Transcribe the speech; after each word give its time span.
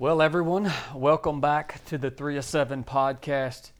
Well, 0.00 0.22
everyone, 0.22 0.72
welcome 0.94 1.40
back 1.40 1.84
to 1.86 1.98
the 1.98 2.08
307 2.08 2.84
podcast. 2.84 3.72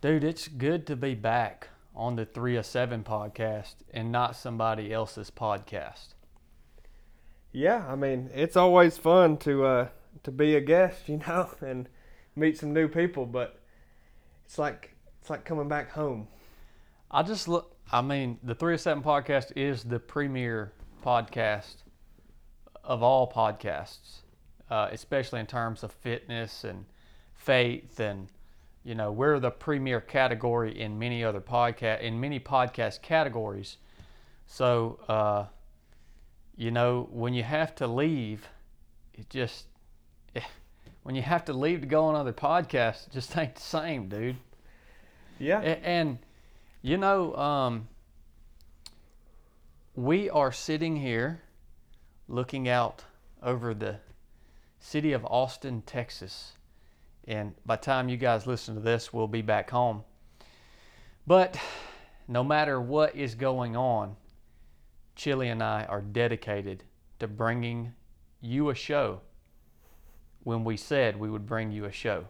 Dude, 0.00 0.22
it's 0.22 0.46
good 0.46 0.86
to 0.86 0.94
be 0.94 1.16
back 1.16 1.66
on 1.96 2.14
the 2.14 2.24
307 2.24 3.02
podcast 3.02 3.74
and 3.92 4.12
not 4.12 4.36
somebody 4.36 4.92
else's 4.92 5.32
podcast. 5.32 6.14
Yeah, 7.50 7.84
I 7.88 7.96
mean, 7.96 8.30
it's 8.32 8.56
always 8.56 8.96
fun 8.98 9.36
to 9.38 9.64
uh, 9.64 9.88
to 10.22 10.30
be 10.30 10.54
a 10.54 10.60
guest, 10.60 11.08
you 11.08 11.20
know, 11.26 11.50
and 11.60 11.88
meet 12.36 12.56
some 12.56 12.72
new 12.72 12.86
people, 12.86 13.26
but 13.26 13.58
it's 14.44 14.60
like 14.60 14.94
it's 15.20 15.28
like 15.28 15.44
coming 15.44 15.66
back 15.66 15.90
home. 15.90 16.28
I 17.10 17.24
just 17.24 17.48
look, 17.48 17.74
I 17.90 18.00
mean, 18.00 18.38
the 18.44 18.54
307 18.54 19.02
podcast 19.02 19.50
is 19.56 19.82
the 19.82 19.98
premier 19.98 20.72
podcast 21.04 21.82
of 22.84 23.02
all 23.02 23.28
podcasts, 23.28 24.20
uh, 24.70 24.88
especially 24.92 25.40
in 25.40 25.46
terms 25.46 25.82
of 25.82 25.92
fitness 25.92 26.64
and 26.64 26.84
faith 27.34 27.98
and 27.98 28.28
you 28.84 28.94
know 28.94 29.10
we're 29.10 29.40
the 29.40 29.50
premier 29.50 30.00
category 30.00 30.80
in 30.80 30.98
many 30.98 31.24
other 31.24 31.40
podcast 31.40 32.00
in 32.00 32.20
many 32.20 32.38
podcast 32.40 33.02
categories. 33.02 33.76
So 34.46 34.98
uh, 35.08 35.46
you 36.56 36.70
know 36.70 37.08
when 37.10 37.34
you 37.34 37.42
have 37.42 37.74
to 37.76 37.86
leave 37.86 38.48
it 39.14 39.28
just 39.30 39.66
when 41.02 41.14
you 41.14 41.22
have 41.22 41.44
to 41.46 41.52
leave 41.52 41.80
to 41.80 41.86
go 41.86 42.04
on 42.04 42.14
other 42.14 42.32
podcasts 42.32 43.06
it 43.06 43.12
just 43.12 43.36
ain't 43.36 43.54
the 43.56 43.60
same 43.60 44.08
dude. 44.08 44.36
Yeah, 45.38 45.60
A- 45.60 45.84
and 45.86 46.18
you 46.82 46.96
know 46.96 47.34
um, 47.36 47.88
we 49.94 50.30
are 50.30 50.52
sitting 50.52 50.96
here 50.96 51.42
looking 52.28 52.68
out 52.68 53.04
over 53.42 53.74
the 53.74 53.96
city 54.82 55.12
of 55.12 55.24
austin 55.26 55.80
texas. 55.82 56.52
And 57.28 57.54
by 57.64 57.76
the 57.76 57.82
time 57.82 58.08
you 58.08 58.16
guys 58.16 58.46
listen 58.48 58.74
to 58.74 58.80
this 58.80 59.12
we'll 59.12 59.28
be 59.28 59.42
back 59.42 59.70
home. 59.70 60.02
But 61.24 61.56
no 62.26 62.42
matter 62.42 62.80
what 62.80 63.14
is 63.14 63.34
going 63.36 63.76
on 63.76 64.16
chili 65.14 65.48
and 65.48 65.62
i 65.62 65.84
are 65.84 66.00
dedicated 66.00 66.82
to 67.20 67.28
bringing 67.28 67.92
you 68.40 68.70
a 68.70 68.74
show. 68.74 69.20
When 70.42 70.64
we 70.64 70.76
said 70.76 71.18
we 71.18 71.30
would 71.30 71.46
bring 71.46 71.70
you 71.70 71.84
a 71.84 71.92
show. 71.92 72.26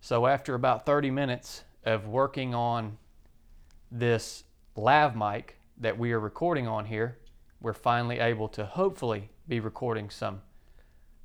So 0.00 0.26
after 0.26 0.56
about 0.56 0.84
30 0.84 1.12
minutes 1.12 1.62
of 1.84 2.08
working 2.08 2.52
on 2.52 2.98
this 3.92 4.42
lav 4.74 5.14
mic 5.14 5.56
that 5.78 5.96
we 5.96 6.10
are 6.10 6.18
recording 6.18 6.66
on 6.66 6.86
here, 6.86 7.18
we're 7.60 7.72
finally 7.72 8.18
able 8.18 8.48
to 8.48 8.64
hopefully 8.64 9.30
be 9.46 9.60
recording 9.60 10.10
some 10.10 10.40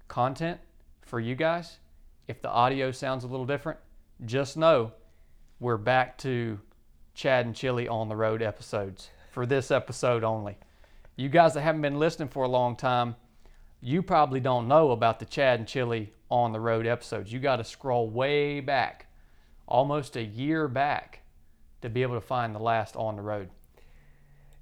content 0.07 0.59
for 1.01 1.19
you 1.19 1.35
guys. 1.35 1.79
If 2.27 2.41
the 2.41 2.49
audio 2.49 2.91
sounds 2.91 3.23
a 3.23 3.27
little 3.27 3.45
different, 3.45 3.79
just 4.25 4.57
know 4.57 4.91
we're 5.59 5.77
back 5.77 6.17
to 6.19 6.59
Chad 7.13 7.45
and 7.45 7.55
Chili 7.55 7.87
on 7.87 8.09
the 8.09 8.15
road 8.15 8.41
episodes 8.41 9.09
for 9.31 9.45
this 9.45 9.71
episode 9.71 10.23
only. 10.23 10.57
You 11.15 11.29
guys 11.29 11.53
that 11.53 11.61
haven't 11.61 11.81
been 11.81 11.99
listening 11.99 12.29
for 12.29 12.43
a 12.43 12.49
long 12.49 12.75
time, 12.75 13.15
you 13.81 14.01
probably 14.01 14.39
don't 14.39 14.67
know 14.67 14.91
about 14.91 15.19
the 15.19 15.25
Chad 15.25 15.59
and 15.59 15.67
Chili 15.67 16.13
on 16.29 16.51
the 16.51 16.59
road 16.59 16.85
episodes. 16.85 17.31
You 17.31 17.39
got 17.39 17.57
to 17.57 17.63
scroll 17.63 18.09
way 18.09 18.59
back, 18.59 19.07
almost 19.67 20.15
a 20.15 20.23
year 20.23 20.67
back, 20.67 21.21
to 21.81 21.89
be 21.89 22.01
able 22.01 22.15
to 22.15 22.21
find 22.21 22.53
the 22.53 22.59
last 22.59 22.95
on 22.95 23.15
the 23.15 23.21
road. 23.21 23.49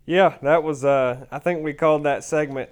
yeah, 0.06 0.38
that 0.42 0.64
was. 0.64 0.86
Uh, 0.86 1.26
I 1.32 1.40
think 1.40 1.64
we 1.64 1.74
called 1.74 2.04
that 2.04 2.24
segment 2.24 2.70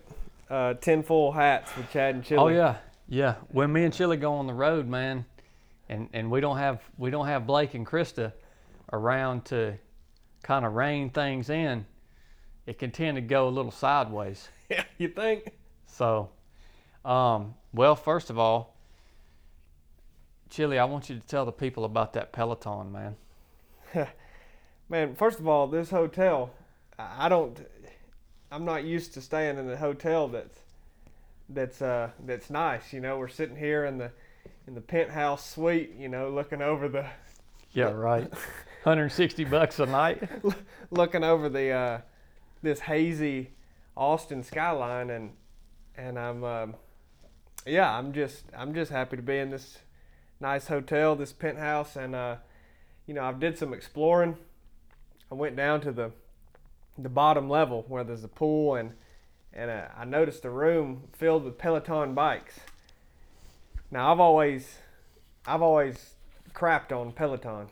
uh, 0.54 0.74
"Tinfoil 0.76 1.32
Hats" 1.32 1.76
with 1.76 1.92
Chad 1.92 2.16
and 2.16 2.24
Chili. 2.24 2.42
Oh 2.42 2.48
yeah, 2.48 2.78
yeah. 3.08 3.36
When 3.50 3.74
me 3.74 3.84
and 3.84 3.94
Chili 3.94 4.18
go 4.18 4.34
on 4.36 4.48
the 4.48 4.54
road, 4.54 4.88
man, 4.88 5.26
and 5.90 6.10
and 6.14 6.30
we 6.30 6.42
don't 6.42 6.58
have 6.58 6.82
we 6.98 7.10
don't 7.10 7.28
have 7.28 7.48
Blake 7.48 7.74
and 7.74 7.86
Krista 7.86 8.32
around 8.92 9.46
to 9.46 9.74
kind 10.44 10.66
of 10.66 10.74
rein 10.74 11.10
things 11.10 11.50
in. 11.50 11.86
It 12.66 12.78
can 12.78 12.92
tend 12.92 13.16
to 13.16 13.22
go 13.22 13.48
a 13.48 13.50
little 13.50 13.72
sideways. 13.72 14.48
yeah. 14.70 14.84
You 14.98 15.10
think? 15.10 15.52
So, 15.88 16.30
um, 17.04 17.56
well, 17.74 17.96
first 17.96 18.30
of 18.30 18.38
all, 18.38 18.78
Chili, 20.50 20.78
I 20.78 20.86
want 20.86 21.10
you 21.10 21.20
to 21.20 21.28
tell 21.28 21.46
the 21.46 21.52
people 21.52 21.84
about 21.84 22.14
that 22.14 22.32
Peloton, 22.32 22.92
man. 22.92 23.16
Man, 24.90 25.16
first 25.16 25.40
of 25.40 25.48
all, 25.48 25.66
this 25.68 25.90
hotel, 25.90 26.52
I 27.00 27.30
don't. 27.30 27.58
I'm 28.54 28.66
not 28.66 28.84
used 28.84 29.16
to 29.16 29.22
staying 29.22 29.58
in 29.58 29.68
a 29.68 29.76
hotel 29.76 30.28
that's 30.28 30.60
that's 31.50 31.82
uh 31.82 32.12
that's 32.24 32.52
nice. 32.52 32.94
You 32.94 33.00
know, 33.00 33.18
we're 33.18 33.28
sitting 33.28 33.56
here 33.56 33.86
in 33.86 33.98
the 33.98 34.12
in 34.68 34.76
the 34.76 34.82
penthouse 34.82 35.50
suite. 35.50 35.96
You 35.98 36.08
know, 36.08 36.30
looking 36.30 36.62
over 36.62 36.88
the 36.88 37.08
Yeah, 37.72 37.86
right. 37.86 38.30
160 38.84 39.46
bucks 39.46 39.80
a 39.80 39.88
night. 39.88 40.30
looking 40.92 41.24
over 41.24 41.50
the 41.50 41.72
uh, 41.72 42.02
this 42.62 42.82
hazy 42.82 43.50
Austin 43.98 44.44
skyline, 44.44 45.10
and 45.10 45.32
and 45.98 46.20
I'm 46.20 46.44
um, 46.44 46.76
yeah, 47.66 47.92
I'm 47.92 48.14
just 48.14 48.44
I'm 48.56 48.76
just 48.76 48.92
happy 48.92 49.16
to 49.16 49.24
be 49.24 49.40
in 49.40 49.50
this 49.50 49.80
nice 50.40 50.68
hotel, 50.68 51.16
this 51.16 51.34
penthouse, 51.34 51.96
and 51.96 52.14
uh, 52.14 52.36
you 53.08 53.16
know 53.16 53.24
I've 53.24 53.40
did 53.40 53.58
some 53.58 53.74
exploring. 53.74 54.38
I 55.32 55.34
went 55.34 55.56
down 55.56 55.82
to 55.82 55.92
the 55.92 56.12
the 56.98 57.10
bottom 57.10 57.50
level 57.50 57.86
where 57.88 58.04
there's 58.04 58.24
a 58.24 58.28
pool, 58.30 58.76
and 58.76 58.92
and 59.54 59.70
uh, 59.70 59.86
I 59.98 60.06
noticed 60.06 60.46
a 60.46 60.50
room 60.50 61.04
filled 61.14 61.44
with 61.44 61.58
Peloton 61.58 62.14
bikes. 62.14 62.60
Now 63.92 64.12
I've 64.12 64.20
always 64.20 64.80
I've 65.46 65.62
always 65.62 66.16
crapped 66.54 66.92
on 66.92 67.12
Peloton. 67.12 67.68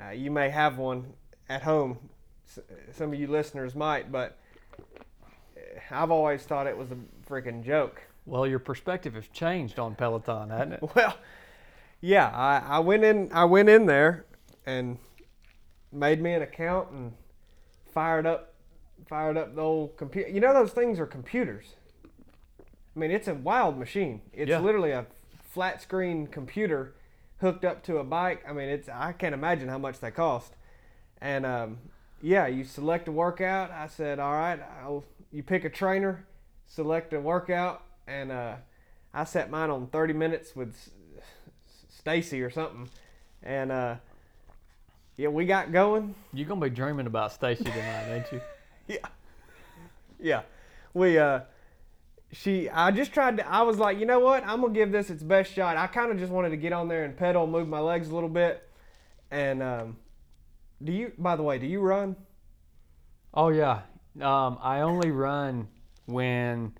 Uh, 0.00 0.10
you 0.10 0.30
may 0.30 0.48
have 0.50 0.78
one 0.78 1.12
at 1.48 1.62
home 1.62 1.98
s- 2.46 2.60
some 2.92 3.12
of 3.12 3.18
you 3.18 3.26
listeners 3.26 3.74
might, 3.74 4.10
but 4.12 4.38
uh, 5.56 5.60
I've 5.90 6.10
always 6.10 6.42
thought 6.42 6.66
it 6.66 6.76
was 6.76 6.90
a 6.90 6.96
freaking 7.28 7.64
joke. 7.64 8.02
Well, 8.26 8.46
your 8.46 8.58
perspective 8.58 9.14
has 9.14 9.26
changed 9.28 9.78
on 9.78 9.94
Peloton, 9.94 10.50
hasn't 10.50 10.74
it? 10.74 10.82
Well, 10.94 11.16
yeah, 12.02 12.28
I, 12.34 12.76
I 12.76 12.78
went 12.78 13.04
in 13.04 13.30
I 13.32 13.44
went 13.44 13.68
in 13.68 13.86
there 13.86 14.24
and 14.66 14.98
made 15.92 16.20
me 16.22 16.32
an 16.32 16.42
account 16.42 16.90
and 16.90 17.12
fired 17.92 18.26
up 18.26 18.54
fired 19.06 19.36
up 19.36 19.54
the 19.54 19.62
old 19.62 19.96
computer. 19.96 20.28
You 20.28 20.40
know 20.40 20.52
those 20.52 20.72
things 20.72 21.00
are 21.00 21.06
computers. 21.06 21.74
I 22.94 22.98
mean, 22.98 23.10
it's 23.10 23.28
a 23.28 23.34
wild 23.34 23.78
machine. 23.78 24.20
It's 24.32 24.48
Yeah. 24.50 24.60
literally 24.60 24.90
a 24.92 25.06
flat 25.42 25.80
screen 25.80 26.26
computer 26.26 26.94
hooked 27.40 27.64
up 27.64 27.82
to 27.84 27.98
a 27.98 28.04
bike. 28.04 28.44
I 28.48 28.52
mean, 28.52 28.68
it's 28.68 28.88
I 28.88 29.12
can't 29.12 29.34
imagine 29.34 29.68
how 29.68 29.78
much 29.78 30.00
they 30.00 30.10
cost. 30.10 30.52
And 31.20 31.44
um, 31.46 31.78
yeah, 32.22 32.46
you 32.46 32.64
select 32.64 33.08
a 33.08 33.12
workout. 33.12 33.70
I 33.70 33.86
said, 33.86 34.18
all 34.18 34.32
right, 34.34 34.60
I'll, 34.82 35.04
you 35.32 35.42
pick 35.42 35.64
a 35.64 35.70
trainer, 35.70 36.26
select 36.66 37.12
a 37.12 37.20
workout, 37.20 37.82
and 38.06 38.30
uh, 38.30 38.56
I 39.14 39.24
set 39.24 39.50
mine 39.50 39.70
on 39.70 39.86
30 39.88 40.12
minutes 40.12 40.54
with 40.54 40.76
Stacy 41.88 42.42
or 42.42 42.50
something. 42.50 42.88
And 43.42 43.72
uh, 43.72 43.96
yeah, 45.20 45.28
we 45.28 45.44
got 45.44 45.70
going. 45.70 46.14
You're 46.32 46.48
gonna 46.48 46.62
be 46.62 46.70
dreaming 46.70 47.06
about 47.06 47.30
Stacy 47.30 47.64
tonight, 47.64 48.08
ain't 48.10 48.32
you? 48.32 48.40
Yeah. 48.88 49.06
Yeah. 50.18 50.42
We 50.94 51.18
uh 51.18 51.40
she 52.32 52.70
I 52.70 52.90
just 52.90 53.12
tried 53.12 53.36
to 53.36 53.46
I 53.46 53.62
was 53.62 53.78
like, 53.78 54.00
you 54.00 54.06
know 54.06 54.18
what? 54.18 54.42
I'm 54.44 54.62
gonna 54.62 54.72
give 54.72 54.90
this 54.90 55.10
its 55.10 55.22
best 55.22 55.52
shot. 55.52 55.76
I 55.76 55.86
kinda 55.86 56.14
just 56.14 56.32
wanted 56.32 56.50
to 56.50 56.56
get 56.56 56.72
on 56.72 56.88
there 56.88 57.04
and 57.04 57.14
pedal, 57.16 57.46
move 57.46 57.68
my 57.68 57.78
legs 57.78 58.08
a 58.08 58.14
little 58.14 58.30
bit. 58.30 58.66
And 59.30 59.62
um 59.62 59.98
do 60.82 60.90
you 60.90 61.12
by 61.18 61.36
the 61.36 61.42
way, 61.42 61.58
do 61.58 61.66
you 61.66 61.80
run? 61.80 62.16
Oh 63.34 63.50
yeah. 63.50 63.82
Um, 64.20 64.58
I 64.60 64.80
only 64.80 65.10
run 65.10 65.68
when 66.06 66.72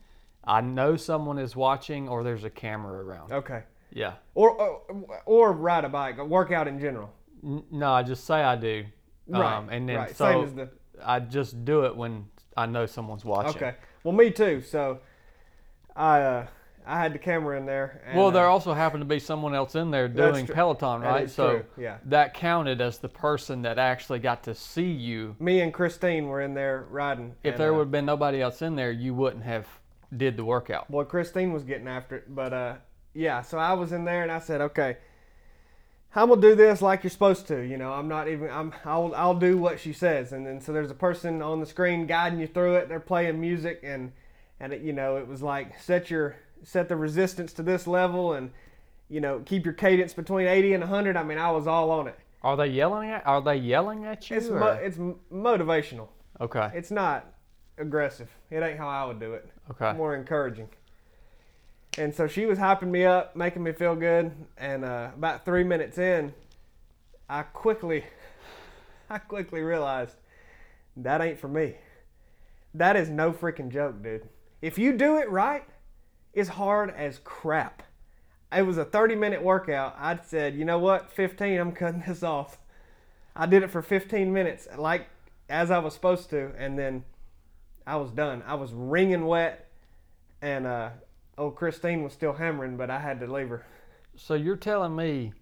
I 0.42 0.62
know 0.62 0.96
someone 0.96 1.38
is 1.38 1.54
watching 1.54 2.08
or 2.08 2.24
there's 2.24 2.44
a 2.44 2.50
camera 2.50 3.04
around. 3.04 3.32
Okay. 3.32 3.62
Yeah. 3.92 4.14
Or 4.34 4.50
or, 4.50 5.20
or 5.26 5.52
ride 5.52 5.84
a 5.84 5.90
bike, 5.90 6.18
or 6.18 6.24
work 6.24 6.50
out 6.50 6.66
in 6.66 6.80
general. 6.80 7.12
No, 7.42 7.92
I 7.92 8.02
just 8.02 8.24
say 8.24 8.42
I 8.42 8.56
do. 8.56 8.84
Right. 9.28 9.56
Um, 9.56 9.68
and 9.68 9.88
then 9.88 9.96
right. 9.96 10.16
so 10.16 10.46
the 10.46 10.70
I 11.04 11.20
just 11.20 11.64
do 11.64 11.84
it 11.84 11.96
when 11.96 12.26
I 12.56 12.66
know 12.66 12.86
someone's 12.86 13.24
watching. 13.24 13.56
Okay. 13.56 13.74
Well 14.04 14.14
me 14.14 14.30
too. 14.30 14.60
So 14.62 15.00
I 15.94 16.20
uh 16.20 16.46
I 16.86 16.98
had 16.98 17.12
the 17.12 17.18
camera 17.18 17.56
in 17.58 17.66
there. 17.66 18.02
And, 18.06 18.18
Well, 18.18 18.30
there 18.30 18.46
uh, 18.46 18.50
also 18.50 18.72
happened 18.72 19.02
to 19.02 19.06
be 19.06 19.18
someone 19.18 19.54
else 19.54 19.74
in 19.74 19.90
there 19.90 20.08
doing. 20.08 20.46
Peloton, 20.46 21.02
right? 21.02 21.30
so 21.30 21.62
yeah. 21.76 21.98
that 22.06 22.34
counted 22.34 22.80
as 22.80 22.98
the 22.98 23.08
person 23.08 23.62
that 23.62 23.78
actually 23.78 24.18
got 24.18 24.42
to 24.44 24.54
see 24.54 24.90
you. 24.90 25.36
Me 25.38 25.60
and 25.60 25.72
Christine 25.72 26.26
were 26.26 26.40
in 26.40 26.54
there 26.54 26.86
riding. 26.90 27.34
If 27.44 27.52
and, 27.52 27.60
there 27.60 27.72
uh, 27.72 27.76
would 27.76 27.82
have 27.84 27.90
been 27.90 28.06
nobody 28.06 28.40
else 28.40 28.62
in 28.62 28.76
there, 28.76 28.90
you 28.90 29.14
wouldn't 29.14 29.44
have 29.44 29.68
did 30.16 30.36
the 30.36 30.44
workout. 30.44 30.90
Well, 30.90 31.04
Christine 31.04 31.52
was 31.52 31.62
getting 31.62 31.86
after 31.86 32.16
it, 32.16 32.34
but 32.34 32.52
uh, 32.52 32.74
yeah. 33.14 33.42
So 33.42 33.58
I 33.58 33.74
was 33.74 33.92
in 33.92 34.04
there 34.04 34.22
and 34.22 34.32
I 34.32 34.40
said, 34.40 34.60
okay, 34.60 34.96
I'm 36.14 36.28
gonna 36.28 36.40
do 36.40 36.54
this 36.56 36.82
like 36.82 37.04
you're 37.04 37.10
supposed 37.10 37.46
to. 37.48 37.60
You 37.60 37.76
know, 37.76 37.92
I'm 37.92 38.08
not 38.08 38.28
even. 38.28 38.50
I'm. 38.50 38.72
I'll. 38.84 39.14
I'll 39.14 39.34
do 39.34 39.56
what 39.56 39.78
she 39.78 39.92
says. 39.92 40.32
And 40.32 40.46
then 40.46 40.60
so 40.60 40.72
there's 40.72 40.90
a 40.90 40.94
person 40.94 41.40
on 41.42 41.60
the 41.60 41.66
screen 41.66 42.06
guiding 42.06 42.40
you 42.40 42.46
through 42.48 42.74
it. 42.76 42.88
They're 42.88 42.98
playing 43.00 43.40
music 43.40 43.80
and 43.84 44.12
and 44.58 44.72
it, 44.72 44.82
you 44.82 44.92
know 44.92 45.16
it 45.16 45.26
was 45.26 45.42
like 45.42 45.78
set 45.80 46.10
your 46.10 46.36
set 46.62 46.88
the 46.88 46.96
resistance 46.96 47.52
to 47.54 47.62
this 47.62 47.86
level 47.86 48.34
and 48.34 48.50
you 49.08 49.20
know 49.20 49.40
keep 49.46 49.64
your 49.64 49.72
cadence 49.72 50.12
between 50.12 50.46
80 50.46 50.74
and 50.74 50.82
100 50.82 51.16
i 51.16 51.22
mean 51.22 51.38
i 51.38 51.50
was 51.50 51.66
all 51.66 51.90
on 51.90 52.06
it 52.06 52.18
Are 52.42 52.58
they 52.58 52.66
yelling 52.66 53.08
at? 53.08 53.26
Are 53.26 53.40
they 53.40 53.56
yelling 53.56 54.04
at 54.04 54.28
you? 54.28 54.36
it's 54.36 54.48
mo- 54.50 54.78
it's 54.82 54.98
motivational 55.32 56.08
okay. 56.38 56.68
it's 56.74 56.90
not 56.90 57.32
aggressive 57.78 58.28
it 58.50 58.62
ain't 58.62 58.76
how 58.78 58.88
i 58.88 59.02
would 59.06 59.18
do 59.18 59.32
it 59.32 59.48
Okay. 59.70 59.94
more 59.96 60.14
encouraging 60.14 60.68
and 61.98 62.14
so 62.14 62.26
she 62.26 62.46
was 62.46 62.58
hyping 62.58 62.90
me 62.90 63.04
up 63.04 63.34
making 63.34 63.62
me 63.62 63.72
feel 63.72 63.96
good. 63.96 64.32
And 64.56 64.84
uh, 64.84 65.10
about 65.14 65.44
three 65.44 65.64
minutes 65.64 65.98
in 65.98 66.32
i 67.28 67.42
quickly 67.42 68.04
i 69.10 69.18
quickly 69.18 69.60
realized 69.60 70.16
that 70.96 71.20
ain't 71.20 71.38
for 71.38 71.48
me. 71.48 71.74
That 72.74 72.96
is 72.96 73.08
no 73.08 73.32
freaking 73.32 73.70
joke 73.70 74.02
dude. 74.02 74.28
If 74.62 74.78
you 74.78 74.96
do 74.96 75.18
it 75.18 75.30
right 75.30 75.64
it's 76.32 76.50
hard 76.50 76.90
as 76.90 77.18
crap. 77.24 77.82
It 78.52 78.62
was 78.62 78.78
a 78.78 78.84
30 78.84 79.16
minute 79.16 79.42
workout. 79.42 79.96
I 79.98 80.18
said 80.24 80.54
you 80.54 80.64
know 80.64 80.78
what? 80.78 81.10
15 81.10 81.58
i'm 81.60 81.72
cutting 81.72 82.04
this 82.06 82.22
off. 82.22 82.58
I 83.34 83.46
did 83.46 83.62
it 83.62 83.70
for 83.70 83.82
15 83.82 84.32
minutes 84.32 84.68
like 84.76 85.08
as 85.48 85.72
i 85.72 85.78
was 85.78 85.94
supposed 85.94 86.30
to 86.30 86.52
and 86.56 86.78
then 86.78 87.04
i 87.86 87.96
was 87.96 88.12
done. 88.12 88.44
I 88.46 88.54
was 88.54 88.72
wringing 88.72 89.26
wet 89.26 89.68
and 90.40 90.66
uh 90.66 90.90
old 91.40 91.56
christine 91.56 92.02
was 92.04 92.12
still 92.12 92.32
hammering 92.32 92.76
but 92.76 92.90
i 92.90 92.98
had 92.98 93.18
to 93.20 93.26
leave 93.32 93.48
her 93.48 93.64
So 94.16 94.34
you're 94.34 94.56
telling 94.56 94.94
me 94.94 95.32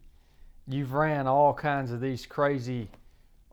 you've 0.67 0.93
ran 0.93 1.27
all 1.27 1.53
kinds 1.53 1.91
of 1.93 2.01
these 2.01 2.25
crazy 2.27 2.89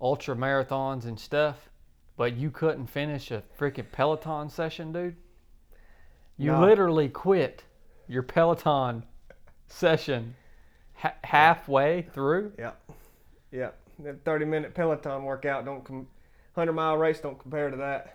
ultra 0.01 0.35
marathons 0.35 1.05
and 1.05 1.17
stuff, 1.17 1.69
but 2.17 2.35
you 2.35 2.51
couldn't 2.51 2.87
finish 2.87 3.31
a 3.31 3.41
freaking 3.57 3.89
Peloton 3.91 4.49
session, 4.49 4.91
dude? 4.91 5.15
You 6.37 6.51
No. 6.51 6.59
literally 6.59 7.07
quit 7.09 7.63
your 8.07 8.21
Peloton 8.23 9.03
session 9.67 10.35
ha- 10.95 11.15
halfway 11.23 12.01
through? 12.01 12.51
Yep. 12.59 12.91
Yep. 13.51 13.77
That 13.99 14.23
30 14.25 14.45
minute 14.45 14.75
Peloton 14.75 15.23
workout 15.23 15.63
don't 15.63 15.83
com- 15.85 16.07
100 16.55 16.73
mile 16.73 16.97
race 16.97 17.21
don't 17.21 17.39
compare 17.39 17.71
to 17.71 17.77
that. 17.77 18.14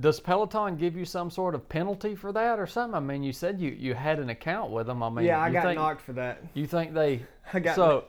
Does 0.00 0.20
Peloton 0.20 0.76
give 0.76 0.96
you 0.96 1.04
some 1.04 1.30
sort 1.30 1.54
of 1.54 1.68
penalty 1.68 2.14
for 2.14 2.32
that 2.32 2.58
or 2.58 2.66
something? 2.66 2.94
I 2.94 3.00
mean, 3.00 3.22
you 3.22 3.32
said 3.32 3.60
you, 3.60 3.70
you 3.70 3.94
had 3.94 4.18
an 4.18 4.30
account 4.30 4.70
with 4.70 4.86
them. 4.86 5.02
I 5.02 5.10
mean, 5.10 5.26
yeah, 5.26 5.40
I 5.40 5.50
got 5.50 5.64
think, 5.64 5.76
knocked 5.76 6.00
for 6.00 6.14
that. 6.14 6.42
You 6.54 6.66
think 6.66 6.94
they 6.94 7.22
I 7.52 7.60
got 7.60 7.76
so 7.76 8.04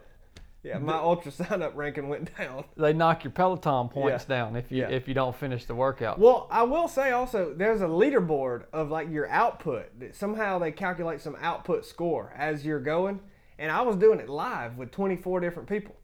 yeah, 0.63 0.77
my 0.77 0.95
ultra 0.95 1.29
sign 1.29 1.61
up 1.61 1.73
ranking 1.75 2.07
went 2.07 2.35
down. 2.37 2.63
they 2.77 2.93
knock 2.93 3.25
your 3.25 3.31
Peloton 3.31 3.89
points 3.89 4.25
Yeah. 4.29 4.35
down 4.37 4.55
if 4.55 4.71
you 4.71 4.77
Yeah. 4.83 4.89
if 4.89 5.09
you 5.09 5.13
don't 5.13 5.35
finish 5.35 5.65
the 5.65 5.75
workout? 5.75 6.19
Well, 6.19 6.47
I 6.49 6.63
will 6.63 6.87
say 6.87 7.11
also 7.11 7.53
there's 7.53 7.81
a 7.81 7.85
leaderboard 7.87 8.63
of 8.71 8.89
like 8.89 9.09
your 9.11 9.27
output. 9.29 9.99
that 9.99 10.15
Somehow 10.15 10.59
they 10.59 10.71
calculate 10.71 11.19
some 11.19 11.35
output 11.41 11.85
score 11.85 12.33
as 12.37 12.65
you're 12.65 12.79
going, 12.79 13.19
and 13.59 13.69
I 13.69 13.81
was 13.81 13.97
doing 13.97 14.21
it 14.21 14.29
live 14.29 14.77
with 14.77 14.91
24 14.91 15.41
different 15.41 15.67
people 15.67 15.95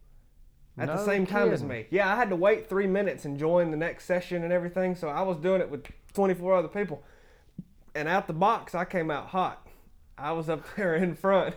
at 0.80 0.88
the 0.88 0.96
No 0.96 1.04
same 1.04 1.26
time 1.26 1.52
as 1.52 1.62
me. 1.62 1.86
Yeah, 1.90 2.12
I 2.12 2.16
had 2.16 2.30
to 2.30 2.36
wait 2.36 2.68
three 2.68 2.86
minutes 2.86 3.24
and 3.24 3.38
join 3.38 3.70
the 3.70 3.76
next 3.76 4.04
session 4.04 4.42
and 4.42 4.52
everything, 4.52 4.94
so 4.94 5.08
I 5.08 5.22
was 5.22 5.36
doing 5.36 5.60
it 5.60 5.70
with 5.70 5.86
24 6.14 6.56
other 6.56 6.68
people. 6.68 7.02
And 7.94 8.08
out 8.08 8.26
the 8.26 8.32
box, 8.32 8.74
I 8.74 8.84
came 8.84 9.10
out 9.10 9.28
hot. 9.28 9.66
I 10.16 10.32
was 10.32 10.48
up 10.48 10.64
there 10.76 10.94
in 10.94 11.14
front, 11.14 11.54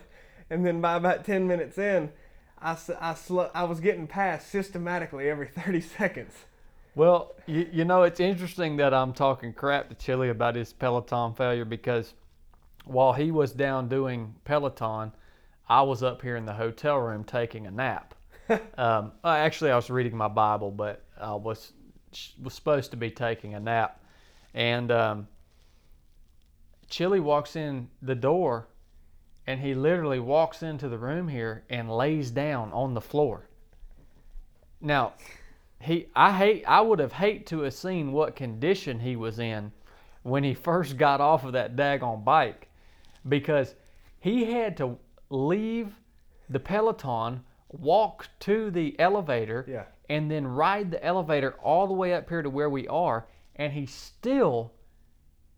and 0.49 0.65
then 0.65 0.81
by 0.81 0.95
about 0.95 1.25
10 1.25 1.47
minutes 1.47 1.77
in, 1.77 2.11
I, 2.61 2.77
I, 2.99 3.13
sl- 3.13 3.51
I 3.53 3.63
was 3.63 3.79
getting 3.79 4.07
passed 4.07 4.49
systematically 4.49 5.29
every 5.29 5.47
30 5.55 5.81
seconds. 5.81 6.33
Well, 6.95 7.33
you, 7.47 7.67
you 7.71 7.85
know, 7.85 8.03
it's 8.03 8.19
interesting 8.19 8.77
that 8.77 8.93
I'm 8.93 9.13
talking 9.13 9.53
crap 9.53 9.89
to 9.89 9.95
Chili 9.95 10.29
about 10.29 10.55
his 10.55 10.73
Peloton 10.73 11.33
failure 11.33 11.65
because 11.65 12.13
while 12.85 13.13
he 13.13 13.31
was 13.31 13.51
down 13.51 13.89
doing 13.89 14.35
Peloton, 14.45 15.11
I 15.67 15.81
was 15.81 16.03
up 16.03 16.21
here 16.21 16.35
in 16.35 16.45
the 16.45 16.53
hotel 16.53 16.97
room 16.97 17.23
taking 17.23 17.65
a 17.65 17.71
nap. 17.71 18.12
Um, 18.77 19.11
actually, 19.23 19.71
I 19.71 19.75
was 19.75 19.89
reading 19.89 20.15
my 20.15 20.27
Bible, 20.27 20.71
but 20.71 21.03
I 21.19 21.33
was 21.35 21.73
was 22.41 22.53
supposed 22.53 22.91
to 22.91 22.97
be 22.97 23.09
taking 23.09 23.55
a 23.55 23.59
nap, 23.59 23.99
and 24.53 24.91
um, 24.91 25.27
Chili 26.89 27.19
walks 27.19 27.55
in 27.55 27.89
the 28.01 28.15
door, 28.15 28.67
and 29.47 29.59
he 29.59 29.73
literally 29.73 30.19
walks 30.19 30.61
into 30.61 30.89
the 30.89 30.97
room 30.97 31.27
here 31.27 31.63
and 31.69 31.89
lays 31.89 32.31
down 32.31 32.71
on 32.71 32.93
the 32.93 33.01
floor. 33.01 33.47
Now, 34.79 35.13
he 35.79 36.07
I 36.15 36.37
hate 36.37 36.63
I 36.67 36.81
would 36.81 36.99
have 36.99 37.13
hate 37.13 37.45
to 37.47 37.61
have 37.61 37.73
seen 37.73 38.11
what 38.11 38.35
condition 38.35 38.99
he 38.99 39.15
was 39.15 39.39
in 39.39 39.71
when 40.23 40.43
he 40.43 40.53
first 40.53 40.97
got 40.97 41.19
off 41.19 41.43
of 41.43 41.53
that 41.53 41.75
daggone 41.75 42.23
bike 42.23 42.69
because 43.27 43.75
he 44.19 44.45
had 44.51 44.77
to 44.77 44.97
leave 45.29 45.93
the 46.49 46.59
peloton 46.59 47.41
walk 47.73 48.27
to 48.39 48.69
the 48.71 48.97
elevator 48.99 49.65
Yeah. 49.67 49.83
and 50.09 50.29
then 50.31 50.47
ride 50.47 50.91
the 50.91 51.03
elevator 51.03 51.53
all 51.61 51.87
the 51.87 51.93
way 51.93 52.13
up 52.13 52.29
here 52.29 52.41
to 52.41 52.49
where 52.49 52.69
we 52.69 52.87
are 52.87 53.27
and 53.55 53.73
he 53.73 53.85
still 53.85 54.71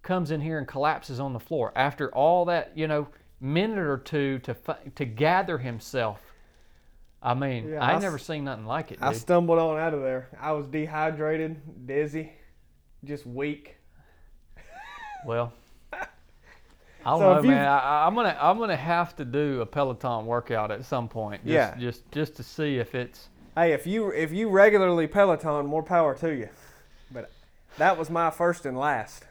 comes 0.02 0.32
in 0.32 0.42
here 0.42 0.58
and 0.58 0.68
collapses 0.68 1.20
on 1.20 1.34
the 1.34 1.40
floor 1.40 1.72
after 1.76 2.10
all 2.14 2.46
that 2.46 2.72
you 2.76 2.88
know 2.88 3.08
minute 3.42 3.78
or 3.80 3.98
two 3.98 4.40
to 4.40 4.56
to 4.96 5.06
gather 5.06 5.58
himself 5.58 6.22
I 7.22 7.34
mean, 7.34 7.70
Yeah, 7.70 7.84
I 7.84 7.94
I 7.94 8.00
never 8.00 8.20
seen 8.20 8.44
nothing 8.44 8.68
like 8.68 8.92
it, 8.92 9.00
I 9.02 9.12
dude. 9.12 9.20
stumbled 9.20 9.58
on 9.58 9.80
out 9.80 9.96
of 9.96 10.02
there. 10.02 10.28
I 10.40 10.52
was 10.52 10.68
dehydrated, 10.68 11.88
dizzy, 11.88 12.32
just 13.04 13.26
weak. 13.26 13.78
Well, 15.26 15.52
I 17.06 17.12
don't 17.12 17.20
So 17.20 17.34
know, 17.36 17.42
man. 17.44 17.68
I, 17.68 18.06
I'm 18.08 18.16
gonna 18.16 18.38
I'm 18.40 18.58
gonna 18.58 18.76
have 18.76 19.16
to 19.18 19.26
do 19.26 19.62
a 19.62 19.66
Peloton 19.66 20.26
workout 20.26 20.72
at 20.72 20.84
some 20.86 21.08
point. 21.08 21.44
Just, 21.44 21.54
Yeah. 21.54 21.76
Just 21.78 22.12
just 22.12 22.36
to 22.38 22.44
see 22.44 22.78
if 22.78 22.96
it's. 22.96 23.30
Hey, 23.56 23.74
if 23.74 23.86
you 23.86 24.10
if 24.10 24.32
you 24.32 24.50
regularly 24.50 25.08
Peloton, 25.08 25.66
more 25.68 25.84
power 25.84 26.16
to 26.16 26.34
you. 26.36 26.50
But 27.12 27.32
that 27.78 27.98
was 27.98 28.10
my 28.10 28.30
first 28.32 28.66
and 28.66 28.78
last. 28.78 29.26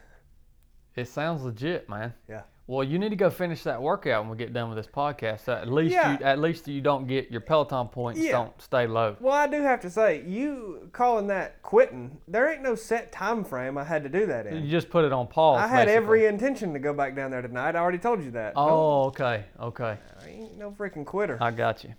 It 0.95 1.07
sounds 1.09 1.43
legit, 1.43 1.89
man. 1.89 2.13
Yeah. 2.29 2.43
Well, 2.67 2.83
you 2.83 2.97
need 2.97 3.09
to 3.09 3.15
go 3.15 3.29
finish 3.29 3.61
that 3.63 3.79
workout 3.79 4.23
when 4.23 4.31
we 4.31 4.37
get 4.37 4.51
done 4.51 4.69
with 4.69 4.77
this 4.77 4.87
podcast. 4.87 5.41
So 5.45 5.53
At 5.53 5.71
least 5.71 5.93
Yeah. 5.93 6.17
you 6.17 6.25
at 6.25 6.39
least 6.39 6.67
you 6.67 6.81
don't 6.81 7.05
get 7.05 7.29
your 7.29 7.41
Peloton 7.41 7.87
points. 7.89 8.19
Yeah. 8.19 8.31
Don't 8.31 8.59
stay 8.61 8.87
low. 8.87 9.15
Well, 9.19 9.33
I 9.33 9.45
do 9.45 9.61
have 9.61 9.81
to 9.81 9.89
say, 9.89 10.23
you 10.23 10.89
calling 10.91 11.27
that 11.27 11.61
quitting? 11.61 12.17
There 12.27 12.51
ain't 12.51 12.63
no 12.63 12.73
set 12.73 13.11
time 13.11 13.43
frame 13.43 13.77
I 13.77 13.83
had 13.83 14.01
to 14.01 14.09
do 14.09 14.25
that 14.25 14.47
in. 14.47 14.63
You 14.63 14.71
just 14.71 14.89
put 14.89 15.05
it 15.05 15.13
on 15.13 15.27
pause. 15.27 15.59
I 15.61 15.67
had 15.67 15.85
basically. 15.85 15.93
every 15.95 16.25
intention 16.25 16.73
to 16.73 16.79
go 16.79 16.91
back 16.91 17.15
down 17.15 17.29
there 17.29 17.43
tonight. 17.43 17.75
I 17.75 17.79
already 17.79 17.99
told 17.99 18.23
you 18.23 18.31
that. 18.31 18.53
Oh, 18.55 19.05
okay, 19.05 19.45
okay. 19.59 19.99
I 20.23 20.27
ain't 20.27 20.57
no 20.57 20.71
freaking 20.71 21.05
quitter. 21.05 21.37
I 21.39 21.51
got 21.51 21.83
you. 21.83 21.93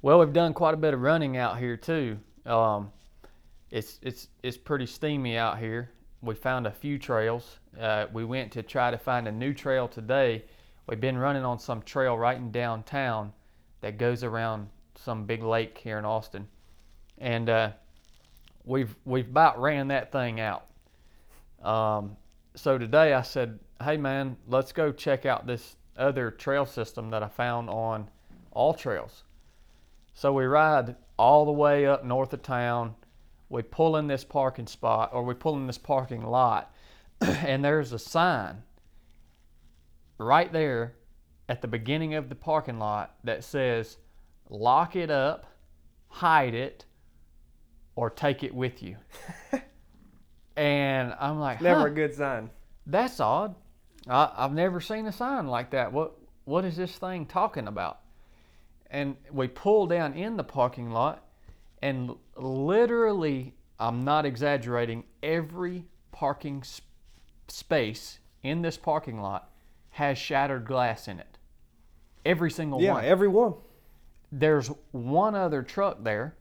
Well, 0.00 0.18
we've 0.18 0.32
done 0.32 0.54
quite 0.54 0.72
a 0.74 0.78
bit 0.78 0.94
of 0.94 1.00
running 1.02 1.36
out 1.36 1.58
here 1.58 1.76
too. 1.76 2.18
Um, 2.46 2.90
it's 3.70 3.98
it's 4.02 4.28
it's 4.42 4.56
pretty 4.56 4.86
steamy 4.86 5.36
out 5.36 5.58
here. 5.58 5.90
We 6.24 6.34
found 6.34 6.66
a 6.66 6.70
few 6.70 6.98
trails. 6.98 7.58
Uh, 7.78 8.06
we 8.12 8.24
went 8.24 8.50
to 8.52 8.62
try 8.62 8.90
to 8.90 8.96
find 8.96 9.28
a 9.28 9.32
new 9.32 9.52
trail 9.52 9.86
today. 9.86 10.44
We've 10.86 11.00
been 11.00 11.18
running 11.18 11.44
on 11.44 11.58
some 11.58 11.82
trail 11.82 12.16
right 12.16 12.36
in 12.38 12.50
downtown 12.50 13.32
that 13.82 13.98
goes 13.98 14.24
around 14.24 14.68
some 14.96 15.26
big 15.26 15.42
lake 15.42 15.76
here 15.76 15.98
in 15.98 16.06
Austin, 16.06 16.48
and 17.18 17.50
uh, 17.50 17.70
we've 18.64 18.96
we've 19.04 19.28
about 19.28 19.60
ran 19.60 19.88
that 19.88 20.12
thing 20.12 20.40
out. 20.40 20.66
Um, 21.62 22.16
so 22.54 22.78
today 22.78 23.12
I 23.12 23.22
said, 23.22 23.58
"Hey 23.82 23.98
man, 23.98 24.38
let's 24.46 24.72
go 24.72 24.92
check 24.92 25.26
out 25.26 25.46
this 25.46 25.76
other 25.98 26.30
trail 26.30 26.64
system 26.64 27.10
that 27.10 27.22
I 27.22 27.28
found 27.28 27.68
on 27.68 28.08
AllTrails." 28.56 29.24
So 30.14 30.32
we 30.32 30.44
ride 30.44 30.96
all 31.18 31.44
the 31.44 31.52
way 31.52 31.86
up 31.86 32.04
north 32.04 32.32
of 32.32 32.42
town. 32.42 32.94
We 33.54 33.62
pull 33.62 33.96
in 33.98 34.08
this 34.08 34.24
parking 34.24 34.66
spot, 34.66 35.10
or 35.12 35.22
we 35.22 35.32
pull 35.32 35.54
in 35.54 35.68
this 35.68 35.78
parking 35.78 36.24
lot, 36.24 36.74
and 37.20 37.64
there's 37.64 37.92
a 37.92 38.00
sign 38.00 38.64
right 40.18 40.52
there 40.52 40.96
at 41.48 41.62
the 41.62 41.68
beginning 41.68 42.14
of 42.14 42.28
the 42.28 42.34
parking 42.34 42.80
lot 42.80 43.14
that 43.22 43.44
says, 43.44 43.98
"Lock 44.50 44.96
it 44.96 45.08
up, 45.08 45.46
hide 46.08 46.52
it, 46.52 46.84
or 47.94 48.10
take 48.10 48.42
it 48.42 48.52
with 48.52 48.82
you." 48.82 48.96
and 50.56 51.14
I'm 51.20 51.38
like, 51.38 51.60
Never 51.60 51.82
"Huh." 51.82 51.86
a 51.86 51.90
good 51.90 52.12
sign. 52.12 52.50
That's 52.88 53.20
odd. 53.20 53.54
I, 54.08 54.32
I've 54.36 54.52
never 54.52 54.80
seen 54.80 55.06
a 55.06 55.12
sign 55.12 55.46
like 55.46 55.70
that. 55.70 55.92
What 55.92 56.18
what 56.44 56.64
is 56.64 56.76
this 56.76 56.98
thing 56.98 57.24
talking 57.24 57.68
about? 57.68 58.00
And 58.90 59.14
we 59.30 59.46
pull 59.46 59.86
down 59.86 60.14
in 60.14 60.36
the 60.36 60.42
parking 60.42 60.90
lot, 60.90 61.24
and 61.84 62.12
literally, 62.36 63.54
I'm 63.78 64.04
not 64.04 64.24
exaggerating. 64.24 65.04
Every 65.22 65.84
parking 66.12 66.60
s- 66.60 66.80
space 67.48 68.18
in 68.42 68.62
this 68.62 68.78
parking 68.78 69.20
lot 69.20 69.50
has 69.90 70.16
shattered 70.16 70.64
glass 70.66 71.08
in 71.08 71.20
it. 71.20 71.38
Every 72.24 72.50
single 72.50 72.80
Yeah, 72.80 72.92
one 72.94 73.04
Yeah, 73.04 73.10
every 73.10 73.28
one. 73.28 73.54
there's 74.32 74.68
one 74.92 75.34
other 75.34 75.62
truck 75.62 76.02
there 76.02 76.36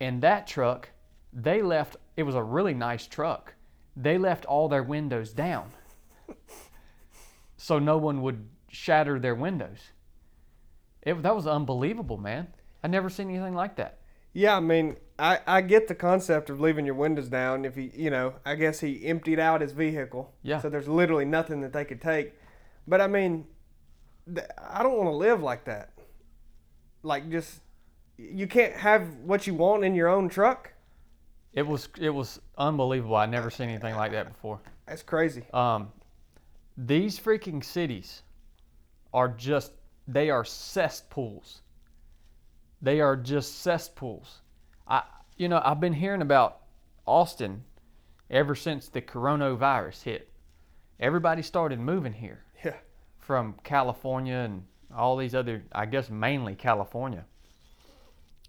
and 0.00 0.22
that 0.22 0.46
truck 0.46 0.88
they 1.32 1.60
left 1.60 1.96
it 2.16 2.22
was 2.22 2.34
a 2.36 2.42
really 2.42 2.74
nice 2.74 3.06
truck 3.06 3.54
they 3.96 4.16
left 4.18 4.44
all 4.46 4.68
their 4.68 4.82
windows 4.82 5.32
down 5.32 5.70
so 7.56 7.78
no 7.78 7.98
one 7.98 8.22
would 8.22 8.46
shatter 8.68 9.18
their 9.18 9.34
windows. 9.34 9.78
It, 11.02 11.22
that 11.22 11.34
was 11.34 11.46
unbelievable, 11.46 12.16
man. 12.16 12.48
I 12.82 12.88
never 12.88 13.10
seen 13.10 13.28
anything 13.30 13.54
like 13.54 13.76
that. 13.76 13.98
Yeah, 14.34 14.56
I 14.56 14.60
mean, 14.60 14.96
I, 15.18 15.38
I 15.46 15.60
get 15.60 15.86
the 15.88 15.94
concept 15.94 16.50
of 16.50 16.60
leaving 16.60 16.84
your 16.84 16.96
windows 16.96 17.28
down. 17.28 17.64
If 17.64 17.76
he, 17.76 17.92
you 17.94 18.10
know, 18.10 18.34
I 18.44 18.56
guess 18.56 18.80
he 18.80 19.06
emptied 19.06 19.38
out 19.38 19.60
his 19.60 19.72
vehicle. 19.72 20.34
Yeah. 20.42 20.60
So 20.60 20.68
there's 20.68 20.88
literally 20.88 21.24
nothing 21.24 21.60
that 21.62 21.72
they 21.72 21.84
could 21.84 22.02
take. 22.02 22.34
But 22.86 23.00
I 23.00 23.06
mean, 23.06 23.46
th- 24.26 24.46
I 24.58 24.82
don't 24.82 24.98
want 24.98 25.06
to 25.06 25.16
live 25.16 25.40
like 25.40 25.64
that. 25.66 25.90
Like 27.04 27.30
just, 27.30 27.60
you 28.18 28.46
can't 28.48 28.74
have 28.74 29.06
what 29.24 29.46
you 29.46 29.54
want 29.54 29.84
in 29.84 29.94
your 29.94 30.08
own 30.08 30.28
truck. 30.28 30.72
It 31.52 31.64
was 31.64 31.88
it 32.00 32.10
was 32.10 32.40
unbelievable. 32.58 33.14
I 33.14 33.26
never 33.26 33.48
seen 33.48 33.68
anything 33.68 33.94
like 33.94 34.10
that 34.10 34.32
before. 34.32 34.58
That's 34.88 35.04
crazy. 35.04 35.44
Um, 35.52 35.92
these 36.76 37.18
freaking 37.18 37.62
cities 37.64 38.22
are 39.12 39.28
just 39.28 39.72
they 40.08 40.30
are 40.30 40.44
cesspools. 40.44 41.60
They 42.84 43.00
are 43.00 43.16
just 43.16 43.60
cesspools. 43.62 44.42
I 44.86 45.02
you 45.36 45.48
know, 45.48 45.60
I've 45.64 45.80
been 45.80 45.94
hearing 45.94 46.20
about 46.22 46.60
Austin 47.06 47.64
ever 48.30 48.54
since 48.54 48.88
the 48.88 49.00
coronavirus 49.02 50.02
hit. 50.02 50.30
Everybody 51.00 51.42
started 51.42 51.80
moving 51.80 52.12
here 52.12 52.44
Yeah. 52.62 52.76
from 53.18 53.54
California 53.64 54.36
and 54.36 54.64
all 54.94 55.16
these 55.16 55.34
other 55.34 55.64
I 55.72 55.86
guess 55.86 56.10
mainly 56.10 56.54
California. 56.54 57.24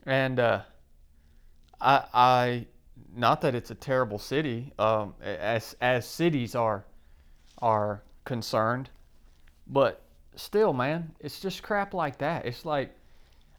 And 0.05 0.39
uh 0.39 0.61
I 1.79 2.03
I 2.13 2.67
not 3.15 3.39
that 3.41 3.55
it's 3.55 3.71
a 3.71 3.75
terrible 3.75 4.19
city, 4.19 4.73
um, 4.77 5.15
as 5.21 5.75
as 5.79 6.05
cities 6.05 6.55
are 6.55 6.85
are 7.59 8.03
concerned, 8.25 8.89
but 9.65 10.01
still, 10.35 10.73
man, 10.73 11.15
it's 11.21 11.39
just 11.39 11.63
crap 11.63 11.93
like 11.93 12.17
that. 12.17 12.45
It's 12.45 12.65
like 12.65 12.93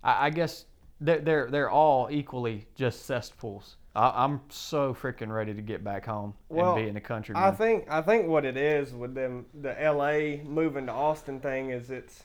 I, 0.07 0.27
I 0.27 0.31
guess 0.31 0.65
they're, 1.01 1.19
they're 1.19 1.51
they're 1.51 1.71
all 1.71 2.09
equally 2.11 2.67
just 2.75 3.05
cesspools. 3.05 3.77
I, 3.95 4.25
I'm 4.25 4.41
so 4.49 4.95
freaking 4.95 5.33
ready 5.33 5.53
to 5.55 5.63
get 5.63 5.83
back 5.85 6.07
home 6.07 6.35
Well, 6.49 6.75
and 6.75 6.83
be 6.85 6.89
in 6.89 6.95
the 6.95 7.01
country. 7.01 7.35
I 7.37 7.51
think 7.51 7.87
I 7.91 8.01
think 8.03 8.29
what 8.29 8.45
it 8.45 8.57
is 8.57 8.93
with 8.95 9.15
them 9.15 9.47
the 9.61 9.81
L.A. 9.83 10.43
moving 10.45 10.87
to 10.87 10.93
Austin 10.93 11.41
thing 11.41 11.71
is 11.71 11.91
it's 11.91 12.25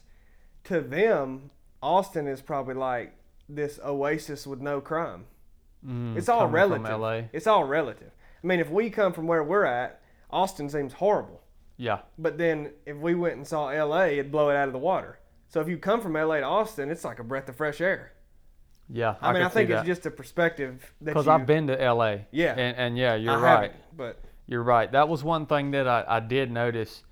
to 0.66 0.82
them 0.82 1.50
Austin 1.82 2.28
is 2.28 2.42
probably 2.42 2.76
like 2.76 3.16
this 3.50 3.80
oasis 3.84 4.46
with 4.46 4.62
no 4.62 4.80
crime. 4.80 5.26
Mm, 5.86 6.16
It's 6.16 6.30
all 6.30 6.48
relative. 6.48 6.86
It's 7.34 7.48
all 7.48 7.64
relative. 7.64 8.12
I 8.44 8.48
mean, 8.48 8.60
if 8.60 8.70
we 8.70 8.90
come 8.90 9.14
from 9.14 9.28
where 9.28 9.44
we're 9.44 9.66
at, 9.66 10.02
Austin 10.30 10.70
seems 10.70 10.94
horrible. 10.94 11.42
Yeah, 11.78 12.02
But 12.20 12.38
then 12.38 12.74
if 12.86 12.96
we 12.98 13.16
went 13.16 13.38
and 13.38 13.48
saw 13.48 13.66
LA, 13.70 14.04
it'd 14.04 14.32
blow 14.32 14.50
it 14.52 14.56
out 14.56 14.68
of 14.68 14.74
the 14.74 14.80
water. 14.80 15.18
So 15.51 15.60
if 15.60 15.67
you 15.67 15.77
come 15.77 16.00
from 16.00 16.13
LA 16.13 16.38
to 16.38 16.43
Austin, 16.43 16.89
it's 16.89 17.03
like 17.03 17.20
a 17.20 17.24
breath 17.25 17.50
of 17.50 17.58
fresh 17.58 17.81
air. 17.81 18.13
yeah. 18.89 19.15
I, 19.22 19.34
mean, 19.34 19.41
I 19.41 19.50
think 19.50 19.70
it's 19.70 19.86
just 19.86 20.05
a 20.05 20.12
perspective 20.12 20.93
because 21.03 21.27
I've 21.27 21.46
been 21.46 21.67
to 21.67 21.75
LA. 21.75 22.20
Yeah. 22.31 22.53
and, 22.53 22.77
and 22.77 22.98
yeah, 22.98 23.15
you're 23.15 23.34
I 23.34 23.55
right. 23.55 23.74
but 23.96 24.22
You're 24.48 24.63
right. 24.63 24.89
That 24.89 25.10
was 25.10 25.25
one 25.25 25.46
thing 25.46 25.72
that 25.72 25.89
I, 25.89 26.05
I 26.08 26.20
did 26.22 26.51
notice 26.51 27.03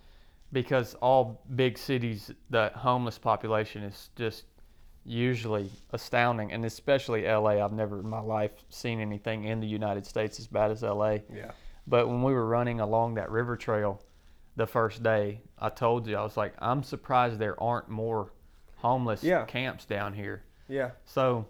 because 0.53 0.96
all 0.96 1.43
big 1.53 1.77
cities, 1.77 2.31
the 2.50 2.72
homeless 2.75 3.17
population 3.17 3.84
is 3.84 4.10
just 4.15 4.46
usually 5.03 5.69
astounding. 5.91 6.53
And 6.53 6.63
especially 6.63 7.24
LA. 7.27 7.62
I've 7.63 7.74
never 7.74 8.00
in 8.00 8.10
my 8.10 8.22
life 8.22 8.51
seen 8.69 9.01
anything 9.01 9.43
in 9.43 9.60
the 9.60 9.67
United 9.67 10.05
States 10.05 10.39
as 10.39 10.48
bad 10.48 10.72
as 10.72 10.81
LA. 10.81 11.17
yeah, 11.34 11.51
But 11.88 12.08
when 12.08 12.24
we 12.24 12.31
were 12.34 12.46
running 12.46 12.79
along 12.79 13.15
that 13.15 13.29
river 13.31 13.58
trail 13.58 14.01
the 14.56 14.68
first 14.68 15.03
day, 15.03 15.41
I 15.58 15.70
told 15.70 16.08
you, 16.08 16.18
I 16.18 16.24
was 16.24 16.36
like, 16.38 16.53
I'm 16.60 16.84
surprised 16.84 17.39
there 17.39 17.62
aren't 17.62 17.89
more 17.89 18.34
homeless 18.77 19.24
Yeah. 19.24 19.46
camps 19.46 19.86
down 19.86 20.13
here. 20.13 20.44
yeah, 20.68 20.91
So 21.06 21.46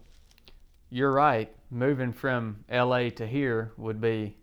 you're 0.90 1.12
right. 1.12 1.54
Moving 1.72 2.14
from 2.14 2.64
LA 2.72 3.10
to 3.12 3.28
here 3.28 3.74
would 3.78 4.02
be 4.02 4.38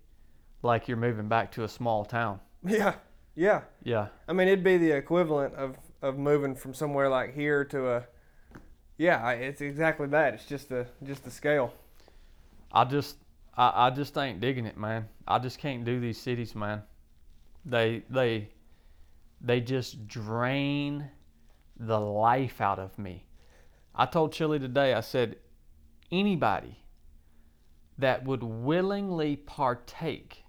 like 0.63 0.87
you're 0.89 0.97
moving 0.97 1.29
back 1.29 1.51
to 1.53 1.65
a 1.65 1.69
small 1.69 2.05
town. 2.05 2.41
yeah, 2.65 2.95
yeah. 3.35 3.63
Yeah. 3.83 4.09
I 4.29 4.33
mean, 4.33 4.47
it'd 4.49 4.63
be 4.65 4.79
the 4.79 4.93
equivalent 4.93 5.55
of 5.55 5.77
of 6.03 6.19
moving 6.19 6.55
from 6.55 6.73
somewhere 6.75 7.09
like 7.09 7.35
here 7.35 7.65
to 7.65 7.89
a. 7.97 8.05
Yeah, 8.99 9.31
it's 9.31 9.61
exactly 9.61 10.07
that. 10.09 10.35
It's 10.35 10.47
just 10.47 10.69
the 10.69 10.87
just 11.03 11.25
the 11.25 11.31
scale. 11.31 11.73
I 12.73 12.85
just 12.85 13.17
I, 13.57 13.87
I 13.89 13.91
just 13.91 14.17
ain't 14.17 14.41
digging 14.41 14.67
it, 14.67 14.77
man. 14.77 15.09
I 15.27 15.39
just 15.41 15.59
can't 15.59 15.85
do 15.85 15.99
these 16.01 16.19
cities, 16.21 16.55
man. 16.55 16.83
They 17.67 18.05
they 18.09 18.49
they 19.41 19.61
just 19.61 20.07
drain 20.07 21.11
the 21.79 22.01
life 22.01 22.61
out 22.61 22.79
of 22.79 22.99
me. 22.99 23.27
I 23.95 24.07
told 24.07 24.33
Chili 24.33 24.59
today, 24.59 24.95
I 24.95 25.01
said 25.01 25.37
anybody 26.11 26.79
that 27.99 28.25
would 28.25 28.43
willingly 28.43 29.37
partake 29.37 30.45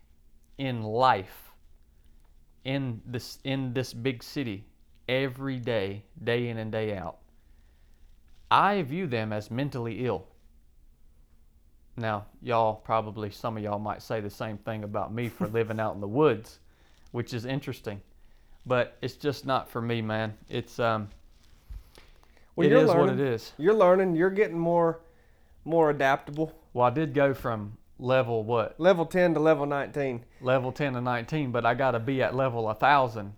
in 0.57 0.83
life 0.83 1.51
in 2.63 3.01
this 3.05 3.39
in 3.43 3.74
this 3.74 3.93
big 3.93 4.21
city 4.21 4.65
every 5.07 5.57
day, 5.57 6.03
day 6.24 6.50
in 6.50 6.57
and 6.57 6.71
day 6.71 6.95
out, 6.95 7.17
I 8.51 8.81
view 8.81 9.07
them 9.07 9.31
as 9.31 9.50
mentally 9.50 10.05
ill. 10.05 10.27
Now, 11.95 12.25
y'all 12.41 12.75
probably 12.75 13.31
some 13.31 13.57
of 13.57 13.63
y'all 13.63 13.79
might 13.79 14.01
say 14.01 14.19
the 14.19 14.29
same 14.29 14.57
thing 14.59 14.83
about 14.83 15.13
me 15.13 15.29
for 15.29 15.47
living 15.47 15.79
out 15.79 15.95
in 15.95 16.01
the 16.01 16.07
woods, 16.07 16.59
which 17.17 17.33
is 17.33 17.45
interesting. 17.45 18.00
But 18.67 18.95
it's 19.01 19.15
just 19.15 19.43
not 19.43 19.67
for 19.67 19.81
me, 19.81 20.03
man. 20.03 20.38
It's 20.50 20.77
um 20.77 21.09
Well, 22.55 22.67
it 22.67 22.69
you're 22.69 22.86
what 22.86 22.95
it 22.95 23.00
learning. 23.13 23.19
is. 23.25 23.53
You're 23.57 23.74
learning. 23.74 24.15
You're 24.15 24.29
getting 24.29 24.59
more 24.59 25.00
more 25.65 25.89
adaptable. 25.89 26.53
Well, 26.74 26.86
I 26.86 26.91
did 26.91 27.15
go 27.15 27.33
from 27.33 27.75
level 27.97 28.43
what? 28.43 28.79
Level 28.79 29.07
ten 29.07 29.33
to 29.33 29.39
level 29.39 29.65
nineteen. 29.65 30.25
Level 30.41 30.71
10 30.71 30.93
to 30.93 31.01
19, 31.01 31.51
but 31.51 31.65
I 31.65 31.74
got 31.74 31.91
to 31.91 32.00
be 32.00 32.21
at 32.21 32.36
level 32.36 32.62
a 32.69 32.75
1000 32.75 33.33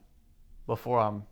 before 0.67 0.99
I'm 0.99 1.23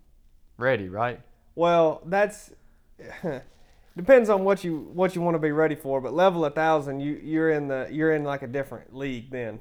ready, 0.58 0.88
right? 0.88 1.20
Well, 1.54 2.02
that's 2.06 2.54
depends 3.98 4.30
on 4.30 4.46
what 4.46 4.64
you 4.64 4.90
what 4.94 5.16
you 5.16 5.22
want 5.22 5.36
to 5.36 5.40
be 5.40 5.52
ready 5.52 5.76
for. 5.76 6.00
But 6.00 6.14
level 6.14 6.46
a 6.46 6.50
thousand, 6.50 7.02
you 7.02 7.20
you're 7.22 7.52
in 7.52 7.68
the 7.68 7.90
you're 7.92 8.14
in 8.14 8.24
like 8.24 8.42
a 8.42 8.48
different 8.48 8.96
league. 8.96 9.32
Then 9.32 9.60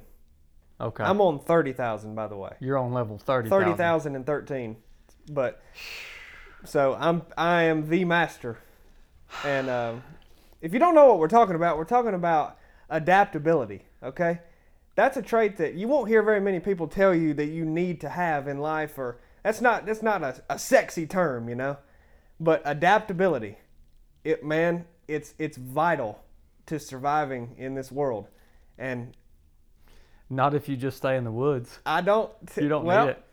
Okay. 0.79 1.03
I'm 1.03 1.21
on 1.21 1.39
thirty 1.39 1.73
thousand, 1.73 2.15
by 2.15 2.27
the 2.27 2.37
way. 2.37 2.53
You're 2.59 2.77
on 2.77 2.93
level 2.93 3.17
30,000. 3.17 3.49
Thirty 3.49 3.77
thousand 3.77 4.15
and 4.15 4.25
thirteen. 4.25 4.77
But 5.29 5.61
so 6.65 6.95
I'm 6.99 7.23
I 7.37 7.63
am 7.63 7.89
the 7.89 8.05
master. 8.05 8.59
And 9.43 9.69
um, 9.69 10.03
if 10.61 10.73
you 10.73 10.79
don't 10.79 10.95
know 10.95 11.07
what 11.07 11.19
we're 11.19 11.27
talking 11.27 11.55
about, 11.55 11.77
we're 11.77 11.85
talking 11.85 12.13
about 12.13 12.57
adaptability. 12.89 13.83
Okay, 14.03 14.39
that's 14.95 15.17
a 15.17 15.21
trait 15.21 15.57
that 15.57 15.73
you 15.73 15.87
won't 15.87 16.07
hear 16.07 16.21
very 16.21 16.41
many 16.41 16.59
people 16.59 16.87
tell 16.87 17.13
you 17.13 17.33
that 17.33 17.47
you 17.47 17.65
need 17.65 17.99
to 18.01 18.09
have 18.09 18.47
in 18.47 18.59
life. 18.59 18.97
Or 18.97 19.19
that's 19.43 19.61
not 19.61 19.85
that's 19.85 20.03
not 20.03 20.23
a, 20.23 20.41
a 20.49 20.59
sexy 20.59 21.07
term, 21.07 21.49
you 21.49 21.55
know. 21.55 21.77
But 22.39 22.61
adaptability, 22.65 23.57
it 24.23 24.43
man, 24.43 24.85
it's 25.07 25.33
it's 25.39 25.57
vital 25.57 26.23
to 26.67 26.79
surviving 26.79 27.55
in 27.57 27.73
this 27.73 27.91
world. 27.91 28.27
And 28.77 29.15
Not 30.29 30.53
if 30.53 30.67
you 30.67 30.75
just 30.75 30.97
stay 30.97 31.15
in 31.15 31.23
the 31.23 31.31
woods. 31.31 31.79
I 31.85 32.01
don't. 32.01 32.31
You 32.57 32.67
don't 32.67 32.85
well, 32.85 33.05
need 33.05 33.11
it. 33.11 33.23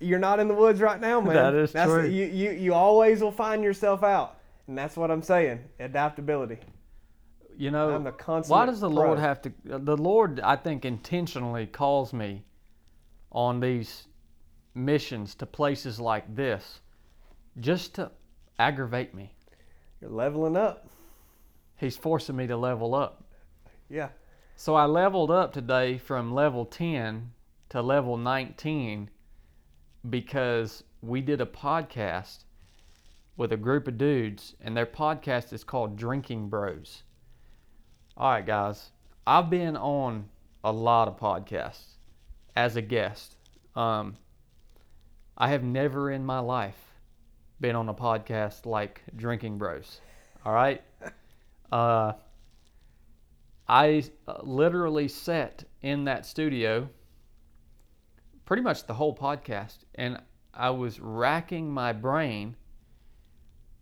you're 0.00 0.18
not 0.18 0.38
in 0.38 0.48
the 0.48 0.54
woods 0.54 0.80
right 0.80 1.00
now, 1.00 1.20
man. 1.20 1.34
That 1.34 1.54
is 1.54 1.72
that's, 1.72 1.90
true. 1.90 2.06
You, 2.06 2.26
you 2.26 2.50
you 2.52 2.74
always 2.74 3.20
will 3.20 3.32
find 3.32 3.64
yourself 3.64 4.02
out, 4.02 4.38
and 4.68 4.78
that's 4.78 4.96
what 4.96 5.10
I'm 5.10 5.22
saying. 5.22 5.60
Adaptability. 5.80 6.58
You 7.56 7.70
know, 7.70 7.94
I'm 7.94 8.04
the 8.04 8.12
why 8.48 8.66
does 8.66 8.80
the 8.80 8.90
pro. 8.90 8.96
Lord 8.96 9.18
have 9.18 9.42
to? 9.42 9.52
The 9.64 9.96
Lord, 9.96 10.40
I 10.40 10.56
think, 10.56 10.84
intentionally 10.84 11.66
calls 11.66 12.12
me 12.12 12.44
on 13.30 13.60
these 13.60 14.06
missions 14.74 15.34
to 15.36 15.46
places 15.46 16.00
like 16.00 16.34
this, 16.34 16.80
just 17.60 17.94
to 17.94 18.10
aggravate 18.58 19.14
me. 19.14 19.32
You're 20.00 20.10
leveling 20.10 20.56
up. 20.56 20.88
He's 21.76 21.96
forcing 21.96 22.36
me 22.36 22.46
to 22.46 22.56
level 22.56 22.94
up. 22.94 23.24
Yeah. 23.88 24.08
So 24.56 24.76
I 24.76 24.84
leveled 24.84 25.30
up 25.30 25.52
today 25.52 25.98
from 25.98 26.32
level 26.32 26.64
10 26.64 27.32
to 27.70 27.82
level 27.82 28.16
19 28.16 29.10
because 30.08 30.84
we 31.02 31.20
did 31.20 31.40
a 31.40 31.46
podcast 31.46 32.44
with 33.36 33.52
a 33.52 33.56
group 33.56 33.88
of 33.88 33.98
dudes, 33.98 34.54
and 34.60 34.76
their 34.76 34.86
podcast 34.86 35.52
is 35.52 35.64
called 35.64 35.96
Drinking 35.96 36.48
Bros. 36.48 37.02
All 38.16 38.30
right, 38.30 38.46
guys, 38.46 38.90
I've 39.26 39.50
been 39.50 39.76
on 39.76 40.28
a 40.62 40.70
lot 40.70 41.08
of 41.08 41.18
podcasts 41.18 41.96
as 42.54 42.76
a 42.76 42.82
guest. 42.82 43.34
Um, 43.74 44.16
I 45.36 45.48
have 45.48 45.64
never 45.64 46.12
in 46.12 46.24
my 46.24 46.38
life 46.38 46.94
been 47.60 47.74
on 47.74 47.88
a 47.88 47.94
podcast 47.94 48.66
like 48.66 49.02
Drinking 49.16 49.58
Bros. 49.58 50.00
All 50.44 50.52
right. 50.52 50.82
Uh, 51.72 52.12
I 53.68 54.04
uh, 54.28 54.38
literally 54.42 55.08
sat 55.08 55.64
in 55.82 56.04
that 56.04 56.26
studio 56.26 56.88
pretty 58.44 58.62
much 58.62 58.86
the 58.86 58.94
whole 58.94 59.16
podcast, 59.16 59.78
and 59.94 60.20
I 60.52 60.70
was 60.70 61.00
racking 61.00 61.70
my 61.70 61.92
brain 61.92 62.56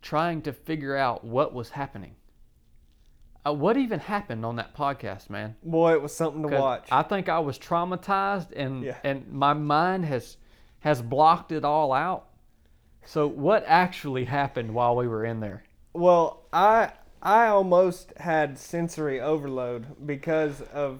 trying 0.01 0.41
to 0.43 0.53
figure 0.53 0.95
out 0.95 1.23
what 1.23 1.53
was 1.53 1.69
happening. 1.69 2.15
Uh, 3.45 3.53
what 3.53 3.75
even 3.75 3.99
happened 3.99 4.45
on 4.45 4.55
that 4.55 4.75
podcast, 4.75 5.29
man? 5.29 5.55
Boy, 5.63 5.93
it 5.93 6.01
was 6.01 6.15
something 6.15 6.41
to 6.43 6.47
watch. 6.47 6.87
I 6.91 7.03
think 7.03 7.27
I 7.27 7.39
was 7.39 7.59
traumatized, 7.59 8.53
and 8.55 8.83
Yeah. 8.83 8.97
and 9.03 9.27
my 9.31 9.53
mind 9.53 10.05
has 10.05 10.37
has 10.79 11.01
blocked 11.01 11.51
it 11.51 11.63
all 11.65 11.93
out. 11.93 12.27
So 13.05 13.27
what 13.27 13.63
actually 13.67 14.25
happened 14.25 14.73
while 14.73 14.95
we 14.95 15.07
were 15.07 15.25
in 15.25 15.39
there? 15.41 15.63
Well, 15.93 16.45
I 16.53 16.91
I 17.25 17.47
almost 17.47 18.11
had 18.17 18.59
sensory 18.59 19.21
overload 19.21 20.05
because 20.05 20.59
of 20.61 20.99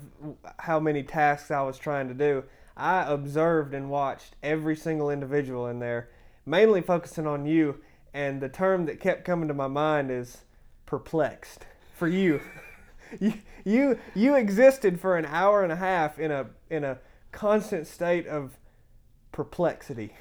how 0.57 0.79
many 0.79 1.03
tasks 1.03 1.51
I 1.51 1.61
was 1.63 1.77
trying 1.77 2.07
to 2.07 2.13
do. 2.13 2.45
I 2.77 3.03
observed 3.03 3.73
and 3.73 3.89
watched 3.89 4.37
every 4.41 4.77
single 4.77 5.09
individual 5.09 5.67
in 5.67 5.79
there, 5.79 6.09
mainly 6.45 6.79
focusing 6.79 7.27
on 7.27 7.45
you. 7.45 7.81
And 8.13 8.39
the 8.39 8.47
term 8.47 8.85
that 8.85 9.01
kept 9.01 9.25
coming 9.25 9.49
to 9.49 9.53
my 9.53 9.67
mind 9.67 10.11
is 10.11 10.43
perplexed. 10.85 11.65
For 11.93 12.07
you, 12.07 12.39
you 13.19 13.33
you 13.65 13.99
you 14.15 14.35
existed 14.35 15.01
for 15.01 15.17
an 15.17 15.25
hour 15.25 15.61
and 15.61 15.73
a 15.73 15.77
half 15.77 16.19
in 16.19 16.31
a 16.31 16.47
in 16.69 16.85
a 16.85 16.99
constant 17.33 17.85
state 17.85 18.27
of 18.27 18.57
perplexity, 19.33 20.13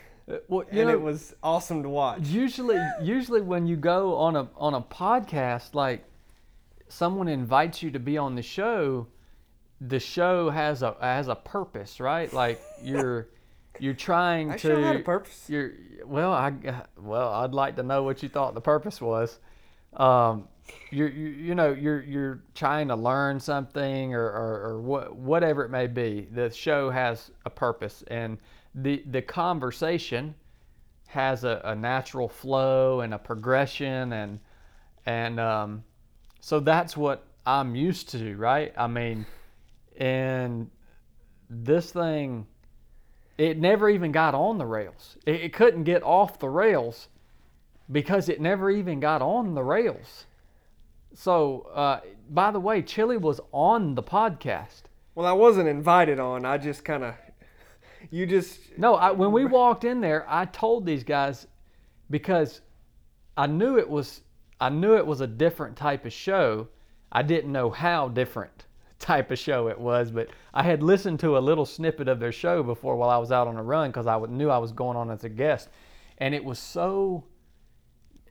Well, 0.48 0.64
you 0.72 0.80
and 0.80 0.88
know, 0.88 0.94
it 0.94 1.00
was 1.00 1.34
awesome 1.42 1.82
to 1.82 1.88
watch. 1.88 2.20
usually 2.22 2.78
usually 3.02 3.40
when 3.40 3.66
you 3.66 3.76
go 3.76 4.16
on 4.16 4.36
a 4.36 4.48
on 4.56 4.74
a 4.74 4.80
podcast 4.80 5.74
like 5.74 6.04
someone 6.88 7.28
invites 7.28 7.82
you 7.82 7.90
to 7.90 7.98
be 7.98 8.16
on 8.18 8.34
the 8.34 8.42
show 8.42 9.06
the 9.80 9.98
show 9.98 10.48
has 10.50 10.82
a 10.82 10.94
has 11.00 11.28
a 11.28 11.34
purpose 11.34 11.98
right 11.98 12.32
like 12.32 12.60
you're 12.82 13.28
you're 13.80 13.94
trying 13.94 14.52
I 14.52 14.56
to 14.58 14.58
sure 14.58 14.80
had 14.82 14.96
a 14.96 15.00
purpose. 15.00 15.46
you're 15.48 15.72
well 16.04 16.32
i 16.32 16.52
well 16.96 17.32
i'd 17.32 17.52
like 17.52 17.76
to 17.76 17.82
know 17.82 18.02
what 18.04 18.22
you 18.22 18.28
thought 18.28 18.54
the 18.54 18.60
purpose 18.60 19.00
was 19.00 19.40
um 19.94 20.46
you're 20.90 21.08
you, 21.08 21.28
you 21.28 21.54
know 21.56 21.72
you're 21.72 22.02
you're 22.02 22.42
trying 22.54 22.88
to 22.88 22.94
learn 22.94 23.40
something 23.40 24.14
or, 24.14 24.24
or, 24.24 24.62
or 24.70 24.80
what 24.80 25.16
whatever 25.16 25.64
it 25.64 25.70
may 25.70 25.86
be 25.88 26.28
the 26.30 26.48
show 26.50 26.90
has 26.90 27.30
a 27.44 27.50
purpose 27.50 28.04
and 28.06 28.38
the 28.74 29.02
the 29.10 29.22
conversation 29.22 30.34
has 31.06 31.44
a, 31.44 31.60
a 31.64 31.74
natural 31.74 32.28
flow 32.28 33.00
and 33.00 33.12
a 33.12 33.18
progression 33.18 34.12
and 34.12 34.40
and 35.04 35.38
um, 35.40 35.84
so 36.40 36.60
that's 36.60 36.96
what 36.96 37.24
I'm 37.44 37.74
used 37.74 38.10
to, 38.10 38.36
right? 38.36 38.72
I 38.76 38.86
mean, 38.86 39.26
and 39.96 40.70
this 41.50 41.90
thing, 41.92 42.46
it 43.36 43.58
never 43.58 43.88
even 43.90 44.12
got 44.12 44.34
on 44.34 44.58
the 44.58 44.66
rails. 44.66 45.16
It, 45.26 45.40
it 45.42 45.52
couldn't 45.52 45.84
get 45.84 46.02
off 46.02 46.38
the 46.38 46.48
rails 46.48 47.08
because 47.90 48.28
it 48.28 48.40
never 48.40 48.70
even 48.70 49.00
got 49.00 49.22
on 49.22 49.54
the 49.54 49.62
rails. 49.62 50.26
So, 51.14 51.68
uh, 51.74 52.00
by 52.30 52.50
the 52.50 52.60
way, 52.60 52.80
Chili 52.80 53.16
was 53.16 53.40
on 53.52 53.94
the 53.94 54.02
podcast. 54.02 54.82
Well, 55.14 55.26
I 55.26 55.32
wasn't 55.32 55.68
invited 55.68 56.18
on. 56.18 56.46
I 56.46 56.56
just 56.56 56.84
kind 56.84 57.04
of, 57.04 57.14
you 58.10 58.26
just, 58.26 58.58
No, 58.76 58.94
I, 58.94 59.10
when 59.10 59.32
we 59.32 59.44
walked 59.60 59.84
in 59.84 60.00
there, 60.00 60.26
I 60.28 60.44
told 60.46 60.86
these 60.86 61.04
guys 61.04 61.46
because 62.10 62.60
I 63.36 63.46
knew 63.46 63.78
it 63.78 63.88
was 63.88 64.20
I 64.60 64.68
knew 64.68 64.96
it 64.96 65.04
was 65.04 65.20
a 65.20 65.26
different 65.26 65.76
type 65.76 66.06
of 66.06 66.12
show. 66.12 66.68
I 67.10 67.22
didn't 67.22 67.50
know 67.50 67.68
how 67.68 68.06
different 68.08 68.66
type 69.00 69.32
of 69.32 69.38
show 69.38 69.66
it 69.66 69.80
was, 69.80 70.12
but 70.12 70.28
I 70.54 70.62
had 70.62 70.84
listened 70.84 71.18
to 71.20 71.36
a 71.36 71.40
little 71.40 71.66
snippet 71.66 72.06
of 72.06 72.20
their 72.20 72.30
show 72.30 72.62
before 72.62 72.96
while 72.96 73.10
I 73.10 73.16
was 73.16 73.32
out 73.32 73.48
on 73.48 73.56
a 73.56 73.62
run 73.62 73.90
because 73.90 74.06
I 74.06 74.16
knew 74.26 74.50
I 74.50 74.58
was 74.58 74.70
going 74.70 74.96
on 74.96 75.10
as 75.10 75.24
a 75.24 75.28
guest, 75.28 75.68
and 76.18 76.32
it 76.32 76.44
was 76.44 76.60
so 76.60 77.24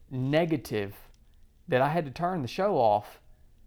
negative 0.09 0.95
that 1.67 1.81
I 1.81 1.89
had 1.89 2.05
to 2.05 2.11
turn 2.11 2.41
the 2.41 2.47
show 2.47 2.77
off 2.77 3.19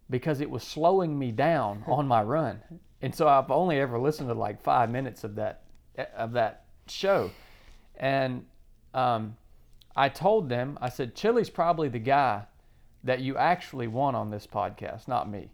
because 0.08 0.40
it 0.40 0.48
was 0.48 0.62
slowing 0.62 1.18
me 1.18 1.32
down 1.32 1.84
on 1.86 2.08
my 2.08 2.22
run. 2.22 2.62
And 3.02 3.14
so 3.14 3.28
I've 3.28 3.50
only 3.50 3.78
ever 3.78 3.98
listened 3.98 4.30
to 4.30 4.34
like 4.34 4.62
five 4.62 4.88
minutes 4.90 5.24
of 5.24 5.34
that 5.34 5.63
of 6.16 6.33
that 6.33 6.64
show, 6.87 7.30
and 7.96 8.44
um, 8.92 9.37
I 9.96 10.09
told 10.09 10.48
them 10.48 10.78
I 10.80 10.88
said 10.88 11.14
Chili's 11.14 11.50
probably 11.50 11.88
the 11.88 11.98
guy 11.98 12.44
that 13.04 13.20
you 13.20 13.37
actually 13.37 13.87
want 13.87 14.16
on 14.16 14.30
this 14.30 14.46
podcast, 14.46 15.07
not 15.07 15.28
me. 15.30 15.50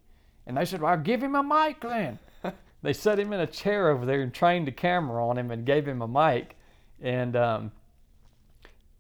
And 0.46 0.56
they 0.56 0.64
said, 0.64 0.80
"Well, 0.80 0.96
give 0.96 1.22
him 1.22 1.34
a 1.34 1.42
mic 1.42 1.80
then." 1.80 2.18
they 2.82 2.92
set 2.92 3.18
him 3.18 3.32
in 3.32 3.40
a 3.40 3.46
chair 3.46 3.88
over 3.88 4.06
there 4.06 4.22
and 4.22 4.32
trained 4.32 4.68
a 4.68 4.72
camera 4.72 5.26
on 5.26 5.36
him 5.36 5.50
and 5.50 5.66
gave 5.66 5.86
him 5.86 6.00
a 6.00 6.08
mic, 6.08 6.56
and 7.00 7.36
um, 7.36 7.72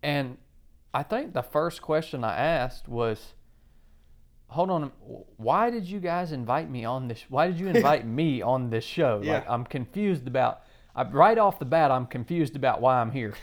and 0.02 0.36
I 0.92 1.02
think 1.02 1.32
the 1.32 1.42
first 1.42 1.80
question 1.80 2.24
I 2.24 2.36
asked 2.36 2.88
was, 2.88 3.34
"Hold 4.48 4.70
on, 4.70 4.92
why 5.36 5.70
did 5.70 5.86
you 5.86 6.00
guys 6.00 6.32
invite 6.32 6.68
me 6.70 6.84
on 6.84 7.08
this? 7.08 7.24
Why 7.28 7.46
did 7.46 7.58
you 7.58 7.68
invite 7.68 8.06
me 8.20 8.42
on 8.42 8.70
this 8.70 8.84
show? 8.84 9.20
Yeah. 9.22 9.34
Like, 9.34 9.48
I'm 9.48 9.64
confused 9.64 10.26
about. 10.26 10.62
I, 10.94 11.04
right 11.04 11.38
off 11.38 11.58
the 11.58 11.64
bat, 11.64 11.90
I'm 11.90 12.06
confused 12.06 12.56
about 12.56 12.80
why 12.80 13.00
I'm 13.00 13.10
here, 13.10 13.34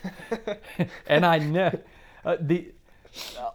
and 1.08 1.26
I 1.26 1.40
know 1.40 1.72
uh, 2.26 2.38
the 2.40 2.74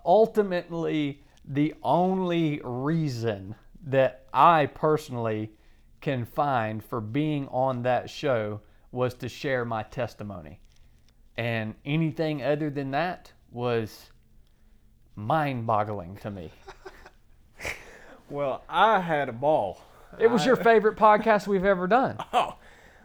ultimately 0.05 1.23
the 1.45 1.75
only 1.83 2.61
reason 2.63 3.55
that 3.87 4.27
I 4.33 4.67
personally 4.67 5.53
can 6.01 6.25
find 6.25 6.85
for 6.85 7.01
being 7.01 7.49
on 7.49 7.83
that 7.83 8.11
show 8.11 8.61
was 8.91 9.15
to 9.15 9.29
share 9.29 9.65
my 9.65 9.83
testimony. 9.83 10.61
And 11.37 11.75
anything 11.85 12.43
other 12.43 12.71
than 12.71 12.91
that 12.91 13.33
was 13.51 14.11
mind 15.17 15.67
boggling 15.67 16.17
to 16.19 16.31
me. 16.31 16.51
well, 18.31 18.65
I 18.69 19.01
had 19.01 19.29
a 19.29 19.33
ball. 19.33 19.81
It 20.19 20.31
was 20.31 20.45
your 20.45 20.57
favorite 20.57 20.97
podcast 20.97 21.47
we've 21.47 21.65
ever 21.65 21.87
done. 21.87 22.19
Oh, 22.33 22.57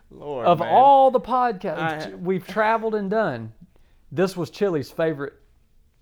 Lord. 0.09 0.45
Of 0.47 0.59
man. 0.59 0.69
all 0.69 1.11
the 1.11 1.19
podcasts 1.19 2.11
I- 2.11 2.15
we've 2.15 2.45
traveled 2.47 2.95
and 2.95 3.09
done, 3.09 3.53
this 4.11 4.37
was 4.37 4.49
Chili's 4.49 4.89
favorite 4.91 5.33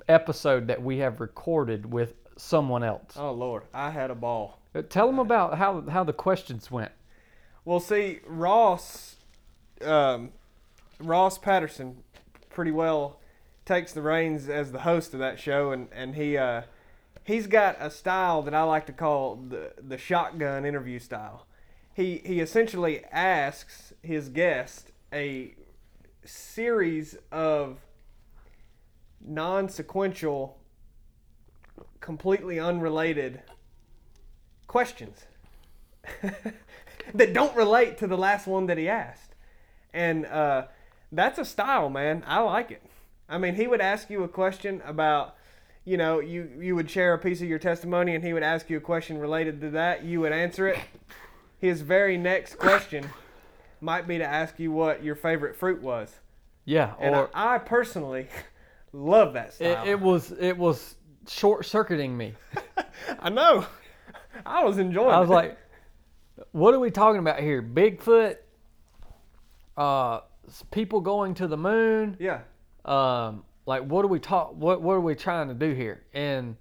episode 0.08 0.68
that 0.68 0.82
we 0.82 1.00
have 1.00 1.20
recorded 1.20 1.91
with 1.91 2.13
someone 2.38 2.84
else. 2.84 3.13
Oh, 3.18 3.32
Lord. 3.32 3.63
I 3.74 3.89
had 3.89 4.12
a 4.12 4.15
ball. 4.15 4.60
Uh, 4.74 4.82
Tell 4.84 5.08
them 5.08 5.20
about 5.20 5.58
how, 5.58 5.82
how 5.82 6.04
the 6.04 6.13
questions 6.13 6.70
went. 6.70 6.91
Well, 7.63 7.80
see, 7.80 8.20
Ross, 8.28 9.15
um, 9.84 10.32
Ross 11.00 11.38
Patterson, 11.38 12.04
pretty 12.50 12.72
well 12.72 13.20
takes 13.65 13.91
the 13.91 14.02
reins 14.02 14.48
as 14.48 14.72
the 14.72 14.82
host 14.82 15.13
of 15.13 15.20
that 15.20 15.39
show, 15.39 15.72
and 15.72 15.88
and 15.91 16.15
he 16.15 16.38
uh, 16.38 16.62
he's 17.24 17.48
got 17.48 17.76
a 17.80 17.89
style 17.89 18.41
that 18.44 18.54
I 18.54 18.63
like 18.63 18.86
to 18.86 18.94
call 18.94 19.36
the 19.36 19.74
the 19.82 19.98
shotgun 19.98 20.65
interview 20.65 21.00
style. 21.00 21.48
He 21.94 22.22
he 22.24 22.39
essentially 22.39 23.04
asks 23.12 23.94
his 24.06 24.30
guest 24.30 24.91
a 25.12 25.54
series 26.24 27.18
of 27.32 27.78
non-sequential, 29.22 30.58
completely 32.00 32.60
unrelated 32.60 33.41
questions 34.68 35.26
that 37.13 37.34
don't 37.34 37.56
relate 37.56 37.98
to 37.98 38.08
the 38.08 38.18
last 38.18 38.48
one 38.48 38.68
that 38.68 38.78
he 38.78 38.89
asked. 38.89 39.36
And 39.94 40.26
uh, 40.26 40.65
that's 41.12 41.39
a 41.39 41.46
style, 41.46 41.89
man. 41.89 42.24
I 42.28 42.39
like 42.41 42.72
it. 42.72 42.84
I 43.28 43.38
mean, 43.38 43.56
he 43.56 43.65
would 43.65 43.82
ask 43.82 44.10
you 44.10 44.24
a 44.24 44.28
question 44.28 44.82
about, 44.86 45.36
you 45.84 45.98
know, 45.98 46.20
you, 46.20 46.52
you 46.60 46.76
would 46.76 46.91
share 46.91 47.13
a 47.13 47.18
piece 47.18 47.41
of 47.41 47.48
your 47.48 47.60
testimony 47.60 48.13
and 48.13 48.24
he 48.24 48.34
would 48.34 48.44
ask 48.44 48.70
you 48.70 48.78
a 48.78 48.82
question 48.82 49.18
related 49.18 49.62
to 49.62 49.70
that. 49.72 50.04
You 50.04 50.22
would 50.22 50.32
answer 50.32 50.68
it. 50.68 50.80
His 51.58 51.82
very 51.82 52.18
next 52.18 52.60
question 52.60 53.10
might 53.86 54.08
be 54.08 54.17
to 54.17 54.26
ask 54.26 54.60
you 54.60 54.71
what 54.71 55.04
your 55.04 55.15
favorite 55.15 55.56
fruit 55.56 55.82
was. 55.82 56.13
Yeah, 56.65 56.95
And 57.00 57.15
or 57.15 57.30
I, 57.34 57.56
I 57.56 57.58
personally 57.60 58.28
love 58.91 59.34
that 59.34 59.50
it, 59.50 59.54
style. 59.54 59.88
it 59.88 60.00
was 60.00 60.32
it 60.32 60.58
was 60.58 60.95
short 61.28 61.65
circuiting 61.65 62.17
me. 62.17 62.34
I 63.19 63.30
know. 63.30 63.65
I 64.45 64.63
was 64.65 64.78
enjoying 64.80 65.10
it. 65.10 65.13
I 65.13 65.19
was 65.19 65.30
it. 65.30 65.34
like, 65.34 65.58
"What 66.52 66.74
are 66.74 66.80
we 66.80 66.91
talking 66.91 67.19
about 67.19 67.39
here? 67.39 67.62
Bigfoot? 67.62 68.38
Uh, 69.78 70.21
people 70.71 71.02
going 71.02 71.34
to 71.36 71.48
the 71.48 71.58
moon? 71.58 72.17
yeah. 72.19 72.39
um, 72.86 73.43
like 73.65 73.84
what 73.84 74.06
are 74.06 74.08
we 74.08 74.19
talk 74.19 74.54
what 74.56 74.82
what 74.82 74.93
are 74.93 75.02
we 75.02 75.15
trying 75.15 75.48
to 75.48 75.54
do 75.56 75.74
here 75.74 76.04
and 76.13 76.56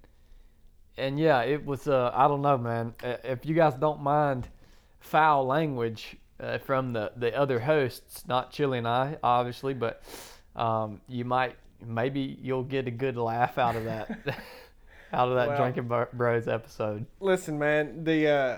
and 0.97 1.19
yeah 1.19 1.41
it 1.43 1.63
was 1.63 1.87
uh 1.87 2.09
i 2.15 2.27
don't 2.27 2.41
know 2.41 2.57
man 2.57 2.93
if 3.23 3.45
you 3.45 3.53
guys 3.53 3.75
don't 3.75 4.01
mind 4.01 4.47
foul 4.99 5.45
language 5.45 6.17
uh, 6.39 6.57
from 6.59 6.93
the 6.93 7.11
the 7.15 7.35
other 7.35 7.59
hosts 7.59 8.25
not 8.27 8.51
chili 8.51 8.77
and 8.77 8.87
i 8.87 9.17
obviously 9.23 9.73
but 9.73 10.01
um 10.55 11.01
you 11.07 11.25
might 11.25 11.55
maybe 11.85 12.37
you'll 12.41 12.63
get 12.63 12.87
a 12.87 12.91
good 12.91 13.17
laugh 13.17 13.57
out 13.57 13.75
of 13.75 13.85
that 13.85 14.09
out 15.13 15.29
of 15.29 15.35
that 15.35 15.49
Well- 15.49 15.57
drinking 15.57 16.07
bros 16.13 16.47
episode 16.47 17.05
listen 17.19 17.57
man 17.59 18.03
the 18.03 18.27
uh 18.27 18.57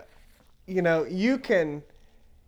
you 0.66 0.82
know 0.82 1.06
you 1.06 1.38
can 1.38 1.84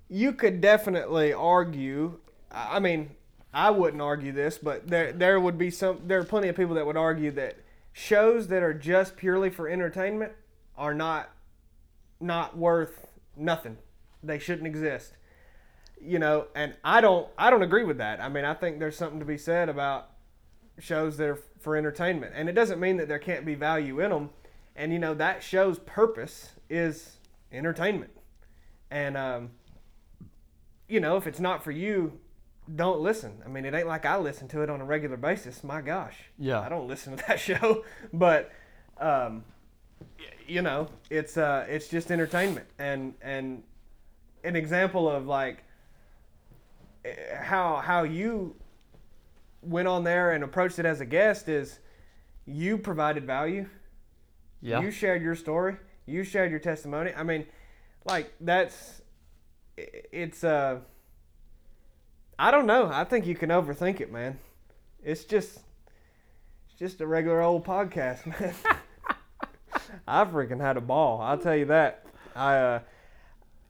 you 0.10 0.34
could 0.34 0.62
definitely 0.62 1.34
argue 1.34 2.20
i 2.52 2.78
I 2.78 2.80
mean 2.80 3.12
I 3.54 3.72
wouldn't 3.72 4.02
argue 4.02 4.32
this, 4.32 4.58
but 4.58 4.88
there 4.88 5.12
there 5.12 5.40
would 5.40 5.58
be 5.58 5.72
some. 5.72 6.02
There 6.06 6.20
are 6.20 6.24
plenty 6.24 6.50
of 6.50 6.56
people 6.56 6.76
that 6.76 6.86
would 6.86 6.98
argue 6.98 7.32
that 7.32 7.58
shows 7.92 8.48
that 8.50 8.62
are 8.62 8.74
just 8.74 9.18
purely 9.18 9.50
for 9.50 9.68
entertainment 9.68 10.34
are 10.78 10.94
not 10.94 11.32
not 12.20 12.56
worth 12.56 13.08
nothing. 13.36 13.78
They 14.22 14.38
shouldn't 14.38 14.68
exist. 14.68 15.14
You 16.02 16.20
know, 16.20 16.48
and 16.56 16.76
I 16.84 17.02
don't 17.02 17.28
I 17.38 17.50
don't 17.50 17.64
agree 17.64 17.84
with 17.84 17.98
that. 17.98 18.22
I 18.22 18.30
mean, 18.30 18.46
I 18.46 18.54
think 18.54 18.80
there's 18.80 18.98
something 18.98 19.20
to 19.20 19.26
be 19.26 19.38
said 19.38 19.70
about 19.70 20.10
shows 20.80 21.18
that 21.18 21.28
are 21.28 21.40
for 21.60 21.76
entertainment, 21.76 22.34
and 22.36 22.48
it 22.48 22.54
doesn't 22.54 22.80
mean 22.80 22.98
that 22.98 23.08
there 23.08 23.20
can't 23.20 23.46
be 23.46 23.56
value 23.56 24.00
in 24.00 24.12
them. 24.12 24.30
And 24.76 24.94
you 24.94 25.00
know, 25.00 25.14
that 25.16 25.44
show's 25.44 25.80
purpose 25.80 26.52
is 26.70 27.18
entertainment. 27.52 28.12
And 28.90 29.18
um, 29.18 29.52
you 30.88 31.00
know, 31.00 31.18
if 31.18 31.28
it's 31.28 31.40
not 31.40 31.64
for 31.64 31.72
you, 31.72 32.20
don't 32.76 33.00
listen. 33.00 33.42
I 33.46 33.50
mean, 33.50 33.66
it 33.66 33.74
ain't 33.74 33.88
like 33.88 34.06
I 34.06 34.18
listen 34.18 34.48
to 34.50 34.62
it 34.62 34.70
on 34.70 34.82
a 34.82 34.86
regular 34.86 35.18
basis. 35.18 35.64
My 35.64 35.82
gosh, 35.82 36.16
Yeah. 36.38 36.60
I 36.60 36.70
don't 36.70 36.88
listen 36.88 37.18
to 37.18 37.24
that 37.28 37.40
show, 37.40 37.84
but 38.14 38.52
um, 39.00 39.44
you 40.48 40.62
know, 40.62 40.88
it's 41.10 41.38
uh, 41.38 41.66
it's 41.70 41.88
just 41.88 42.12
entertainment, 42.12 42.68
and 42.78 43.14
and 43.22 43.64
an 44.44 44.56
example 44.56 45.10
of 45.10 45.28
like 45.28 45.64
how 47.42 47.78
how 47.78 48.04
you 48.04 48.56
went 49.62 49.88
on 49.88 50.04
there 50.04 50.32
and 50.32 50.44
approached 50.44 50.80
it 50.80 50.86
as 50.86 51.02
a 51.02 51.06
guest 51.06 51.50
is 51.50 51.80
you 52.46 52.78
provided 52.78 53.26
value. 53.26 53.68
Yeah. 54.62 54.82
You 54.82 54.92
shared 54.92 55.22
your 55.22 55.36
story. 55.36 55.78
You 56.06 56.24
shared 56.24 56.52
your 56.52 56.60
testimony. 56.60 57.14
I 57.16 57.24
mean, 57.24 57.46
like 58.06 58.34
that's 58.42 59.02
it's 59.78 60.44
uh 60.44 60.80
I 62.38 62.52
don't 62.52 62.66
know. 62.66 62.90
I 62.92 63.04
think 63.04 63.26
you 63.26 63.36
can 63.36 63.50
overthink 63.50 64.00
it, 64.02 64.12
man. 64.12 64.40
It's 65.04 65.24
just 65.24 65.60
it's 66.66 66.78
just 66.78 67.02
a 67.02 67.08
regular 67.08 67.42
old 67.42 67.66
podcast, 67.66 68.26
man. 68.26 68.54
I 70.08 70.26
freaking 70.26 70.60
had 70.60 70.78
a 70.78 70.82
ball. 70.82 71.22
I'll 71.22 71.38
tell 71.38 71.56
you 71.56 71.66
that. 71.66 72.06
I 72.36 72.56
uh 72.56 72.80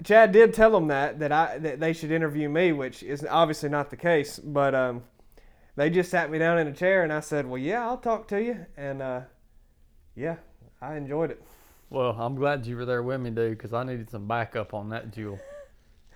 Chad 0.03 0.31
did 0.31 0.53
tell 0.53 0.71
them 0.71 0.87
that 0.87 1.19
that 1.19 1.31
I 1.31 1.57
that 1.57 1.79
they 1.79 1.93
should 1.93 2.11
interview 2.11 2.47
me, 2.49 2.71
which 2.71 3.03
is 3.03 3.25
obviously 3.29 3.69
not 3.69 3.89
the 3.89 3.97
case, 3.97 4.39
but 4.39 4.73
um 4.73 5.03
they 5.75 5.89
just 5.89 6.09
sat 6.11 6.29
me 6.31 6.37
down 6.39 6.57
in 6.59 6.67
a 6.67 6.73
chair 6.73 7.03
and 7.03 7.11
I 7.13 7.19
said, 7.19 7.45
"Well, 7.47 7.57
yeah, 7.57 7.85
I'll 7.87 7.97
talk 7.97 8.27
to 8.29 8.41
you." 8.41 8.65
And 8.77 9.01
uh 9.01 9.21
yeah, 10.15 10.37
I 10.81 10.95
enjoyed 10.95 11.31
it. 11.31 11.43
Well, 11.89 12.11
I'm 12.19 12.35
glad 12.35 12.65
you 12.65 12.75
were 12.77 12.85
there 12.85 13.01
with 13.03 13.19
me, 13.19 13.29
dude, 13.31 13.57
because 13.57 13.73
I 13.73 13.83
needed 13.83 14.09
some 14.09 14.27
backup 14.27 14.73
on 14.73 14.89
that 14.89 15.11
jewel. 15.11 15.39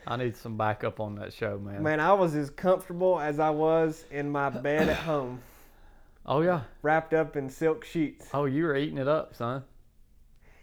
I 0.05 0.17
need 0.17 0.35
some 0.35 0.57
backup 0.57 0.99
on 0.99 1.15
that 1.15 1.33
show, 1.33 1.57
man. 1.57 1.81
Man, 1.81 1.99
I 1.99 2.13
was 2.13 2.35
as 2.35 2.49
comfortable 2.49 3.19
as 3.19 3.39
I 3.39 3.49
was 3.49 4.03
in 4.11 4.29
my 4.29 4.49
bed 4.49 4.89
at 4.89 4.97
home, 4.97 5.41
Oh 6.25 6.41
yeah. 6.41 6.61
wrapped 6.81 7.13
up 7.13 7.35
in 7.37 7.49
silk 7.49 7.85
sheets. 7.85 8.27
Oh, 8.33 8.45
you 8.45 8.65
were 8.65 8.75
eating 8.75 8.97
it 8.97 9.07
up, 9.07 9.33
son. 9.35 9.63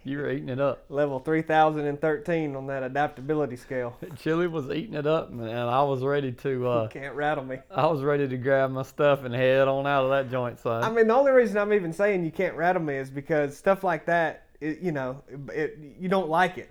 You 0.03 0.19
were 0.19 0.31
eating 0.31 0.49
it 0.49 0.61
up. 0.61 0.85
Level 0.89 1.21
3013 1.21 2.57
on 2.57 2.67
that 2.69 2.83
adaptability 2.83 3.57
scale. 3.57 3.97
Chili 4.19 4.47
was 4.47 4.71
eating 4.71 4.95
it 4.95 5.07
up, 5.07 5.31
man. 5.31 5.49
And 5.49 5.59
I 5.71 5.83
was 5.83 6.03
ready 6.03 6.33
to. 6.33 6.69
Uh, 6.69 6.89
Can't 6.89 7.15
rattle 7.15 7.45
me. 7.45 7.59
I 7.71 7.87
was 7.87 8.03
ready 8.03 8.27
to 8.27 8.37
grab 8.39 8.71
my 8.71 8.83
stuff 8.83 9.25
and 9.25 9.35
head 9.35 9.69
on 9.69 9.87
out 9.87 10.05
of 10.05 10.11
that 10.11 10.31
joint, 10.31 10.59
son. 10.59 10.83
I 10.83 10.91
mean, 10.91 11.07
the 11.07 11.15
only 11.15 11.33
reason 11.33 11.59
I'm 11.59 11.73
even 11.75 11.93
saying 11.93 12.25
you 12.25 12.31
can't 12.31 12.57
rattle 12.57 12.83
me 12.83 12.97
is 12.97 13.11
because 13.11 13.57
stuff 13.59 13.85
like 13.85 14.07
that, 14.07 14.47
it, 14.61 14.81
you 14.81 14.93
know, 14.93 15.23
it, 15.53 15.79
you 15.99 16.09
don't 16.09 16.31
like 16.31 16.57
it. 16.57 16.71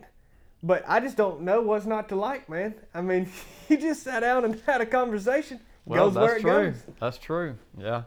But 0.64 0.84
I 0.88 1.00
just 1.00 1.16
don't 1.16 1.42
know 1.42 1.62
what's 1.62 1.86
not 1.86 2.10
to 2.10 2.16
like, 2.16 2.50
man. 2.50 2.74
I 2.96 3.02
mean, 3.02 3.30
you 3.70 3.78
just 3.78 4.04
sat 4.04 4.22
down 4.22 4.44
and 4.44 4.60
had 4.66 4.82
a 4.82 4.86
conversation. 4.88 5.60
well, 5.86 6.06
goes 6.06 6.16
that's 6.16 6.26
where 6.26 6.36
it 6.38 6.42
true. 6.42 6.72
goes. 6.72 6.84
That's 7.00 7.18
true. 7.20 7.56
Yeah. 7.78 8.04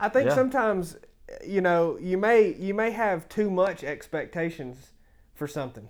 I 0.00 0.08
think 0.08 0.28
Yeah. 0.30 0.34
sometimes, 0.34 0.96
you 1.44 1.60
know, 1.60 1.98
you 2.00 2.16
may 2.16 2.54
you 2.54 2.74
may 2.74 2.90
have 2.90 3.28
too 3.28 3.50
much 3.50 3.84
expectations 3.84 4.92
for 5.34 5.46
something. 5.46 5.88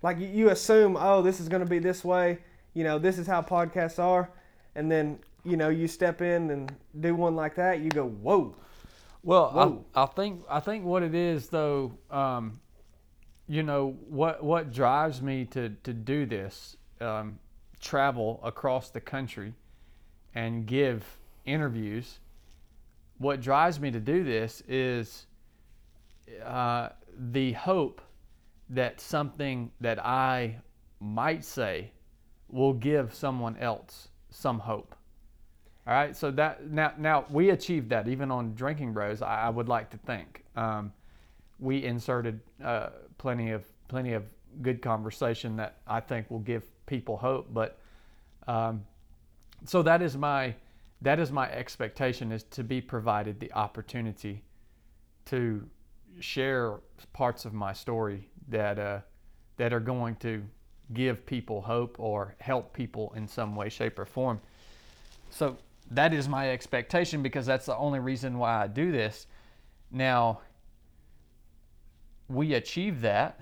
Like 0.00 0.18
you, 0.20 0.50
assume, 0.50 0.96
oh, 0.98 1.22
this 1.22 1.40
is 1.40 1.48
going 1.48 1.62
to 1.62 1.68
be 1.68 1.80
this 1.80 2.04
way. 2.04 2.38
You 2.72 2.84
know, 2.84 3.00
this 3.00 3.18
is 3.18 3.26
how 3.26 3.42
podcasts 3.42 3.98
are, 3.98 4.30
and 4.76 4.90
then 4.90 5.18
you 5.44 5.56
know 5.56 5.70
you 5.70 5.88
step 5.88 6.22
in 6.22 6.50
and 6.50 6.74
do 7.00 7.14
one 7.14 7.34
like 7.34 7.56
that. 7.56 7.80
You 7.80 7.90
go, 7.90 8.06
whoa. 8.06 8.54
Well, 9.24 9.50
Whoa. 9.50 9.84
I, 9.94 10.04
I 10.04 10.06
think 10.06 10.44
I 10.48 10.60
think 10.60 10.84
what 10.84 11.02
it 11.02 11.14
is 11.14 11.48
though, 11.48 11.92
um, 12.10 12.60
you 13.48 13.64
know, 13.64 13.96
what 14.08 14.44
what 14.44 14.72
drives 14.72 15.20
me 15.20 15.44
to 15.46 15.70
to 15.82 15.92
do 15.92 16.24
this, 16.24 16.76
um, 17.00 17.38
travel 17.80 18.40
across 18.44 18.90
the 18.90 19.00
country, 19.00 19.54
and 20.34 20.66
give 20.66 21.18
interviews. 21.44 22.20
What 23.18 23.40
drives 23.40 23.80
me 23.80 23.90
to 23.90 24.00
do 24.00 24.24
this 24.24 24.62
is 24.68 25.26
uh, 26.44 26.90
the 27.30 27.52
hope 27.52 28.00
that 28.70 29.00
something 29.00 29.70
that 29.80 30.04
I 30.04 30.56
might 31.00 31.44
say 31.44 31.90
will 32.48 32.72
give 32.72 33.14
someone 33.14 33.56
else 33.58 34.08
some 34.30 34.58
hope. 34.58 34.94
All 35.86 35.94
right, 35.94 36.14
so 36.14 36.30
that 36.32 36.70
now 36.70 36.92
now 36.98 37.24
we 37.30 37.50
achieved 37.50 37.88
that 37.90 38.08
even 38.08 38.30
on 38.30 38.54
Drinking 38.54 38.92
Bros. 38.92 39.22
I, 39.22 39.46
I 39.46 39.48
would 39.48 39.68
like 39.68 39.88
to 39.90 39.96
think 39.96 40.44
um, 40.54 40.92
we 41.58 41.82
inserted 41.84 42.40
uh, 42.62 42.90
plenty 43.16 43.52
of 43.52 43.64
plenty 43.88 44.12
of 44.12 44.24
good 44.60 44.82
conversation 44.82 45.56
that 45.56 45.78
I 45.86 46.00
think 46.00 46.30
will 46.30 46.40
give 46.40 46.64
people 46.84 47.16
hope. 47.16 47.48
But 47.54 47.78
um, 48.46 48.84
so 49.64 49.82
that 49.82 50.02
is 50.02 50.16
my 50.16 50.54
that 51.02 51.20
is 51.20 51.30
my 51.30 51.50
expectation 51.50 52.32
is 52.32 52.42
to 52.44 52.64
be 52.64 52.80
provided 52.80 53.38
the 53.38 53.52
opportunity 53.52 54.42
to 55.26 55.68
share 56.20 56.80
parts 57.12 57.44
of 57.44 57.52
my 57.52 57.72
story 57.72 58.28
that 58.48 58.78
uh, 58.78 59.00
that 59.56 59.72
are 59.72 59.80
going 59.80 60.16
to 60.16 60.42
give 60.94 61.24
people 61.26 61.60
hope 61.60 61.96
or 61.98 62.34
help 62.40 62.72
people 62.72 63.12
in 63.14 63.28
some 63.28 63.54
way, 63.54 63.68
shape, 63.68 63.98
or 63.98 64.06
form. 64.06 64.40
So 65.30 65.58
that 65.90 66.14
is 66.14 66.28
my 66.28 66.50
expectation 66.50 67.22
because 67.22 67.46
that's 67.46 67.66
the 67.66 67.76
only 67.76 67.98
reason 67.98 68.38
why 68.38 68.62
I 68.62 68.66
do 68.66 68.90
this. 68.90 69.26
Now, 69.90 70.40
we 72.28 72.54
achieved 72.54 73.02
that, 73.02 73.40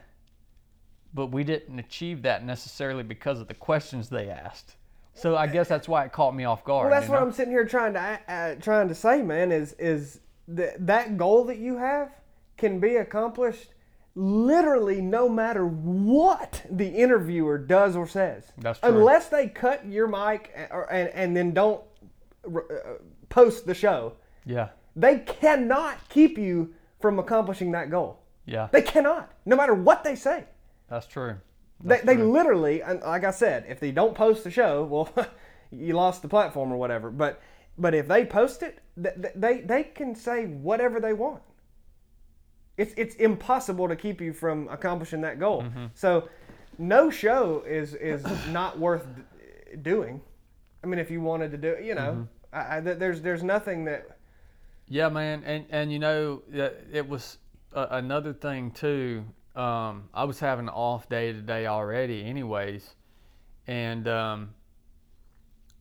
but 1.14 1.26
we 1.26 1.44
didn't 1.44 1.78
achieve 1.78 2.22
that 2.22 2.44
necessarily 2.44 3.02
because 3.02 3.40
of 3.40 3.48
the 3.48 3.54
questions 3.54 4.08
they 4.08 4.28
asked. 4.28 4.76
So 5.16 5.36
I 5.36 5.46
guess 5.46 5.68
that's 5.68 5.88
why 5.88 6.04
it 6.04 6.12
caught 6.12 6.34
me 6.34 6.44
off 6.44 6.62
guard. 6.64 6.90
Well, 6.90 7.00
that's 7.00 7.10
what 7.10 7.18
know? 7.18 7.26
I'm 7.26 7.32
sitting 7.32 7.52
here 7.52 7.64
trying 7.64 7.94
to 7.94 8.20
uh, 8.28 8.54
trying 8.56 8.88
to 8.88 8.94
say, 8.94 9.22
man. 9.22 9.50
Is 9.50 9.72
is 9.78 10.20
that 10.48 10.86
that 10.86 11.16
goal 11.16 11.44
that 11.44 11.58
you 11.58 11.78
have 11.78 12.10
can 12.58 12.80
be 12.80 12.96
accomplished 12.96 13.70
literally 14.14 15.00
no 15.00 15.28
matter 15.28 15.66
what 15.66 16.62
the 16.70 16.88
interviewer 16.88 17.58
does 17.58 17.96
or 17.96 18.06
says. 18.06 18.50
That's 18.58 18.78
true. 18.80 18.88
Unless 18.88 19.28
they 19.28 19.48
cut 19.48 19.86
your 19.86 20.08
mic 20.08 20.50
and, 20.56 20.68
or, 20.70 20.90
and, 20.90 21.10
and 21.10 21.36
then 21.36 21.52
don't 21.52 21.82
uh, 22.46 22.60
post 23.28 23.66
the 23.66 23.74
show, 23.74 24.14
Yeah, 24.46 24.70
they 24.96 25.18
cannot 25.18 26.08
keep 26.08 26.38
you 26.38 26.72
from 26.98 27.18
accomplishing 27.18 27.72
that 27.72 27.90
goal. 27.90 28.20
yeah, 28.46 28.68
They 28.72 28.80
cannot, 28.80 29.30
no 29.44 29.54
matter 29.54 29.74
what 29.74 30.02
they 30.02 30.14
say. 30.16 30.44
that's 30.88 31.06
true. 31.06 31.36
They, 31.84 31.96
That's 31.96 32.02
they 32.02 32.16
true. 32.16 32.32
literally, 32.32 32.82
like 32.82 33.24
I 33.24 33.30
said, 33.30 33.66
if 33.68 33.80
they 33.80 33.92
don't 33.92 34.14
post 34.14 34.44
the 34.44 34.50
show, 34.50 34.84
well, 34.84 35.10
you 35.70 35.94
lost 35.94 36.22
the 36.22 36.28
platform 36.28 36.72
or 36.72 36.76
whatever. 36.76 37.10
But 37.10 37.40
but 37.78 37.94
if 37.94 38.08
they 38.08 38.24
post 38.24 38.62
it, 38.62 38.80
th- 39.02 39.14
th- 39.16 39.34
they 39.36 39.60
they 39.60 39.84
can 39.84 40.14
say 40.14 40.46
whatever 40.46 41.00
they 41.00 41.12
want. 41.12 41.42
It's 42.76 42.92
it's 42.96 43.14
impossible 43.16 43.88
to 43.88 43.96
keep 43.96 44.20
you 44.20 44.32
from 44.32 44.68
accomplishing 44.68 45.22
that 45.22 45.38
goal. 45.38 45.62
Mm-hmm. 45.62 45.86
So 45.94 46.28
no 46.78 47.10
show 47.10 47.62
is 47.66 47.94
is 47.94 48.24
not 48.48 48.78
worth 48.78 49.06
doing. 49.82 50.20
I 50.84 50.86
mean, 50.86 50.98
if 50.98 51.10
you 51.10 51.20
wanted 51.20 51.50
to 51.52 51.56
do 51.58 51.68
it, 51.72 51.84
you 51.84 51.94
know, 51.94 52.12
Mm-hmm. 52.12 52.22
I, 52.52 52.76
I, 52.76 52.80
there's 52.80 53.22
there's 53.22 53.42
nothing 53.42 53.84
that 53.86 54.18
Yeah, 54.88 55.08
man, 55.08 55.42
and 55.44 55.66
and 55.70 55.92
you 55.92 55.98
know 55.98 56.42
it 56.92 57.08
was 57.08 57.38
uh, 57.74 57.86
another 57.90 58.32
thing 58.32 58.70
too. 58.70 59.24
Um, 59.56 60.08
I 60.12 60.24
was 60.24 60.38
having 60.38 60.66
an 60.66 60.74
off 60.74 61.08
day 61.08 61.32
today 61.32 61.66
already, 61.66 62.22
anyways, 62.24 62.94
and 63.66 64.06
um, 64.06 64.54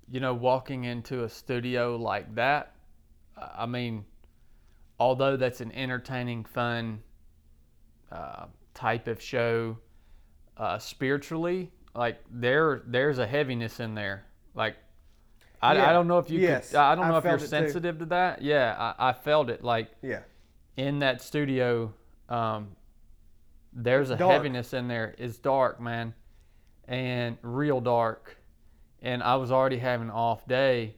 you 0.10 0.20
know, 0.22 0.34
walking 0.34 0.86
into 0.86 1.24
a 1.26 1.30
studio 1.30 1.96
like 1.98 2.34
that, 2.36 2.74
I 3.38 3.64
I 3.64 3.66
mean, 3.66 4.06
although 5.00 5.36
that's 5.36 5.60
an 5.62 5.72
entertaining, 5.74 6.46
fun 6.46 7.02
uh, 8.12 8.46
type 8.74 9.08
of 9.10 9.22
show, 9.22 9.78
uh, 10.58 10.78
spiritually, 10.80 11.72
like 11.94 12.20
there 12.32 12.84
there's 12.88 13.18
a 13.20 13.28
heaviness 13.28 13.80
in 13.80 13.94
there, 13.96 14.26
like. 14.56 14.78
I, 15.62 15.74
Yeah. 15.76 15.90
I 15.90 15.94
don't 15.94 16.08
know 16.08 16.20
if 16.20 16.30
you 16.30 16.40
Yes, 16.40 16.70
could. 16.72 16.78
I 16.78 16.94
don't 16.96 17.06
I 17.06 17.10
know 17.10 17.18
if 17.18 17.24
you're 17.24 17.36
it 17.36 17.40
too. 17.40 17.48
sensitive 17.48 17.98
to 18.00 18.06
that. 18.08 18.42
Yeah, 18.42 18.76
I, 18.78 19.10
I 19.10 19.14
felt 19.14 19.50
it. 19.50 19.64
Like 19.64 19.90
yeah 20.02 20.20
in 20.78 21.00
that 21.00 21.22
studio, 21.22 21.94
um, 22.30 22.76
there's 23.76 24.10
a 24.10 24.16
dark. 24.16 24.32
heaviness 24.32 24.74
in 24.74 24.88
there. 24.88 25.14
It's 25.18 25.38
dark, 25.38 25.82
man, 25.82 26.14
and 26.88 27.38
real 27.42 27.82
dark. 27.82 28.38
And 29.02 29.22
I 29.22 29.36
was 29.36 29.52
already 29.52 29.78
having 29.78 30.08
an 30.08 30.14
off 30.14 30.48
day, 30.48 30.96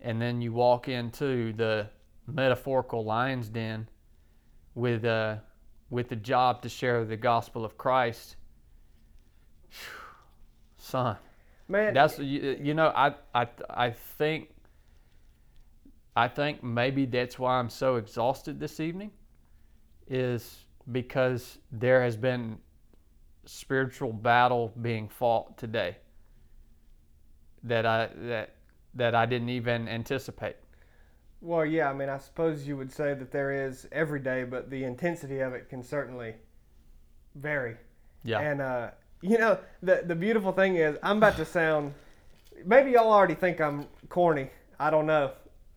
and 0.00 0.20
then 0.20 0.40
you 0.40 0.52
walk 0.52 0.88
into 0.88 1.52
the 1.54 1.88
metaphorical 2.26 3.04
lion's 3.04 3.48
den 3.48 3.88
with 4.74 5.04
uh, 5.04 5.36
with 5.88 6.08
the 6.08 6.16
job 6.16 6.62
to 6.62 6.68
share 6.68 7.04
the 7.04 7.16
gospel 7.16 7.64
of 7.64 7.76
Christ. 7.76 8.36
Son, 10.76 11.16
Man, 11.68 11.94
that's 11.94 12.18
you, 12.18 12.58
you 12.60 12.74
know 12.74 12.92
I 12.94 13.14
I 13.34 13.48
I 13.68 13.90
think 13.90 14.50
I 16.16 16.28
think 16.28 16.62
maybe 16.62 17.06
that's 17.06 17.38
why 17.38 17.58
I'm 17.58 17.70
so 17.70 17.96
exhausted 17.96 18.60
this 18.60 18.80
evening 18.80 19.12
is 20.06 20.59
because 20.90 21.58
there 21.72 22.02
has 22.02 22.16
been 22.16 22.58
spiritual 23.46 24.12
battle 24.12 24.72
being 24.80 25.08
fought 25.08 25.56
today 25.58 25.96
that 27.62 27.86
I 27.86 28.08
that 28.14 28.54
that 28.94 29.14
I 29.14 29.26
didn't 29.26 29.50
even 29.50 29.88
anticipate. 29.88 30.56
well, 31.40 31.64
yeah. 31.64 31.88
I 31.90 31.92
mean, 31.92 32.08
I 32.08 32.18
suppose 32.18 32.66
you 32.66 32.76
would 32.76 32.92
say 32.92 33.14
that 33.14 33.30
there 33.30 33.52
is 33.52 33.86
every 33.92 34.20
day, 34.20 34.44
but 34.44 34.70
the 34.70 34.84
intensity 34.84 35.40
of 35.40 35.54
it 35.54 35.68
can 35.68 35.82
certainly 35.82 36.34
vary. 37.34 37.76
Yeah. 38.24 38.40
And 38.40 38.60
uh, 38.60 38.90
you 39.22 39.38
know, 39.38 39.58
the 39.82 40.02
the 40.06 40.14
beautiful 40.14 40.52
thing 40.52 40.76
is, 40.76 40.96
I'm 41.02 41.18
about 41.18 41.36
to 41.36 41.44
sound. 41.44 41.94
Maybe 42.64 42.92
y'all 42.92 43.10
already 43.12 43.34
think 43.34 43.60
I'm 43.60 43.86
corny. 44.08 44.50
I 44.78 44.90
don't 44.90 45.06
know. 45.06 45.32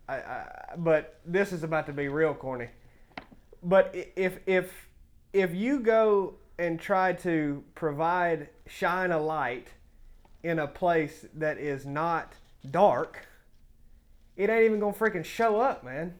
I, 0.10 0.16
I, 0.16 0.46
but 0.78 1.20
this 1.26 1.54
is 1.54 1.64
about 1.64 1.86
to 1.86 1.94
be 1.94 2.08
real 2.10 2.34
corny. 2.34 2.68
But 3.62 3.96
if 4.16 4.40
if 4.46 4.72
if 5.34 5.54
you 5.54 5.80
go 5.80 6.36
and 6.58 6.80
try 6.80 7.14
to 7.14 7.64
provide 7.76 8.50
shine 8.68 9.12
a 9.12 9.20
light 9.20 9.68
in 10.44 10.60
a 10.60 10.68
place 10.68 11.26
that 11.34 11.58
is 11.58 11.86
not 11.86 12.34
dark, 12.70 13.26
it 14.38 14.50
ain't 14.50 14.64
even 14.66 14.80
gonna 14.80 14.94
freaking 14.94 15.26
show 15.26 15.60
up, 15.60 15.84
man. 15.84 16.14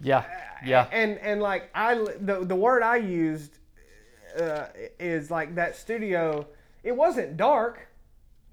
yeah. 0.00 0.24
Yeah. 0.64 0.86
And 0.92 1.18
and 1.18 1.40
like 1.40 1.70
I 1.74 1.94
the 1.94 2.44
the 2.44 2.56
word 2.56 2.82
I 2.82 2.96
used 2.96 3.58
uh, 4.38 4.66
is 4.98 5.30
like 5.30 5.54
that 5.56 5.74
studio. 5.76 6.46
It 6.82 6.92
wasn't 6.94 7.36
dark. 7.36 7.88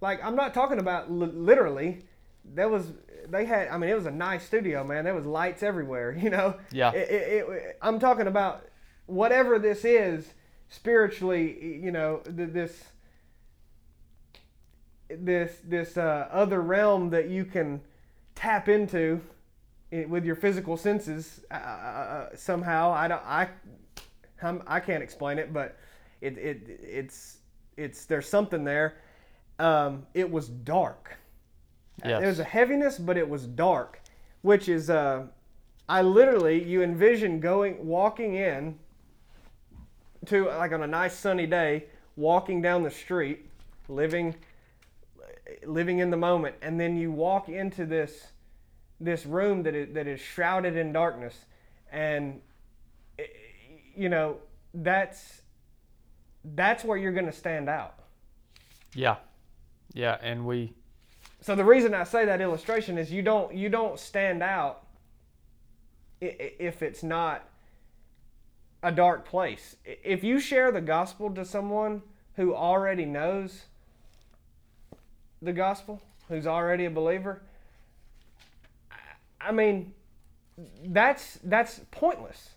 Like 0.02 0.24
I'm 0.24 0.36
not 0.36 0.54
talking 0.54 0.80
about 0.80 1.12
li- 1.12 1.32
literally. 1.34 2.00
There 2.46 2.70
was 2.70 2.94
they 3.30 3.44
had. 3.46 3.68
I 3.68 3.78
mean, 3.78 3.90
it 3.90 3.96
was 3.96 4.06
a 4.06 4.12
nice 4.12 4.46
studio, 4.46 4.84
man. 4.86 5.04
There 5.04 5.14
was 5.14 5.26
lights 5.26 5.64
everywhere. 5.64 6.18
You 6.22 6.30
know. 6.30 6.56
Yeah. 6.72 6.92
It, 6.92 7.10
it, 7.12 7.50
it, 7.50 7.78
I'm 7.82 8.00
talking 8.00 8.28
about 8.28 8.66
whatever 9.08 9.58
this 9.58 9.84
is 9.84 10.34
spiritually. 10.70 11.80
You 11.84 11.92
know, 11.92 12.22
this 12.26 12.84
this 15.10 15.58
this 15.64 15.98
uh, 15.98 16.28
other 16.32 16.62
realm 16.62 17.10
that 17.10 17.30
you 17.30 17.46
can 17.46 17.82
tap 18.36 18.70
into 18.70 19.22
with 19.92 20.26
your 20.26 20.36
physical 20.36 20.78
senses 20.78 21.42
uh, 21.50 21.56
uh, 21.56 22.30
somehow. 22.36 22.92
I 22.92 23.08
don't. 23.08 23.24
I 23.26 23.50
I'm, 24.42 24.62
I 24.68 24.80
can't 24.80 25.02
explain 25.02 25.40
it, 25.40 25.52
but 25.54 25.78
it, 26.22 26.38
it 26.38 26.80
it's 26.82 27.38
it's 27.76 28.06
there's 28.06 28.30
something 28.30 28.64
there. 28.64 28.98
Um, 29.60 30.06
it 30.14 30.30
was 30.30 30.50
dark. 30.50 31.18
Yes. 32.06 32.20
There 32.20 32.30
was 32.30 32.40
a 32.40 32.44
heaviness, 32.44 33.00
but 33.00 33.18
it 33.18 33.28
was 33.28 33.48
dark, 33.48 34.02
which 34.42 34.70
is 34.70 34.90
uh, 34.90 35.26
I 35.90 36.02
literally 36.02 36.64
you 36.64 36.84
envision 36.84 37.40
going 37.40 37.86
walking 37.86 38.36
in 38.36 38.78
to 40.26 40.46
like 40.46 40.72
on 40.72 40.84
a 40.84 40.88
nice 40.88 41.18
sunny 41.18 41.46
day, 41.48 41.86
walking 42.16 42.62
down 42.62 42.84
the 42.84 42.92
street, 42.92 43.50
living 43.88 44.36
living 45.66 46.00
in 46.00 46.10
the 46.10 46.18
moment, 46.18 46.56
and 46.62 46.80
then 46.80 46.98
you 46.98 47.12
walk 47.12 47.50
into 47.50 47.86
this 47.86 48.28
this 49.00 49.26
room 49.26 49.64
that 49.64 49.76
is, 49.76 49.94
that 49.94 50.08
is 50.08 50.20
shrouded 50.20 50.76
in 50.76 50.92
darkness, 50.92 51.46
and 51.92 52.42
eh, 53.20 53.24
you 53.96 54.10
know 54.10 54.38
that's 54.74 55.42
that's 56.56 56.84
where 56.84 56.98
you're 56.98 57.12
going 57.12 57.26
to 57.26 57.32
stand 57.32 57.70
out. 57.70 57.96
Yeah. 58.94 59.18
Yeah. 59.94 60.18
And 60.22 60.46
we, 60.46 60.74
So 61.42 61.56
the 61.56 61.66
reason 61.66 61.94
I 61.94 62.04
say 62.04 62.26
that 62.26 62.42
illustration 62.42 62.98
is 62.98 63.12
you 63.12 63.22
don't 63.22 63.54
you 63.54 63.70
don't 63.70 64.00
stand 64.00 64.44
out 64.44 64.84
if 66.20 66.82
it's 66.82 67.04
not 67.04 67.48
a 68.88 68.92
dark 68.92 69.26
place. 69.26 69.76
If 69.86 70.24
you 70.24 70.40
share 70.40 70.72
the 70.72 70.82
gospel 70.82 71.30
to 71.32 71.44
someone 71.44 72.02
who 72.38 72.56
already 72.56 73.06
knows 73.06 73.64
the 75.42 75.52
gospel, 75.52 76.02
who's 76.30 76.48
already 76.48 76.86
a 76.86 76.90
believer, 76.90 77.42
I- 79.42 79.52
mean, 79.52 79.94
that's 80.86 81.40
that's 81.44 81.82
pointless. 81.92 82.52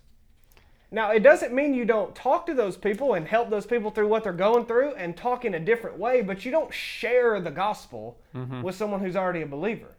Now, 0.93 1.11
it 1.11 1.23
doesn't 1.23 1.53
mean 1.53 1.75
you 1.75 1.85
don't 1.85 2.15
talk 2.15 2.47
to 2.47 2.55
those 2.55 2.77
people 2.77 3.15
and 3.15 3.27
help 3.27 3.51
those 3.51 3.67
people 3.67 3.91
through 3.91 4.09
what 4.09 4.25
they're 4.25 4.33
going 4.33 4.67
through 4.67 4.95
and 4.95 5.17
talk 5.17 5.45
in 5.45 5.55
a 5.55 5.61
different 5.61 5.99
way, 5.99 6.23
but 6.23 6.45
you 6.45 6.51
don't 6.51 6.73
share 6.73 7.41
the 7.41 7.51
gospel 7.51 8.19
mm-hmm. 8.35 8.63
with 8.63 8.75
someone 8.75 9.01
who's 9.01 9.17
already 9.17 9.43
a 9.43 9.47
believer. 9.47 9.95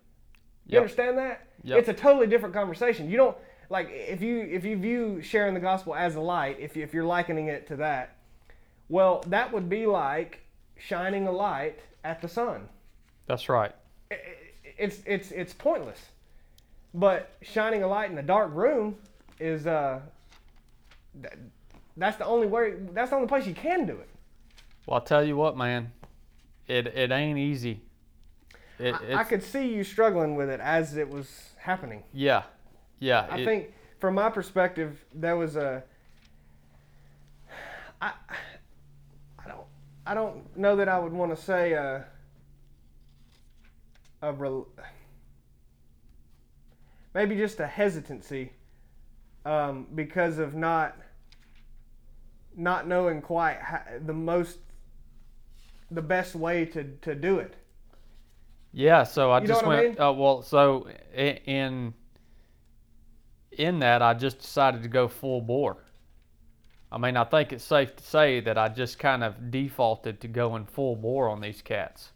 You 0.65 0.75
Yep. 0.75 0.81
understand 0.81 1.17
that? 1.17 1.47
Yep. 1.63 1.79
It's 1.79 1.89
a 1.89 1.93
totally 1.93 2.27
different 2.27 2.53
conversation. 2.53 3.09
You 3.09 3.17
don't 3.17 3.37
like 3.71 3.89
if 3.89 4.21
you 4.21 4.39
if 4.41 4.65
you 4.65 4.75
view 4.75 5.21
sharing 5.21 5.53
the 5.53 5.59
gospel 5.59 5.95
as 5.95 6.15
a 6.15 6.19
light, 6.19 6.57
if 6.59 6.75
you, 6.75 6.83
if 6.83 6.93
you're 6.93 7.05
likening 7.05 7.47
it 7.47 7.65
to 7.67 7.77
that, 7.77 8.17
well, 8.89 9.23
that 9.27 9.51
would 9.53 9.69
be 9.69 9.85
like 9.85 10.41
shining 10.77 11.25
a 11.25 11.31
light 11.31 11.79
at 12.03 12.21
the 12.21 12.27
sun. 12.27 12.67
that's 13.27 13.47
right. 13.47 13.73
It's 14.77 14.99
it's 15.05 15.31
it's 15.31 15.53
pointless. 15.53 15.99
But 16.93 17.31
shining 17.41 17.83
a 17.83 17.87
light 17.87 18.11
in 18.11 18.17
a 18.17 18.23
dark 18.23 18.53
room 18.53 18.97
is 19.39 19.65
uh 19.65 20.01
th- 21.21 21.33
that's 21.95 22.17
the 22.17 22.25
only 22.25 22.47
way 22.47 22.73
that's 22.91 23.11
the 23.11 23.15
only 23.15 23.29
place 23.29 23.47
you 23.47 23.53
can 23.53 23.85
do 23.85 23.93
it. 23.93 24.09
Well, 24.85 24.95
I'll 24.95 25.05
tell 25.05 25.23
you 25.23 25.37
what, 25.37 25.55
man, 25.55 25.93
it, 26.67 26.87
it 26.87 27.11
ain't 27.11 27.39
easy. 27.39 27.81
It, 28.79 28.95
I, 28.95 29.21
I 29.21 29.23
could 29.23 29.43
see 29.43 29.73
you 29.73 29.85
struggling 29.85 30.35
with 30.35 30.49
it 30.49 30.59
as 30.59 30.97
it 30.97 31.09
was 31.09 31.51
happening. 31.57 32.03
yeah. 32.13 32.43
Yeah. 33.01 33.27
I 33.29 33.39
it- 33.39 33.45
think 33.45 33.73
from 33.99 34.15
my 34.15 34.29
perspective, 34.29 35.03
that 35.15 35.33
was 35.33 35.57
a. 35.57 35.83
I, 38.01 38.13
I 39.37 39.47
don't, 39.47 39.65
I 40.07 40.13
don't 40.13 40.57
know 40.57 40.75
that 40.77 40.87
I 40.87 40.97
would 40.97 41.11
want 41.11 41.35
to 41.35 41.43
say 41.43 41.73
a. 41.73 42.05
A 44.23 44.31
rel, 44.31 44.67
maybe 47.15 47.35
just 47.35 47.59
a 47.59 47.65
hesitancy, 47.65 48.53
um, 49.45 49.87
because 49.93 50.37
of 50.37 50.55
not. 50.55 50.95
Not 52.55 52.87
knowing 52.87 53.21
quite 53.21 53.57
how, 53.59 53.81
the 54.05 54.13
most. 54.13 54.59
The 55.89 56.01
best 56.01 56.35
way 56.35 56.65
to 56.65 56.83
to 57.01 57.15
do 57.15 57.39
it. 57.39 57.55
Yeah, 58.73 59.03
so 59.03 59.31
I 59.31 59.41
You 59.41 59.47
just 59.47 59.65
what 59.65 59.75
I 59.77 59.81
went. 59.83 59.99
Uh, 59.99 60.13
well, 60.15 60.41
so 60.41 60.87
in 61.13 61.93
in 63.51 63.79
that, 63.79 64.01
I 64.01 64.13
just 64.13 64.39
decided 64.39 64.83
to 64.83 64.89
go 64.89 65.07
full 65.07 65.41
bore. 65.41 65.77
I 66.91 66.97
mean, 66.97 67.15
I 67.15 67.23
think 67.23 67.53
it's 67.53 67.63
safe 67.63 67.95
to 67.95 68.03
say 68.03 68.41
that 68.41 68.57
I 68.57 68.67
just 68.67 68.99
kind 68.99 69.23
of 69.23 69.49
defaulted 69.49 70.19
to 70.21 70.27
going 70.27 70.65
full 70.65 70.95
bore 70.95 71.29
on 71.29 71.39
these 71.39 71.61
cats. 71.61 72.11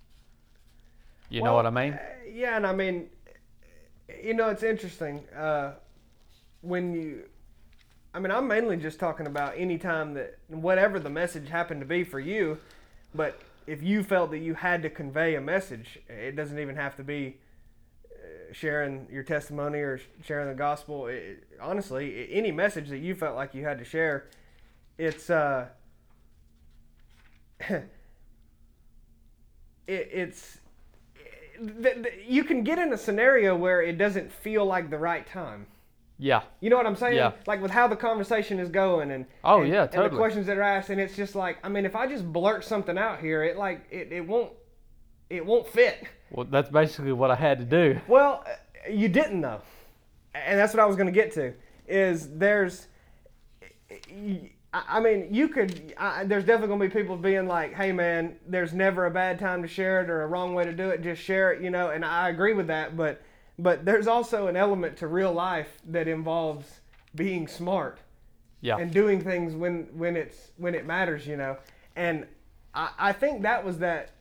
You 1.29 1.41
know 1.41 1.53
what 1.53 1.65
I 1.65 1.69
mean? 1.69 1.93
uh, 1.93 1.99
Yeah, 2.31 2.57
and 2.57 2.67
I 2.67 2.73
mean, 2.73 3.09
you 4.23 4.33
know, 4.33 4.49
it's 4.49 4.63
interesting 4.63 5.23
uh, 5.35 5.73
when 6.61 6.93
you. 6.93 7.23
I 8.13 8.19
mean, 8.19 8.31
I'm 8.31 8.47
mainly 8.47 8.77
just 8.77 8.99
talking 8.99 9.27
about 9.27 9.55
any 9.57 9.77
time 9.77 10.13
that 10.13 10.37
whatever 10.47 10.99
the 10.99 11.09
message 11.09 11.49
happened 11.49 11.81
to 11.81 11.85
be 11.85 12.03
for 12.03 12.19
you, 12.19 12.57
but 13.13 13.41
if 13.67 13.83
you 13.83 14.03
felt 14.03 14.31
that 14.31 14.39
you 14.39 14.53
had 14.53 14.81
to 14.83 14.89
convey 14.89 15.35
a 15.35 15.41
message, 15.41 15.99
it 16.07 16.35
doesn't 16.35 16.59
even 16.59 16.75
have 16.77 16.95
to 16.95 17.03
be 17.03 17.37
sharing 18.55 19.05
your 19.11 19.23
testimony 19.23 19.79
or 19.79 19.99
sharing 20.23 20.47
the 20.47 20.53
gospel. 20.55 21.07
It, 21.07 21.43
honestly, 21.61 22.29
any 22.31 22.51
message 22.51 22.89
that 22.89 22.99
you 22.99 23.13
felt 23.13 23.35
like 23.35 23.53
you 23.53 23.65
had 23.65 23.77
to 23.79 23.83
share, 23.85 24.29
it's 24.97 25.29
uh, 25.29 25.67
it, 27.69 27.85
it's 29.87 30.59
th- 31.57 32.03
th- 32.03 32.13
you 32.27 32.43
can 32.43 32.63
get 32.63 32.79
in 32.79 32.93
a 32.93 32.97
scenario 32.97 33.55
where 33.55 33.81
it 33.81 33.97
doesn't 33.97 34.31
feel 34.31 34.65
like 34.65 34.89
the 34.89 34.97
right 34.97 35.25
time. 35.27 35.67
Yeah, 36.17 36.43
You 36.61 36.69
know 36.69 36.77
what 36.77 36.85
I'm 36.85 36.95
saying? 36.95 37.17
Yeah. 37.17 37.33
Like 37.45 37.61
with 37.61 37.71
how 37.71 37.89
the 37.89 37.97
conversation 37.97 38.57
is 38.57 38.69
going 38.69 39.11
and 39.11 39.25
Oh, 39.43 39.63
and- 39.63 39.69
yeah, 39.73 39.81
and 39.81 39.91
the 39.91 40.09
questions 40.17 40.45
that 40.47 40.57
are 40.57 40.61
asked, 40.63 40.89
and 40.89 41.01
it's 41.01 41.13
just 41.17 41.35
like 41.35 41.57
I 41.61 41.67
mean, 41.67 41.85
if 41.85 41.93
I 41.93 42.07
just 42.07 42.31
blurt 42.31 42.63
something 42.63 42.97
out 42.97 43.19
here, 43.19 43.43
it 43.43 43.57
like 43.57 43.85
it, 43.91 44.13
it 44.13 44.25
won't 44.25 44.53
it 45.29 45.45
won't 45.45 45.67
fit. 45.67 46.03
well, 46.31 46.45
that's 46.49 46.69
basically 46.69 47.11
what 47.13 47.31
I 47.31 47.35
had 47.35 47.59
to 47.59 47.65
do. 47.65 47.99
Well, 48.07 48.43
uh, 48.45 48.91
you 48.91 49.09
didn't 49.09 49.41
though, 49.41 49.61
and 50.33 50.59
that's 50.59 50.73
what 50.73 50.81
I 50.81 50.85
was 50.85 50.95
going 50.95 51.07
to 51.07 51.11
get 51.11 51.31
to. 51.33 51.53
Is 51.87 52.29
there's, 52.37 52.87
I 53.91 54.49
I 54.73 54.99
mean, 54.99 55.27
you 55.33 55.47
could. 55.47 55.93
I, 55.97 56.23
there's 56.25 56.43
definitely 56.45 56.67
going 56.75 56.89
to 56.89 56.95
be 56.95 57.01
people 57.01 57.15
being 57.17 57.47
like, 57.47 57.73
"Hey, 57.73 57.91
man, 57.91 58.35
there's 58.47 58.73
never 58.73 59.05
a 59.05 59.11
bad 59.11 59.39
time 59.39 59.61
to 59.61 59.67
share 59.67 60.01
it 60.01 60.09
or 60.09 60.23
a 60.23 60.27
wrong 60.27 60.53
way 60.53 60.65
to 60.65 60.73
do 60.73 60.89
it. 60.89 61.01
Just 61.01 61.21
share 61.21 61.51
it," 61.53 61.61
you 61.61 61.69
know. 61.69 61.91
And 61.91 62.03
I 62.03 62.29
agree 62.29 62.53
with 62.53 62.67
that, 62.67 62.97
but 62.97 63.21
but 63.57 63.85
there's 63.85 64.07
also 64.07 64.47
an 64.47 64.55
element 64.57 64.97
to 64.97 65.07
real 65.07 65.31
life 65.31 65.77
that 65.87 66.07
involves 66.09 66.81
being 67.15 67.47
smart 67.47 67.99
Yeah. 68.59 68.75
and 68.77 68.91
doing 68.91 69.21
things 69.21 69.55
when 69.55 69.87
when 69.93 70.17
it's 70.17 70.51
when 70.57 70.75
it 70.75 70.85
matters, 70.85 71.25
you 71.25 71.37
know. 71.37 71.57
And 71.95 72.27
I, 72.73 72.89
I 72.99 73.11
think 73.13 73.43
that 73.43 73.63
was 73.63 73.77
that 73.79 74.11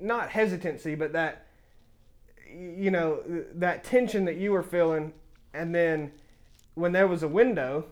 not 0.00 0.30
hesitancy, 0.30 0.94
but 0.94 1.12
that 1.12 1.46
you 2.50 2.90
know 2.90 3.22
that 3.54 3.84
tension 3.84 4.24
that 4.24 4.36
you 4.36 4.52
were 4.52 4.62
feeling, 4.62 5.12
and 5.54 5.74
then 5.74 6.12
when 6.74 6.92
there 6.92 7.06
was 7.06 7.22
a 7.22 7.28
window 7.28 7.86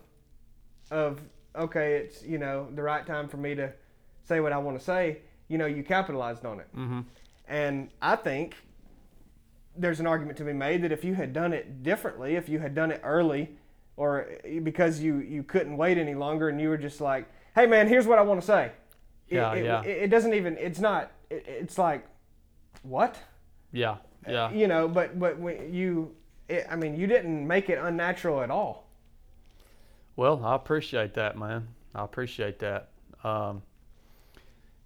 of 0.91 1.21
okay, 1.55 1.95
it's 1.97 2.23
you 2.23 2.37
know 2.37 2.67
the 2.73 2.83
right 2.83 3.05
time 3.05 3.27
for 3.27 3.37
me 3.37 3.55
to 3.55 3.71
say 4.23 4.39
what 4.39 4.51
I 4.51 4.57
want 4.57 4.77
to 4.77 4.83
say, 4.83 5.19
you 5.47 5.57
know, 5.57 5.65
you 5.65 5.83
capitalized 5.83 6.45
on 6.45 6.59
it. 6.59 6.67
mm-hmm. 6.75 7.01
And 7.47 7.89
I 8.01 8.17
think 8.17 8.55
there's 9.75 9.99
an 9.99 10.07
argument 10.07 10.37
to 10.39 10.43
be 10.43 10.53
made 10.53 10.81
that 10.83 10.91
if 10.91 11.03
you 11.03 11.15
had 11.15 11.33
done 11.33 11.53
it 11.53 11.83
differently, 11.83 12.35
if 12.35 12.49
you 12.49 12.59
had 12.59 12.75
done 12.75 12.91
it 12.91 12.99
early, 13.03 13.51
or 13.95 14.27
because 14.63 14.99
you, 14.99 15.19
you 15.19 15.43
couldn't 15.43 15.77
wait 15.77 15.97
any 15.97 16.13
longer 16.13 16.49
and 16.49 16.59
you 16.59 16.69
were 16.69 16.77
just 16.77 16.99
like, 16.99 17.25
hey 17.55 17.65
man, 17.65 17.87
here's 17.87 18.05
what 18.05 18.19
I 18.19 18.21
want 18.21 18.41
to 18.41 18.45
say. 18.45 18.71
Yeah, 19.29 19.53
it, 19.53 19.65
yeah. 19.65 19.81
It, 19.83 20.03
it 20.03 20.07
doesn't 20.09 20.33
even, 20.33 20.57
it's 20.57 20.79
not, 20.79 21.11
it, 21.29 21.45
it's 21.47 21.77
like, 21.77 22.07
what? 22.83 23.17
Yeah. 23.71 23.97
Yeah. 24.27 24.51
You 24.51 24.67
know, 24.67 24.87
but, 24.87 25.19
but 25.19 25.39
when 25.39 25.73
you, 25.73 26.15
it, 26.49 26.65
I 26.69 26.75
mean, 26.75 26.95
you 26.95 27.07
didn't 27.07 27.45
make 27.45 27.69
it 27.69 27.79
unnatural 27.79 28.41
at 28.41 28.51
all. 28.51 28.87
Well, 30.15 30.43
I 30.43 30.55
appreciate 30.55 31.13
that, 31.13 31.37
man. 31.37 31.67
I 31.93 32.03
appreciate 32.03 32.59
that. 32.59 32.89
Um, 33.23 33.61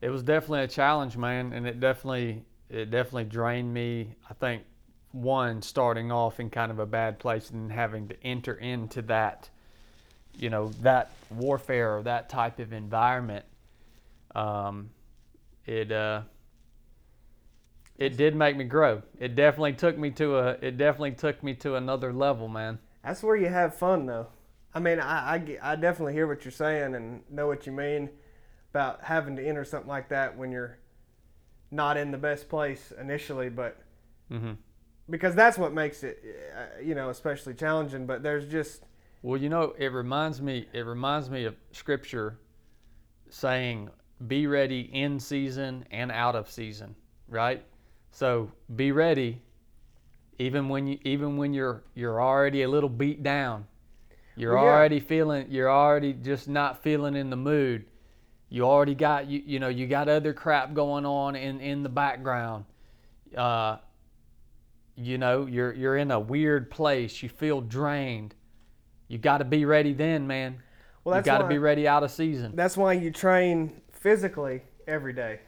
it 0.02 0.10
was 0.10 0.24
definitely 0.24 0.62
a 0.62 0.68
challenge, 0.68 1.16
man, 1.16 1.54
and 1.54 1.68
it 1.68 1.80
definitely 1.80 2.44
it 2.70 2.90
definitely 2.90 3.26
drained 3.26 3.74
me. 3.74 4.16
I 4.30 4.34
think 4.34 4.64
one 5.12 5.62
starting 5.62 6.12
off 6.12 6.40
in 6.40 6.50
kind 6.50 6.72
of 6.72 6.80
a 6.80 6.86
bad 6.86 7.20
place 7.20 7.50
and 7.50 7.72
having 7.72 8.08
to 8.08 8.24
enter 8.24 8.54
into 8.56 9.02
that, 9.04 9.50
you 10.38 10.50
know, 10.50 10.70
that 10.82 11.12
warfare 11.30 11.98
or 11.98 12.04
that 12.04 12.30
type 12.30 12.60
of 12.60 12.74
environment. 12.74 13.46
Um, 14.34 14.90
it 15.66 15.92
uh, 15.92 16.22
it 17.98 18.18
did 18.18 18.36
make 18.36 18.58
me 18.58 18.64
grow. 18.64 19.02
It 19.20 19.36
definitely 19.36 19.74
took 19.74 19.98
me 19.98 20.12
to 20.12 20.38
a 20.38 20.50
it 20.62 20.78
definitely 20.78 21.12
took 21.14 21.44
me 21.44 21.54
to 21.56 21.76
another 21.76 22.12
level, 22.14 22.48
man. 22.48 22.80
That's 23.04 23.24
where 23.24 23.36
you 23.36 23.48
have 23.48 23.76
fun, 23.76 24.06
though. 24.06 24.28
I 24.74 24.80
mean, 24.80 25.00
I, 25.00 25.36
I, 25.36 25.58
I 25.74 25.76
definitely 25.76 26.14
hear 26.14 26.28
what 26.28 26.46
you're 26.46 26.52
saying 26.52 26.96
and 26.96 27.22
know 27.30 27.48
what 27.48 27.66
you 27.66 27.72
mean 27.74 28.10
about 28.72 29.04
having 29.04 29.36
to 29.36 29.46
enter 29.46 29.66
something 29.66 29.90
like 29.90 30.08
that 30.10 30.38
when 30.38 30.52
you're 30.52 30.78
not 31.72 31.98
in 31.98 32.12
the 32.12 32.18
best 32.18 32.48
place 32.50 32.94
initially, 33.00 33.50
but 33.50 33.78
Mm-hmm. 34.32 34.54
because 35.10 35.36
that's 35.36 35.58
what 35.58 35.74
makes 35.74 36.04
it, 36.04 36.24
uh, 36.58 36.82
you 36.82 36.96
know, 36.96 37.10
especially 37.10 37.54
challenging. 37.54 38.06
But 38.06 38.24
there's 38.24 38.48
just, 38.48 38.84
Well, 39.22 39.38
you 39.38 39.50
know, 39.50 39.74
it 39.78 39.92
reminds 39.92 40.42
me. 40.42 40.68
It 40.72 40.86
reminds 40.86 41.30
me 41.30 41.44
of 41.44 41.56
Scripture 41.74 42.40
saying, 43.30 43.90
"Be 44.28 44.48
ready 44.48 44.90
in 44.94 45.20
season 45.20 45.86
and 45.92 46.12
out 46.12 46.36
of 46.36 46.50
season." 46.50 46.96
Right. 47.28 47.64
So 48.12 48.52
be 48.76 48.92
ready, 48.92 49.42
even 50.38 50.68
when 50.70 50.88
you 50.88 51.00
even 51.04 51.38
when 51.38 51.54
you're 51.54 51.84
you're 51.96 52.22
already 52.22 52.64
a 52.64 52.70
little 52.70 52.90
beat 52.90 53.24
down. 53.24 53.66
You're 54.36 54.56
Well, 54.56 54.66
yeah. 54.66 54.72
already 54.72 55.00
feeling. 55.00 55.48
You're 55.50 55.70
already 55.72 56.14
just 56.14 56.48
not 56.48 56.82
feeling 56.82 57.16
in 57.16 57.30
the 57.30 57.36
mood. 57.36 57.86
You 58.50 58.64
already 58.66 58.96
got 58.96 59.28
you. 59.28 59.42
You 59.46 59.60
know, 59.60 59.68
you 59.70 59.88
got 59.88 60.10
other 60.10 60.34
crap 60.34 60.74
going 60.74 61.06
on 61.06 61.36
in 61.36 61.60
in 61.62 61.84
the 61.84 61.90
background. 61.90 62.66
Uh, 63.36 63.78
you 64.96 65.18
know, 65.18 65.46
you're 65.46 65.74
you're 65.74 65.98
in 65.98 66.12
a 66.12 66.20
weird 66.20 66.70
place. 66.70 67.22
You 67.24 67.30
feel 67.30 67.62
drained. 67.62 68.36
You 69.08 69.18
got 69.18 69.40
to 69.40 69.46
be 69.46 69.66
ready 69.66 69.94
then, 69.94 70.28
man. 70.28 70.62
well, 71.04 71.18
you 71.18 71.24
got 71.24 71.40
to 71.40 71.48
be 71.48 71.58
ready 71.58 71.88
out 71.88 72.04
of 72.04 72.12
season. 72.12 72.54
that's 72.56 72.78
why 72.78 72.94
you 72.94 73.12
train 73.12 73.81
physically 74.02 74.62
every 74.88 75.14
day. 75.14 75.40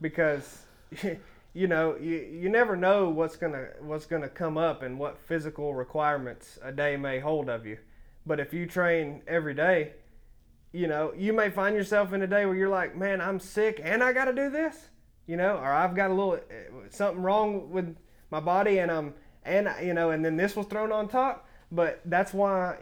Because 0.00 0.64
you 1.54 1.66
know 1.66 1.96
you, 1.96 2.16
you 2.16 2.48
never 2.48 2.76
know 2.76 3.08
what's 3.08 3.36
gonna 3.36 3.68
what's 3.80 4.06
gonna 4.06 4.28
come 4.28 4.58
up 4.58 4.82
and 4.82 4.98
what 4.98 5.18
physical 5.18 5.74
requirements 5.74 6.58
a 6.62 6.72
day 6.72 6.96
may 6.96 7.20
hold 7.20 7.48
of 7.48 7.64
you. 7.64 7.78
But 8.26 8.40
if 8.40 8.52
you 8.52 8.66
train 8.66 9.22
every 9.26 9.54
day 9.54 9.92
you 10.70 10.86
know 10.86 11.14
you 11.16 11.32
may 11.32 11.48
find 11.48 11.74
yourself 11.74 12.12
in 12.12 12.20
a 12.20 12.26
day 12.26 12.44
where 12.44 12.54
you're 12.54 12.68
like 12.68 12.94
man 12.94 13.22
i'm 13.22 13.40
sick 13.40 13.80
and 13.82 14.04
i 14.04 14.12
gotta 14.12 14.34
do 14.34 14.50
this 14.50 14.90
you 15.26 15.34
know 15.34 15.56
or 15.56 15.72
i've 15.72 15.96
got 15.96 16.10
a 16.10 16.12
little 16.12 16.34
uh, 16.34 16.74
something 16.90 17.22
wrong 17.22 17.70
with 17.70 17.96
my 18.30 18.38
body 18.38 18.78
and 18.78 18.90
i'm 18.90 19.14
and 19.48 19.68
you 19.82 19.94
know 19.94 20.10
and 20.10 20.24
then 20.24 20.36
this 20.36 20.54
was 20.54 20.66
thrown 20.66 20.92
on 20.92 21.08
top. 21.08 21.46
But 21.72 22.00
that's 22.04 22.32
why 22.32 22.76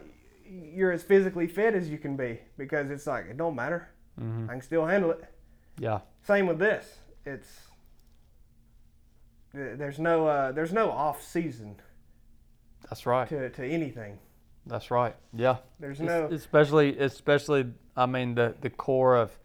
you're 0.45 0.91
as 0.91 1.03
physically 1.03 1.47
fit 1.47 1.73
as 1.73 1.89
you 1.89 1.97
can 1.97 2.15
be 2.15 2.39
because 2.57 2.89
it's 2.89 3.07
like 3.07 3.25
it 3.25 3.37
don't 3.37 3.55
matter 3.55 3.89
hmm 4.17 4.45
I 4.49 4.53
can 4.53 4.61
still 4.61 4.85
handle 4.85 5.11
it. 5.11 5.23
Yeah, 5.79 5.99
Same 6.23 6.47
with 6.47 6.59
this. 6.59 6.97
It's 7.25 7.47
there's 9.53 9.99
no 9.99 10.27
uh, 10.27 10.51
there's 10.51 10.73
no 10.73 10.91
off 10.91 11.23
season 11.23 11.75
that's 12.89 13.05
right. 13.05 13.27
to, 13.29 13.49
to 13.49 13.65
anything. 13.65 14.17
That's 14.65 14.91
right. 14.91 15.15
Yeah. 15.33 15.57
There's 15.79 15.99
Es- 15.99 16.05
no 16.05 16.27
especially 16.31 16.97
especially 16.99 17.65
I 17.95 18.05
mean 18.05 18.35
the 18.35 18.55
the 18.61 18.69
core 18.69 19.15
of 19.15 19.37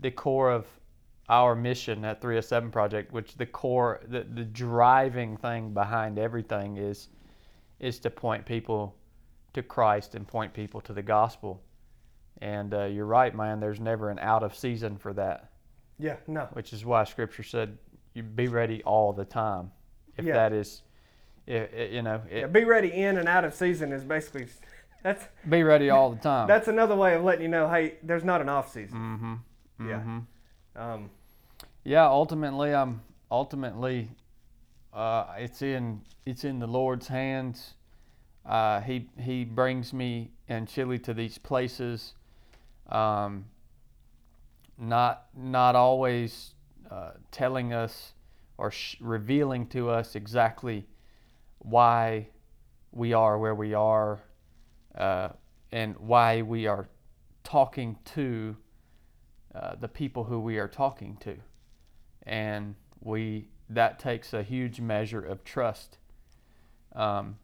the 0.00 0.10
core 0.10 0.50
of 0.50 0.66
our 1.28 1.54
mission 1.54 2.04
at 2.04 2.20
307 2.22 2.70
project 2.70 3.12
which 3.12 3.36
the 3.36 3.44
core 3.46 4.00
the, 4.08 4.20
the 4.22 4.44
driving 4.44 5.36
thing 5.36 5.74
behind 5.74 6.18
everything 6.18 6.78
is 6.78 7.08
is 7.80 7.98
to 8.00 8.10
point 8.10 8.46
people 8.46 8.94
to 9.52 9.62
Christ 9.62 10.14
and 10.14 10.26
point 10.26 10.54
people 10.54 10.80
to 10.82 10.92
the 10.94 11.02
gospel 11.02 11.62
and 12.40 12.74
uh, 12.74 12.84
you're 12.84 13.06
right 13.06 13.34
man 13.34 13.60
there's 13.60 13.80
never 13.80 14.10
an 14.10 14.18
out 14.18 14.42
of 14.42 14.54
season 14.54 14.96
for 14.96 15.12
that 15.12 15.50
yeah 15.98 16.16
no 16.26 16.48
which 16.52 16.72
is 16.72 16.84
why 16.84 17.04
scripture 17.04 17.42
said 17.42 17.76
you 18.14 18.22
be 18.22 18.48
ready 18.48 18.82
all 18.84 19.12
the 19.12 19.24
time 19.24 19.70
if 20.16 20.24
Yeah. 20.24 20.34
that 20.34 20.52
is 20.52 20.82
you 21.46 22.02
know 22.02 22.20
it, 22.30 22.40
yeah, 22.40 22.46
be 22.46 22.64
ready 22.64 22.92
in 22.92 23.16
and 23.16 23.28
out 23.28 23.44
of 23.44 23.54
season 23.54 23.92
is 23.92 24.04
basically 24.04 24.46
that's 25.02 25.24
be 25.48 25.62
ready 25.62 25.90
all 25.90 26.10
the 26.10 26.18
time 26.20 26.46
that's 26.46 26.68
another 26.68 26.94
way 26.96 27.14
of 27.14 27.24
letting 27.24 27.42
you 27.42 27.48
know 27.48 27.68
hey 27.68 27.94
there's 28.02 28.24
not 28.24 28.40
an 28.40 28.48
off 28.48 28.70
season. 28.72 28.98
mm-hmm 28.98 29.88
Yeah. 29.88 29.94
mm-hmm. 30.00 30.18
Um, 30.80 31.10
yeah 31.84 32.06
ultimately 32.06 32.74
i'm 32.74 33.00
ultimately 33.30 34.10
uh, 34.92 35.26
it's 35.38 35.62
in 35.62 36.00
it's 36.26 36.44
in 36.44 36.58
the 36.58 36.66
lord's 36.66 37.08
hands 37.08 37.74
uh, 38.46 38.80
he 38.80 39.08
he 39.18 39.44
brings 39.44 39.92
me 39.92 40.30
and 40.48 40.66
chili 40.68 40.98
to 40.98 41.12
these 41.14 41.36
places 41.38 42.14
um, 42.88 43.44
not 44.78 45.26
not 45.36 45.74
always 45.74 46.54
uh, 46.90 47.10
telling 47.30 47.72
us 47.72 48.12
or 48.56 48.70
sh- 48.70 48.96
revealing 49.00 49.66
to 49.68 49.90
us 49.90 50.14
exactly 50.14 50.86
why 51.58 52.28
we 52.92 53.12
are 53.12 53.38
where 53.38 53.54
we 53.54 53.74
are 53.74 54.20
uh, 54.96 55.28
and 55.72 55.96
why 55.98 56.42
we 56.42 56.66
are 56.66 56.88
talking 57.44 57.96
to 58.04 58.56
uh, 59.54 59.74
the 59.76 59.88
people 59.88 60.24
who 60.24 60.40
we 60.40 60.58
are 60.58 60.68
talking 60.68 61.16
to. 61.20 61.36
And 62.24 62.74
we 63.00 63.48
that 63.70 63.98
takes 63.98 64.32
a 64.32 64.42
huge 64.42 64.80
measure 64.80 65.24
of 65.24 65.44
trust. 65.44 65.98
Um, 66.94 67.36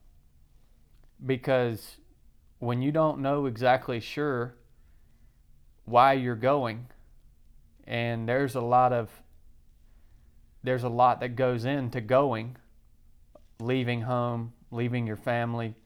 because 1.24 1.96
when 2.58 2.82
you 2.82 2.92
don't 2.92 3.20
know 3.20 3.46
exactly 3.46 4.00
sure 4.00 4.54
why 5.94 6.12
you're 6.12 6.34
going. 6.34 6.88
And 7.86 8.28
there's 8.28 8.56
a 8.56 8.60
lot 8.60 8.92
of 8.92 9.08
there's 10.64 10.82
a 10.82 10.88
lot 10.88 11.20
that 11.20 11.36
goes 11.36 11.64
into 11.64 12.00
going 12.00 12.56
leaving 13.60 14.00
home 14.00 14.52
leaving 14.72 15.06
your 15.06 15.16
family 15.16 15.76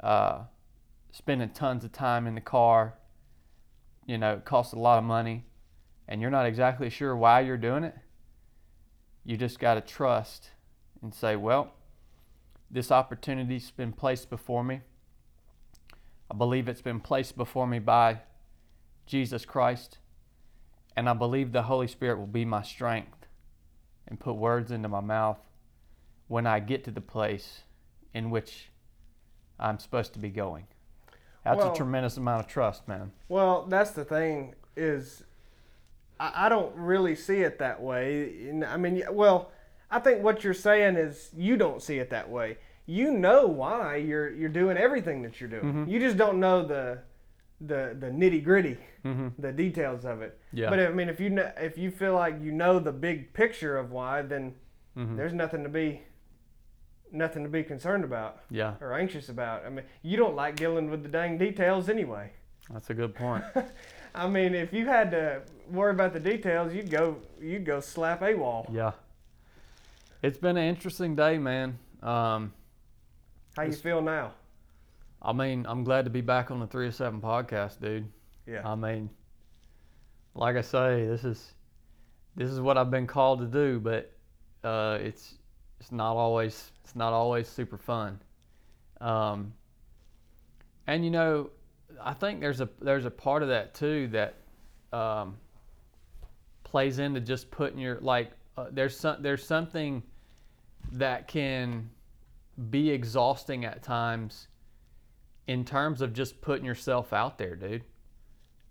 uh, 0.00 0.38
spending 1.12 1.50
tons 1.50 1.84
of 1.84 1.92
time 1.92 2.26
in 2.26 2.34
the 2.34 2.40
car 2.40 2.94
you 4.06 4.16
know 4.16 4.32
it 4.32 4.46
costs 4.46 4.72
a 4.72 4.78
lot 4.78 4.96
of 4.96 5.04
money 5.04 5.44
and 6.08 6.22
you're 6.22 6.30
not 6.30 6.46
exactly 6.46 6.88
sure 6.88 7.14
why 7.14 7.40
you're 7.40 7.58
doing 7.58 7.84
it. 7.84 7.94
You 9.26 9.36
just 9.36 9.58
got 9.58 9.74
to 9.74 9.82
trust 9.82 10.52
and 11.02 11.14
say 11.14 11.36
well 11.36 11.74
this 12.70 12.90
opportunity's 12.90 13.70
been 13.70 13.92
placed 13.92 14.30
before 14.30 14.64
me. 14.64 14.80
I 16.30 16.34
believe 16.34 16.66
it's 16.66 16.80
been 16.80 17.00
placed 17.00 17.36
before 17.36 17.66
me 17.66 17.78
by 17.78 18.20
jesus 19.08 19.44
christ 19.44 19.98
and 20.96 21.08
I 21.08 21.12
believe 21.12 21.52
the 21.52 21.62
Holy 21.62 21.86
Spirit 21.86 22.18
will 22.18 22.26
be 22.26 22.44
my 22.44 22.62
strength 22.62 23.26
and 24.08 24.18
put 24.18 24.34
words 24.34 24.72
into 24.72 24.88
my 24.88 24.98
mouth 25.00 25.38
when 26.26 26.44
I 26.44 26.58
get 26.58 26.82
to 26.84 26.90
the 26.90 27.00
place 27.00 27.60
in 28.14 28.30
which 28.30 28.70
I'm 29.60 29.78
supposed 29.78 30.12
to 30.14 30.18
be 30.18 30.30
going. 30.30 30.66
That's 31.44 31.58
Well- 31.58 31.72
a 31.72 31.76
tremendous 31.76 32.16
amount 32.16 32.40
of 32.40 32.46
trust, 32.48 32.88
man. 32.88 33.12
well, 33.28 33.64
that's 33.68 33.92
the 33.92 34.04
thing 34.04 34.56
is 34.76 35.22
I, 36.18 36.46
I 36.46 36.48
don't 36.48 36.74
really 36.74 37.14
see 37.14 37.42
it 37.42 37.60
that 37.60 37.80
way. 37.80 38.50
I 38.66 38.76
mean, 38.76 39.04
well, 39.12 39.52
I 39.92 40.00
think 40.00 40.24
what 40.24 40.42
you're 40.42 40.52
saying 40.52 40.96
is 40.96 41.30
you 41.36 41.56
don't 41.56 41.80
see 41.80 41.98
it 42.00 42.10
that 42.10 42.28
way. 42.28 42.58
You 42.86 43.12
know 43.12 43.46
why 43.46 43.96
you're 43.96 44.30
you're 44.30 44.48
doing 44.48 44.76
everything 44.76 45.22
that 45.22 45.40
you're 45.40 45.48
doing. 45.50 45.86
Mhm. 45.86 45.88
You 45.88 46.00
just 46.00 46.16
don't 46.16 46.40
know 46.40 46.64
the 46.66 46.98
the 47.60 47.96
the 47.98 48.06
nitty 48.08 48.42
gritty, 48.44 48.76
Mm-hmm. 49.04 49.28
the 49.40 49.52
details 49.52 50.04
of 50.04 50.22
it. 50.22 50.38
Yeah. 50.52 50.70
But 50.70 50.80
I 50.80 50.90
mean, 50.90 51.08
if 51.08 51.18
you 51.20 51.30
know, 51.30 51.50
if 51.56 51.78
you 51.78 51.90
feel 51.90 52.14
like 52.14 52.40
you 52.42 52.52
know 52.52 52.78
the 52.78 52.92
big 52.92 53.32
picture 53.32 53.76
of 53.76 53.90
why, 53.90 54.22
then 54.22 54.54
Mhm. 54.96 55.16
there's 55.16 55.32
nothing 55.32 55.62
to 55.62 55.68
be 55.68 56.02
nothing 57.10 57.42
to 57.42 57.48
be 57.48 57.62
concerned 57.62 58.04
about 58.04 58.40
Yeah, 58.50 58.74
or 58.80 58.92
anxious 58.92 59.28
about. 59.28 59.64
I 59.64 59.70
mean, 59.70 59.84
you 60.02 60.16
don't 60.16 60.34
like 60.36 60.56
dealing 60.56 60.90
with 60.90 61.02
the 61.02 61.08
dang 61.08 61.38
details 61.38 61.88
anyway. 61.88 62.32
that's 62.70 62.90
a 62.90 62.94
good 62.94 63.14
point. 63.14 63.44
I 64.14 64.28
mean, 64.28 64.54
if 64.54 64.72
you 64.72 64.86
had 64.86 65.10
to 65.12 65.42
worry 65.70 65.92
about 65.92 66.12
the 66.12 66.20
details, 66.20 66.74
you'd 66.74 66.90
go 66.90 67.16
you'd 67.40 67.64
go 67.64 67.80
slap 67.80 68.22
a 68.22 68.34
wall. 68.34 68.66
yeah. 68.72 68.92
It's 70.22 70.38
been 70.38 70.56
an 70.56 70.64
interesting 70.64 71.14
day, 71.14 71.38
man. 71.38 71.78
Um, 72.02 72.52
How 73.56 73.62
you 73.62 73.72
feel 73.72 74.02
now? 74.02 74.32
I 75.20 75.32
mean, 75.32 75.66
I'm 75.68 75.84
glad 75.84 76.04
to 76.04 76.10
be 76.10 76.20
back 76.20 76.50
on 76.50 76.60
the 76.60 76.66
307 76.66 77.20
podcast, 77.20 77.80
dude. 77.80 78.08
Yeah. 78.46 78.68
I 78.68 78.74
mean, 78.74 79.10
like 80.34 80.56
I 80.56 80.60
say, 80.60 81.06
this 81.06 81.24
is 81.24 81.54
this 82.36 82.50
is 82.50 82.60
what 82.60 82.78
I've 82.78 82.90
been 82.90 83.06
called 83.06 83.40
to 83.40 83.46
do, 83.46 83.80
but 83.80 84.12
uh, 84.62 84.98
it's 85.00 85.34
it's 85.80 85.92
not 85.92 86.16
always 86.16 86.70
it's 86.84 86.94
not 86.94 87.12
always 87.12 87.48
super 87.48 87.78
fun. 87.78 88.20
Um, 89.00 89.52
and 90.86 91.04
you 91.04 91.10
know, 91.10 91.50
I 92.02 92.14
think 92.14 92.40
there's 92.40 92.60
a 92.60 92.68
there's 92.80 93.04
a 93.04 93.10
part 93.10 93.42
of 93.42 93.48
that 93.48 93.74
too 93.74 94.08
that 94.08 94.34
um, 94.92 95.36
plays 96.64 96.98
into 96.98 97.20
just 97.20 97.50
putting 97.50 97.78
your 97.78 97.98
like 98.00 98.30
uh, 98.56 98.66
there's 98.70 98.98
some 98.98 99.22
there's 99.22 99.44
something 99.44 100.02
that 100.92 101.28
can 101.28 101.90
be 102.70 102.90
exhausting 102.90 103.64
at 103.64 103.82
times 103.82 104.47
in 105.48 105.64
terms 105.64 106.02
of 106.02 106.12
just 106.12 106.40
putting 106.42 106.64
yourself 106.64 107.12
out 107.12 107.38
there, 107.38 107.56
dude, 107.56 107.82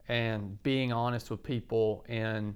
and 0.08 0.62
being 0.64 0.94
honest 0.94 1.30
with 1.30 1.44
people 1.44 2.06
and 2.08 2.56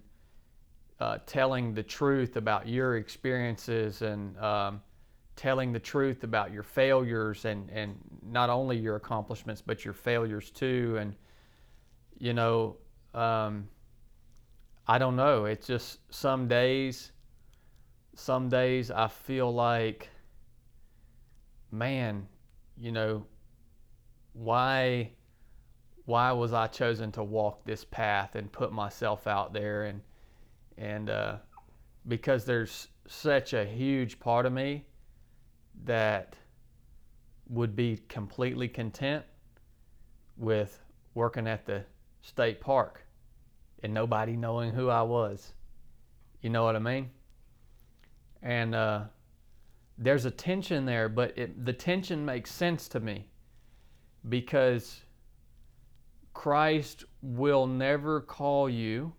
uh, 0.99 1.17
telling 1.26 1.74
the 1.74 1.82
truth 1.82 2.38
about 2.38 2.67
your 2.67 2.97
experiences 2.97 4.03
and 4.03 4.38
um, 4.38 4.80
telling 5.36 5.74
the 5.74 5.80
truth 5.80 6.24
about 6.24 6.53
your 6.53 6.61
failures 6.61 7.45
and, 7.45 7.67
and 7.72 7.97
not 8.24 8.51
only 8.51 8.78
your 8.78 8.95
accomplishments 8.95 9.61
but 9.61 9.84
your 9.84 9.93
failures 9.95 10.51
too. 10.51 10.95
And 10.99 11.15
you 12.19 12.34
know, 12.34 12.78
um, 13.15 13.67
I 14.88 14.99
don't 14.99 15.15
know. 15.15 15.45
It's 15.45 15.65
just 15.65 15.97
some 16.13 16.47
days, 16.47 17.11
some 18.13 18.49
days 18.49 18.91
I 18.91 19.07
feel 19.07 19.51
like, 19.51 20.11
man, 21.72 22.28
you 22.78 22.91
know, 22.91 23.26
why 24.41 25.11
why 26.05 26.31
was 26.31 26.51
I 26.51 26.65
chosen 26.65 27.11
to 27.11 27.23
walk 27.23 27.63
this 27.63 27.85
path 27.85 28.35
and 28.35 28.51
put 28.51 28.73
myself 28.73 29.27
out 29.27 29.53
there 29.53 29.85
and 29.85 30.01
and 30.77 31.09
uh, 31.11 31.35
because 32.07 32.43
there's 32.43 32.87
such 33.07 33.53
a 33.53 33.63
huge 33.63 34.19
part 34.19 34.47
of 34.47 34.53
me 34.53 34.85
that 35.83 36.35
would 37.49 37.75
be 37.75 37.99
completely 38.09 38.67
content 38.67 39.23
with 40.37 40.79
working 41.13 41.47
at 41.47 41.65
the 41.65 41.83
state 42.21 42.59
park 42.59 43.05
and 43.83 43.93
nobody 43.93 44.35
knowing 44.35 44.71
who 44.71 44.89
I 44.89 45.03
was. 45.03 45.53
You 46.41 46.49
know 46.49 46.63
what 46.63 46.75
I 46.75 46.79
mean? 46.79 47.11
And 48.41 48.73
uh, 48.73 49.01
there's 49.99 50.25
a 50.25 50.31
tension 50.31 50.85
there, 50.85 51.09
but 51.09 51.37
it, 51.37 51.63
the 51.63 51.73
tension 51.73 52.25
makes 52.25 52.51
sense 52.51 52.87
to 52.89 52.99
me 52.99 53.30
because 54.30 55.01
Christ 56.34 57.05
will 57.22 57.67
never 57.67 58.22
call 58.22 58.69
you 58.69 59.13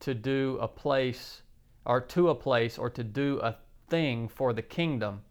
to 0.00 0.14
do 0.14 0.58
a 0.60 0.68
place 0.68 1.42
or 1.84 2.00
to 2.00 2.30
a 2.30 2.34
place 2.34 2.78
or 2.78 2.90
to 2.90 3.04
do 3.04 3.38
a 3.42 3.56
thing 3.88 4.28
for 4.28 4.52
the 4.52 4.62
kingdom 4.62 5.22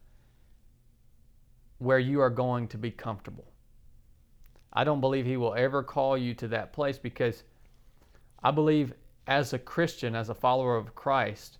where 1.77 1.99
you 1.99 2.19
are 2.19 2.29
going 2.29 2.67
to 2.67 2.77
be 2.77 2.91
comfortable. 2.91 3.51
I 4.73 4.83
don't 4.83 5.01
believe 5.01 5.25
he 5.25 5.37
will 5.37 5.55
ever 5.55 5.81
call 5.81 6.17
you 6.17 6.33
to 6.35 6.47
that 6.49 6.73
place 6.73 6.97
because 6.97 7.43
I 8.43 8.51
believe 8.51 8.93
as 9.25 9.53
a 9.53 9.59
Christian, 9.59 10.15
as 10.15 10.29
a 10.29 10.35
follower 10.35 10.75
of 10.75 10.95
Christ, 10.95 11.57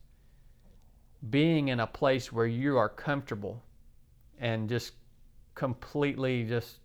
being 1.29 1.69
in 1.69 1.79
a 1.79 1.87
place 1.87 2.31
where 2.31 2.45
you 2.45 2.77
are 2.77 2.89
comfortable 2.89 3.63
and 4.39 4.69
just 4.69 4.93
completely 5.55 6.43
just 6.43 6.79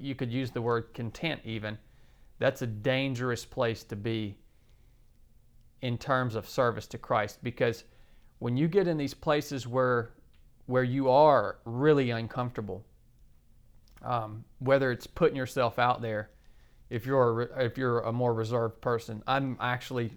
you 0.00 0.14
could 0.14 0.32
use 0.32 0.50
the 0.50 0.62
word 0.62 0.92
content 0.94 1.40
even 1.44 1.78
that's 2.38 2.62
a 2.62 2.66
dangerous 2.66 3.44
place 3.44 3.82
to 3.84 3.96
be 3.96 4.36
in 5.82 5.96
terms 5.96 6.34
of 6.34 6.48
service 6.48 6.86
to 6.88 6.98
Christ. 6.98 7.38
Because 7.42 7.84
when 8.38 8.56
you 8.56 8.68
get 8.68 8.88
in 8.88 8.96
these 8.96 9.14
places 9.14 9.66
where 9.66 10.10
where 10.66 10.84
you 10.84 11.08
are 11.08 11.58
really 11.64 12.10
uncomfortable 12.10 12.84
um, 14.02 14.44
whether 14.58 14.90
it's 14.90 15.06
putting 15.06 15.36
yourself 15.36 15.78
out 15.78 16.02
there 16.02 16.30
if 16.90 17.06
you're 17.06 17.42
a, 17.42 17.64
if 17.64 17.78
you're 17.78 18.00
a 18.00 18.12
more 18.12 18.34
reserved 18.34 18.80
person 18.80 19.22
I'm 19.28 19.56
actually 19.60 20.10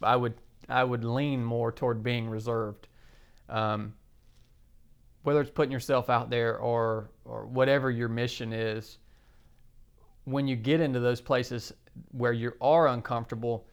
I 0.00 0.16
would 0.16 0.34
I 0.68 0.84
would 0.84 1.04
lean 1.04 1.44
more 1.44 1.70
toward 1.70 2.02
being 2.02 2.28
reserved. 2.28 2.88
Um, 3.48 3.94
whether 5.22 5.40
it's 5.40 5.50
putting 5.50 5.72
yourself 5.72 6.08
out 6.08 6.30
there 6.30 6.56
or 6.58 7.10
or 7.24 7.46
whatever 7.46 7.90
your 7.90 8.08
mission 8.08 8.52
is 8.52 8.98
when 10.26 10.46
you 10.46 10.54
get 10.54 10.80
into 10.80 11.00
those 11.00 11.20
places 11.20 11.72
where 12.12 12.32
you 12.32 12.52
are 12.60 12.88
uncomfortable 12.88 13.66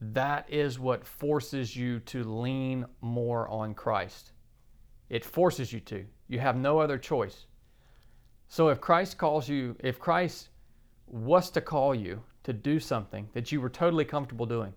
that 0.00 0.48
is 0.48 0.78
what 0.78 1.04
forces 1.04 1.74
you 1.74 1.98
to 1.98 2.22
lean 2.22 2.86
more 3.00 3.48
on 3.48 3.74
Christ. 3.74 4.30
It 5.08 5.24
forces 5.24 5.72
you 5.72 5.80
to. 5.80 6.04
You 6.28 6.38
have 6.38 6.56
no 6.56 6.78
other 6.78 6.98
choice. 6.98 7.46
So 8.46 8.68
if 8.68 8.80
Christ 8.80 9.18
calls 9.18 9.48
you 9.48 9.74
if 9.80 9.98
Christ 9.98 10.50
was 11.08 11.50
to 11.50 11.60
call 11.60 11.96
you 11.96 12.22
to 12.44 12.52
do 12.52 12.78
something 12.78 13.28
that 13.32 13.50
you 13.50 13.60
were 13.60 13.68
totally 13.68 14.04
comfortable 14.04 14.46
doing 14.46 14.72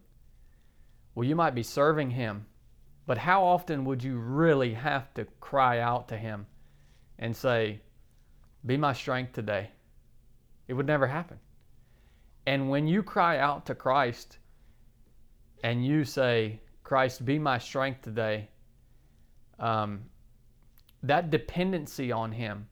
well 1.13 1.27
you 1.27 1.35
might 1.35 1.53
be 1.53 1.63
serving 1.63 2.09
him 2.09 2.45
but 3.05 3.17
how 3.17 3.43
often 3.43 3.83
would 3.85 4.03
you 4.03 4.17
really 4.17 4.73
have 4.73 5.13
to 5.15 5.25
cry 5.39 5.79
out 5.79 6.07
to 6.09 6.17
Him 6.17 6.45
and 7.19 7.35
say, 7.35 7.81
Be 8.65 8.77
my 8.77 8.93
strength 8.93 9.33
today? 9.33 9.71
It 10.71 10.75
would 10.75 10.87
never 10.87 11.05
happen. 11.05 11.37
And 12.45 12.69
when 12.69 12.87
you 12.87 13.03
cry 13.03 13.39
out 13.39 13.65
to 13.65 13.75
Christ 13.75 14.37
and 15.65 15.85
you 15.85 16.05
say, 16.05 16.61
Christ, 16.81 17.25
be 17.25 17.37
my 17.37 17.57
strength 17.57 18.03
today, 18.03 18.47
um, 19.59 19.99
that 21.03 21.29
dependency 21.29 22.09
on 22.09 22.31
Him, 22.31 22.69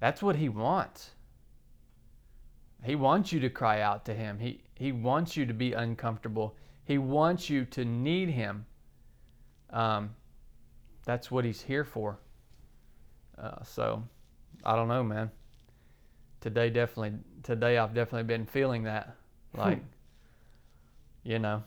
that's 0.00 0.24
what 0.24 0.34
He 0.34 0.48
wants. 0.48 1.12
He 2.82 2.96
wants 2.96 3.32
you 3.32 3.38
to 3.38 3.48
cry 3.48 3.80
out 3.80 4.04
to 4.06 4.12
Him, 4.12 4.36
He, 4.40 4.64
he 4.74 4.90
wants 4.90 5.36
you 5.36 5.46
to 5.46 5.54
be 5.54 5.74
uncomfortable, 5.74 6.56
He 6.84 6.98
wants 6.98 7.48
you 7.48 7.64
to 7.66 7.84
need 7.84 8.28
Him 8.28 8.66
um, 9.70 10.16
that's 11.04 11.30
what 11.30 11.44
he's 11.44 11.62
here 11.62 11.84
for. 11.84 12.18
Uh, 13.40 13.62
so, 13.62 14.02
I 14.64 14.74
don't 14.74 14.88
know, 14.88 15.04
man. 15.04 15.30
Today 16.40 16.70
definitely, 16.70 17.18
today 17.42 17.78
I've 17.78 17.94
definitely 17.94 18.24
been 18.24 18.46
feeling 18.46 18.84
that, 18.84 19.16
hmm. 19.52 19.60
like, 19.60 19.82
you 21.24 21.38
know, 21.38 21.62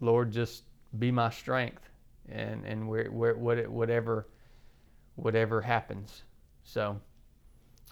Lord, 0.00 0.32
just 0.32 0.64
be 0.98 1.10
my 1.10 1.30
strength, 1.30 1.88
and 2.28 2.64
and 2.64 2.88
where 2.88 3.10
where 3.10 3.36
what 3.36 3.58
it, 3.58 3.70
whatever, 3.70 4.28
whatever 5.16 5.60
happens. 5.60 6.22
So, 6.64 7.00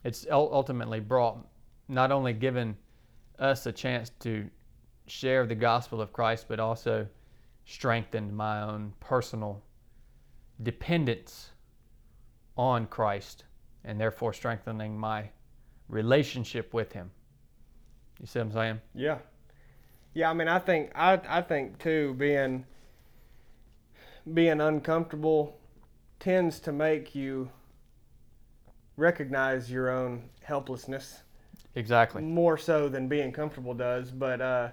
it's 0.04 0.26
ultimately 0.30 1.00
brought, 1.00 1.46
not 1.88 2.10
only 2.12 2.32
given 2.32 2.76
us 3.38 3.66
a 3.66 3.72
chance 3.72 4.10
to 4.20 4.48
share 5.06 5.46
the 5.46 5.54
gospel 5.54 6.00
of 6.00 6.12
Christ, 6.12 6.46
but 6.48 6.60
also 6.60 7.06
strengthened 7.64 8.34
my 8.34 8.62
own 8.62 8.92
personal 9.00 9.62
dependence 10.62 11.50
on 12.56 12.86
Christ 12.86 13.44
and 13.84 14.00
therefore 14.00 14.32
strengthening 14.32 14.98
my 14.98 15.28
relationship 15.90 16.72
with 16.72 16.92
him. 16.92 17.10
You 18.20 18.26
see 18.26 18.38
what 18.38 18.46
I'm 18.46 18.52
saying? 18.52 18.80
Yeah. 18.94 19.18
Yeah, 20.14 20.30
I 20.30 20.32
mean 20.34 20.48
I 20.48 20.58
think 20.58 20.90
I 20.94 21.20
I 21.28 21.40
think 21.42 21.78
too 21.78 22.14
being 22.14 22.64
being 24.34 24.60
uncomfortable 24.60 25.58
tends 26.18 26.60
to 26.60 26.72
make 26.72 27.14
you 27.14 27.50
recognize 28.96 29.70
your 29.70 29.88
own 29.90 30.28
helplessness 30.42 31.22
Exactly. 31.74 32.20
more 32.22 32.58
so 32.58 32.88
than 32.88 33.08
being 33.08 33.32
comfortable 33.32 33.72
does, 33.74 34.10
but 34.10 34.40
uh 34.40 34.68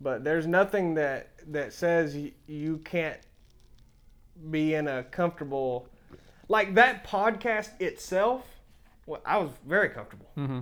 but 0.00 0.22
there's 0.22 0.46
nothing 0.46 0.94
that 0.94 1.30
that 1.48 1.72
says 1.72 2.14
y- 2.14 2.32
you 2.46 2.78
can't 2.78 3.18
be 4.50 4.74
in 4.74 4.86
a 4.86 5.02
comfortable 5.04 5.88
like 6.48 6.74
that 6.74 7.04
podcast 7.04 7.80
itself. 7.80 8.57
Well, 9.08 9.22
I 9.24 9.38
was 9.38 9.50
very 9.66 9.88
comfortable. 9.88 10.30
Mm-hmm. 10.36 10.60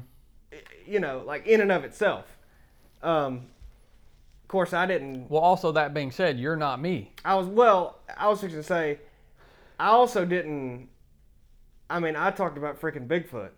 You 0.87 1.01
know, 1.01 1.25
like 1.27 1.47
in 1.49 1.61
and 1.61 1.73
of 1.73 1.83
itself. 1.83 2.25
Um, 3.03 3.49
of 4.43 4.49
course, 4.49 4.73
I 4.73 4.87
didn't. 4.87 5.29
Well, 5.29 5.43
also 5.43 5.73
that 5.73 5.93
being 5.93 6.13
said, 6.13 6.39
you're 6.39 6.55
not 6.57 6.81
me. 6.81 7.13
I 7.25 7.35
was 7.35 7.49
well. 7.49 7.99
I 8.17 8.29
was 8.29 8.41
just 8.41 8.53
gonna 8.53 8.63
say, 8.63 9.01
I 9.81 9.89
also 9.89 10.25
didn't. 10.25 10.89
I 11.91 11.99
mean, 11.99 12.15
I 12.15 12.31
talked 12.31 12.57
about 12.57 12.81
freaking 12.81 13.09
Bigfoot. 13.09 13.51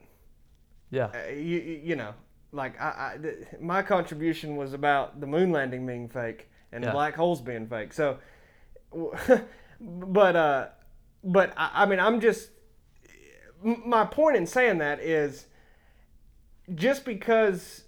Yeah. 0.91 1.11
Uh, 1.15 1.31
you, 1.33 1.81
you 1.85 1.95
know, 1.97 2.15
like 2.53 2.81
I, 2.81 3.13
I 3.15 3.19
th- 3.23 3.37
my 3.61 3.83
contribution 3.83 4.57
was 4.57 4.73
about 4.73 5.21
the 5.21 5.27
moon 5.27 5.53
landing 5.53 5.87
being 5.87 6.09
fake 6.09 6.49
and 6.73 6.83
Yeah. 6.83 6.93
black 6.93 7.15
holes 7.15 7.43
being 7.43 7.67
fake. 7.67 7.93
So, 7.93 8.19
but 9.81 10.35
uh, 10.37 10.69
but 11.23 11.53
I, 11.59 11.83
I 11.83 11.87
mean, 11.87 12.01
I'm 12.01 12.21
just 12.21 12.49
my 13.63 14.05
point 14.05 14.37
in 14.37 14.47
saying 14.47 14.79
that 14.79 15.01
is 15.01 15.47
just 16.75 17.05
because 17.05 17.85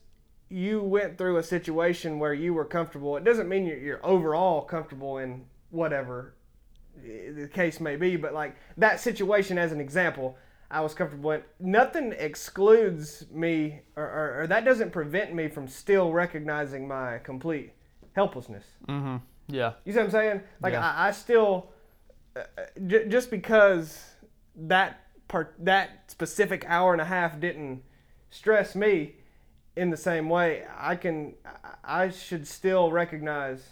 you 0.48 0.82
went 0.82 1.16
through 1.16 1.36
a 1.36 1.42
situation 1.42 2.18
where 2.18 2.34
you 2.34 2.52
were 2.54 2.64
comfortable, 2.64 3.16
it 3.16 3.24
doesn't 3.24 3.48
mean 3.48 3.66
you're, 3.66 3.78
you're 3.78 4.06
overall 4.06 4.62
comfortable 4.62 5.18
in 5.18 5.44
whatever 5.70 6.34
the 6.96 7.48
case 7.52 7.80
may 7.80 7.96
be. 7.96 8.16
But 8.16 8.34
like 8.34 8.56
that 8.76 9.00
situation, 9.00 9.58
as 9.58 9.72
an 9.72 9.80
example, 9.80 10.36
I 10.70 10.80
was 10.80 10.94
comfortable 10.94 11.32
in. 11.32 11.42
Nothing 11.58 12.14
excludes 12.18 13.26
me, 13.32 13.80
or, 13.96 14.04
or, 14.04 14.42
or 14.42 14.46
that 14.46 14.64
doesn't 14.64 14.90
prevent 14.90 15.34
me 15.34 15.48
from 15.48 15.68
still 15.68 16.12
recognizing 16.12 16.86
my 16.86 17.18
complete 17.18 17.72
helplessness. 18.14 18.64
Mm-hmm. 18.88 19.16
Yeah. 19.48 19.72
You 19.84 19.92
see 19.92 19.98
what 19.98 20.06
I'm 20.06 20.10
saying? 20.10 20.40
Like 20.60 20.72
Yeah. 20.72 20.88
I, 20.88 21.08
I 21.08 21.10
still, 21.12 21.70
uh, 22.36 22.42
j- 22.86 23.08
just 23.08 23.30
because 23.30 24.04
that 24.56 24.99
part, 25.30 25.54
that 25.60 26.10
specific 26.10 26.64
hour 26.68 26.92
and 26.92 27.00
a 27.00 27.04
half 27.06 27.40
didn't 27.40 27.82
stress 28.30 28.74
me 28.74 29.14
in 29.76 29.88
the 29.90 29.96
same 29.96 30.28
way, 30.28 30.64
I 30.76 30.96
can, 30.96 31.34
I 31.82 32.10
should 32.10 32.46
still 32.46 32.90
recognize 32.92 33.70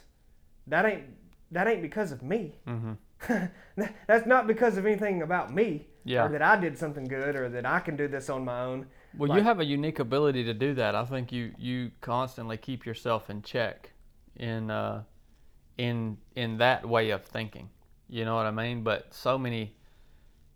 that 0.66 0.86
ain't 0.86 1.04
that 1.50 1.66
ain't 1.66 1.82
because 1.82 2.12
of 2.12 2.22
me. 2.22 2.54
Mm-hmm. 2.66 2.92
That- 3.76 3.94
That's 4.06 4.26
not 4.26 4.46
because 4.46 4.76
of 4.76 4.86
anything 4.86 5.22
about 5.22 5.52
me, 5.54 5.86
Yeah. 6.04 6.24
or 6.24 6.28
that 6.30 6.42
I 6.42 6.56
did 6.56 6.76
something 6.78 7.04
good, 7.04 7.34
or 7.36 7.48
that 7.48 7.64
I 7.66 7.80
can 7.80 7.96
do 7.96 8.06
this 8.08 8.28
on 8.28 8.44
my 8.44 8.60
own. 8.62 8.86
Well, 9.16 9.28
Like- 9.30 9.38
you 9.38 9.44
have 9.44 9.60
a 9.60 9.64
unique 9.64 9.98
ability 9.98 10.44
to 10.44 10.54
do 10.54 10.74
that. 10.74 10.94
I 10.94 11.04
think 11.04 11.32
you 11.32 11.52
you 11.58 11.90
constantly 12.00 12.56
keep 12.56 12.86
yourself 12.86 13.28
in 13.30 13.42
check 13.42 13.92
in 14.36 14.70
uh, 14.70 15.02
in 15.78 16.18
in 16.36 16.58
that 16.58 16.86
way 16.88 17.10
of 17.10 17.24
thinking. 17.24 17.70
You 18.08 18.24
know 18.24 18.36
what 18.36 18.46
I 18.46 18.50
mean? 18.50 18.82
But 18.82 19.12
so 19.14 19.36
many 19.38 19.74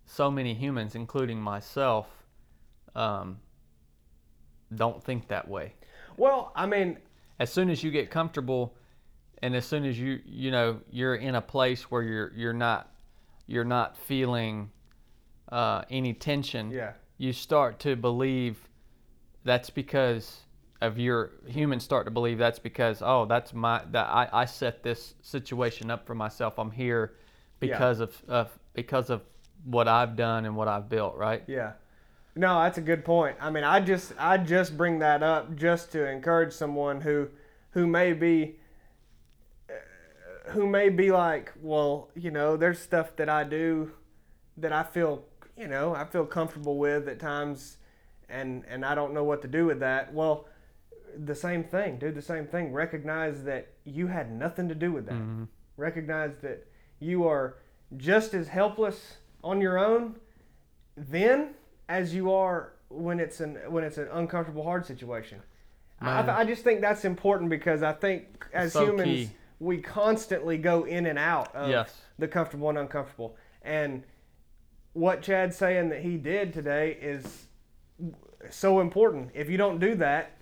so 0.07 0.31
many 0.31 0.55
humans, 0.55 0.95
including 0.95 1.41
myself, 1.41 2.07
um, 2.95 3.39
don't 4.75 5.03
think 5.03 5.29
that 5.29 5.49
way. 5.49 5.75
Well, 6.17 6.53
I 6.55 6.67
mean, 6.67 6.99
As 7.39 7.53
soon 7.53 7.71
as 7.71 7.83
you 7.83 7.91
get 7.91 8.11
comfortable, 8.11 8.77
and 9.43 9.57
as 9.57 9.67
soon 9.67 9.85
as 9.85 9.99
you 9.99 10.21
you 10.25 10.51
know 10.51 10.81
you're 10.91 11.17
in 11.17 11.35
a 11.35 11.41
place 11.41 11.91
where 11.91 12.03
you're 12.03 12.33
you're 12.37 12.53
not 12.53 12.95
you're 13.47 13.65
not 13.65 13.97
feeling 13.97 14.71
uh, 15.51 15.83
any 15.91 16.15
tension 16.15 16.71
yeah, 16.71 16.93
you 17.19 17.33
start 17.33 17.81
to 17.81 17.97
believe 17.97 18.69
that's 19.45 19.69
because 19.71 20.43
of 20.81 20.99
your 20.99 21.33
humans 21.47 21.83
start 21.85 22.05
to 22.07 22.11
believe 22.11 22.39
that's 22.39 22.59
because 22.59 23.03
oh 23.03 23.25
that's 23.27 23.53
my 23.53 23.83
that 23.91 24.07
I, 24.07 24.29
I 24.33 24.45
set 24.45 24.83
this 24.83 25.15
situation 25.23 25.91
up 25.91 26.07
for 26.07 26.15
myself. 26.15 26.59
I'm 26.59 26.71
here 26.71 27.15
because 27.61 28.01
of, 28.01 28.23
of 28.29 28.59
because 28.75 29.11
of 29.11 29.23
what 29.65 29.89
I've 29.89 30.17
done 30.17 30.45
and 30.45 30.57
what 30.57 30.69
I've 30.69 30.89
built 30.89 31.17
right 31.17 31.43
Yeah. 31.47 31.73
No, 32.35 32.63
that's 32.63 32.79
a 32.79 32.83
good 32.83 33.05
point. 33.05 33.37
I 33.41 33.51
mean, 33.51 33.63
I 33.65 33.81
just 33.81 34.15
I 34.19 34.39
just 34.39 34.77
bring 34.77 35.01
that 35.01 35.23
up 35.23 35.55
just 35.55 35.93
to 35.93 36.09
encourage 36.09 36.53
someone 36.55 37.03
who 37.03 37.29
who 37.73 37.87
may 37.87 38.15
be 38.15 38.59
uh, 39.69 40.51
who 40.53 40.67
may 40.67 40.89
be 40.89 41.11
like, 41.13 41.53
well, 41.61 42.09
you 42.15 42.31
know, 42.31 42.57
there's 42.57 42.79
stuff 42.79 43.17
that 43.17 43.29
I 43.29 43.45
do 43.45 43.93
that 44.57 44.73
I 44.73 44.83
feel, 44.83 45.25
you 45.59 45.69
know, 45.69 45.95
I 45.95 46.05
feel 46.07 46.25
comfortable 46.25 46.79
with 46.79 47.07
at 47.07 47.21
times 47.21 47.77
and 48.31 48.65
and 48.67 48.83
I 48.85 48.95
don't 48.95 49.13
know 49.13 49.25
what 49.25 49.43
to 49.43 49.49
do 49.49 49.67
with 49.67 49.81
that. 49.81 50.15
Well, 50.15 50.47
the 51.23 51.35
same 51.35 51.63
thing, 51.65 51.99
do 51.99 52.11
the 52.11 52.23
same 52.23 52.47
thing. 52.47 52.73
Recognize 52.73 53.45
that 53.45 53.73
you 53.85 54.07
had 54.07 54.33
nothing 54.33 54.69
to 54.71 54.75
do 54.75 54.91
with 54.91 55.05
that. 55.05 55.21
Mhm. 55.21 55.49
Recognize 55.77 56.39
that 56.39 56.67
you 56.99 57.29
are 57.29 57.59
just 57.95 58.33
as 58.33 58.49
helpless 58.49 59.19
on 59.43 59.61
your 59.61 59.79
own 59.79 60.15
then 60.97 61.55
as 61.89 62.15
you 62.15 62.33
are 62.33 62.73
when 62.89 63.19
it's 63.21 63.41
an 63.41 63.57
when 63.69 63.85
it's 63.85 63.99
an 63.99 64.09
uncomfortable 64.13 64.63
hard 64.63 64.85
situation. 64.87 65.41
I. 66.01 66.41
I 66.41 66.45
just 66.45 66.65
think 66.65 66.81
that's 66.81 67.05
important 67.05 67.49
because 67.49 67.83
I 67.83 67.93
think 67.93 68.45
as 68.53 68.73
So 68.73 68.85
humans 68.87 69.09
key. 69.09 69.31
we 69.61 69.79
constantly 69.79 70.59
go 70.59 70.85
in 70.85 71.07
and 71.07 71.19
out 71.19 71.55
of 71.55 71.71
Yes. 71.71 72.03
the 72.19 72.29
comfortable 72.29 72.69
and 72.69 72.79
uncomfortable. 72.79 73.37
And 73.63 74.03
what 74.93 75.23
Chad's 75.23 75.57
saying 75.57 75.89
that 75.91 76.01
he 76.03 76.17
did 76.19 76.53
today 76.53 76.99
is 77.01 77.47
so 78.51 78.81
important. 78.81 79.31
If 79.33 79.49
you 79.49 79.57
don't 79.57 79.79
do 79.79 79.95
that, 79.97 80.33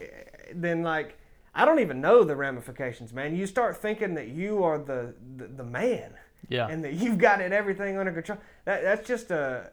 eh, 0.00 0.06
then 0.54 0.82
like 0.82 1.18
I 1.54 1.64
don't 1.64 1.78
even 1.78 2.00
know 2.00 2.24
the 2.24 2.34
ramifications, 2.36 3.12
man. 3.12 3.36
You 3.36 3.46
start 3.46 3.76
thinking 3.76 4.14
that 4.14 4.28
you 4.28 4.64
are 4.64 4.78
the 4.78 5.14
the, 5.36 5.46
the 5.46 5.64
man 5.64 6.12
yeah 6.48 6.68
and 6.68 6.84
that 6.84 6.94
you've 6.94 7.18
got 7.18 7.40
it 7.40 7.52
everything 7.52 7.98
under 7.98 8.12
control. 8.12 8.38
That 8.64 8.82
that's 8.82 9.06
just 9.06 9.30
a 9.30 9.70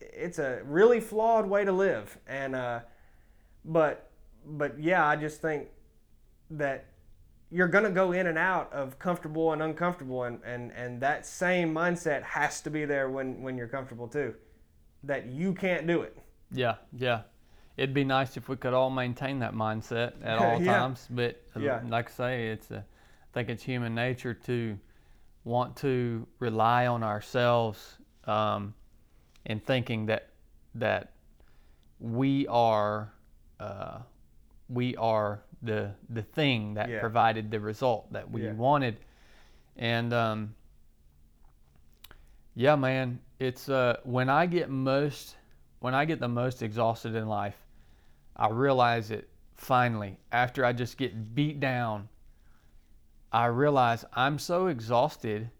it's 0.00 0.38
a 0.38 0.60
really 0.64 1.00
flawed 1.00 1.46
way 1.46 1.64
to 1.64 1.72
live. 1.72 2.18
And 2.26 2.54
uh, 2.54 2.80
but 3.64 4.10
but 4.46 4.78
yeah, 4.78 5.06
I 5.06 5.16
just 5.16 5.40
think 5.40 5.68
that 6.50 6.86
you're 7.50 7.68
gonna 7.68 7.90
go 7.90 8.12
in 8.12 8.26
and 8.26 8.38
out 8.38 8.72
of 8.72 8.98
comfortable 8.98 9.52
and 9.52 9.62
uncomfortable, 9.62 10.24
and 10.24 10.40
and 10.44 10.72
and 10.72 11.00
that 11.00 11.26
same 11.26 11.72
mindset 11.74 12.22
has 12.22 12.60
to 12.62 12.70
be 12.70 12.84
there 12.84 13.08
when 13.08 13.42
when 13.42 13.56
you're 13.56 13.68
comfortable 13.68 14.08
too. 14.08 14.34
That 15.04 15.26
you 15.26 15.52
can't 15.52 15.86
do 15.86 16.02
it. 16.02 16.16
yeah 16.52 16.76
yeah 16.96 17.22
it'd 17.76 17.92
be 17.94 18.04
nice 18.04 18.36
if 18.36 18.48
we 18.48 18.56
could 18.56 18.72
all 18.72 18.88
maintain 18.90 19.40
that 19.40 19.52
mindset 19.54 20.12
at 20.22 20.38
all 20.44 20.60
Yeah. 20.62 20.78
times 20.78 21.08
but 21.10 21.42
Yeah. 21.58 21.80
like 21.88 22.08
I 22.08 22.12
say 22.12 22.48
it's 22.48 22.70
a, 22.70 22.78
I 22.78 23.30
think 23.34 23.48
it's 23.48 23.62
human 23.64 23.94
nature 23.94 24.32
to 24.32 24.78
want 25.44 25.76
to 25.76 26.26
rely 26.38 26.86
on 26.86 27.02
ourselves 27.02 27.98
um, 28.24 28.74
and 29.46 29.64
thinking 29.64 30.06
that 30.06 30.30
that 30.74 31.12
we 32.00 32.46
are 32.48 33.12
uh, 33.60 33.98
we 34.68 34.96
are 34.96 35.42
the 35.62 35.92
the 36.10 36.22
thing 36.22 36.74
that 36.74 36.88
Yeah. 36.88 37.00
provided 37.00 37.50
the 37.50 37.60
result 37.60 38.12
that 38.12 38.30
we 38.30 38.42
Yeah. 38.42 38.52
wanted 38.52 38.96
and 39.76 40.12
um, 40.12 40.54
yeah 42.54 42.76
man 42.76 43.20
it's 43.38 43.68
uh, 43.68 43.96
when 44.04 44.28
I 44.28 44.46
get 44.46 44.70
most 44.70 45.36
when 45.80 45.94
I 45.94 46.04
get 46.04 46.20
the 46.20 46.28
most 46.28 46.62
exhausted 46.62 47.14
in 47.14 47.28
life 47.28 47.56
I 48.36 48.48
realize 48.48 49.10
it 49.10 49.28
finally 49.56 50.18
after 50.32 50.64
I 50.64 50.72
just 50.72 50.96
get 50.96 51.34
beat 51.34 51.60
down 51.60 52.08
I 53.34 53.46
realize 53.46 54.04
I'm 54.12 54.38
so 54.38 54.68
exhausted 54.68 55.50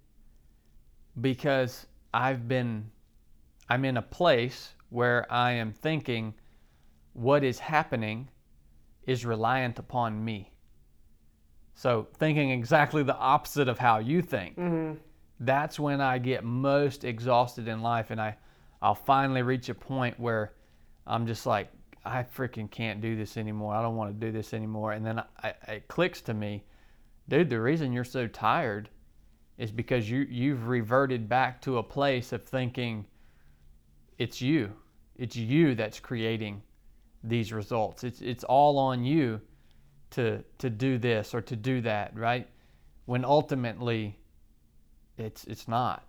because 1.21 1.89
I've 2.15 2.47
been 2.47 2.89
I'm 3.69 3.85
in 3.85 3.97
a 3.97 4.03
place 4.03 4.75
where 4.91 5.27
I 5.29 5.51
am 5.51 5.73
thinking 5.73 6.35
what 7.15 7.43
is 7.43 7.59
happening 7.59 8.29
is 9.09 9.27
reliant 9.27 9.81
upon 9.81 10.25
me. 10.25 10.53
So 11.75 12.07
thinking 12.17 12.53
exactly 12.53 13.03
the 13.03 13.17
opposite 13.17 13.67
of 13.67 13.77
how 13.77 13.99
you 13.99 14.23
think. 14.23 14.57
Mm-hmm. 14.57 14.99
That's 15.41 15.81
when 15.81 16.01
I 16.01 16.19
get 16.19 16.45
most 16.45 17.03
exhausted 17.03 17.67
in 17.67 17.83
life 17.83 18.13
and 18.13 18.21
I 18.21 18.37
I'll 18.83 18.95
finally 18.95 19.43
reach 19.43 19.69
a 19.69 19.75
point 19.75 20.21
where 20.21 20.53
I'm 21.09 21.27
just 21.27 21.45
like 21.45 21.73
I 22.05 22.23
freaking 22.23 22.71
can't 22.71 23.01
do 23.01 23.17
this 23.17 23.37
anymore. 23.37 23.75
I 23.75 23.83
don't 23.83 23.97
want 23.97 24.15
to 24.21 24.27
do 24.27 24.31
this 24.31 24.55
anymore. 24.55 24.93
And 24.93 25.05
then 25.05 25.25
I, 25.43 25.55
it 25.67 25.89
clicks 25.89 26.21
to 26.23 26.35
me, 26.35 26.63
dude, 27.29 27.51
the 27.51 27.61
reason 27.61 27.93
you're 27.93 28.05
so 28.05 28.27
tired 28.27 28.89
is 29.59 29.71
because 29.71 30.11
you 30.11 30.27
you've 30.31 30.67
reverted 30.67 31.29
back 31.29 31.61
to 31.63 31.79
a 31.79 31.83
place 31.83 32.33
of 32.33 32.45
thinking 32.45 33.07
it's 34.19 34.41
you. 34.41 34.73
It's 35.17 35.37
you 35.37 35.75
that's 35.75 36.01
creating 36.01 36.63
these 37.23 37.53
results. 37.53 38.05
It's 38.05 38.21
it's 38.21 38.45
all 38.45 38.79
on 38.79 39.05
you 39.05 39.41
to 40.11 40.43
to 40.59 40.71
do 40.71 40.99
this 40.99 41.35
or 41.35 41.41
to 41.43 41.57
do 41.57 41.81
that, 41.83 42.17
right? 42.17 42.49
When 43.07 43.25
ultimately 43.25 44.19
it's 45.19 45.45
it's 45.45 45.69
not. 45.69 46.05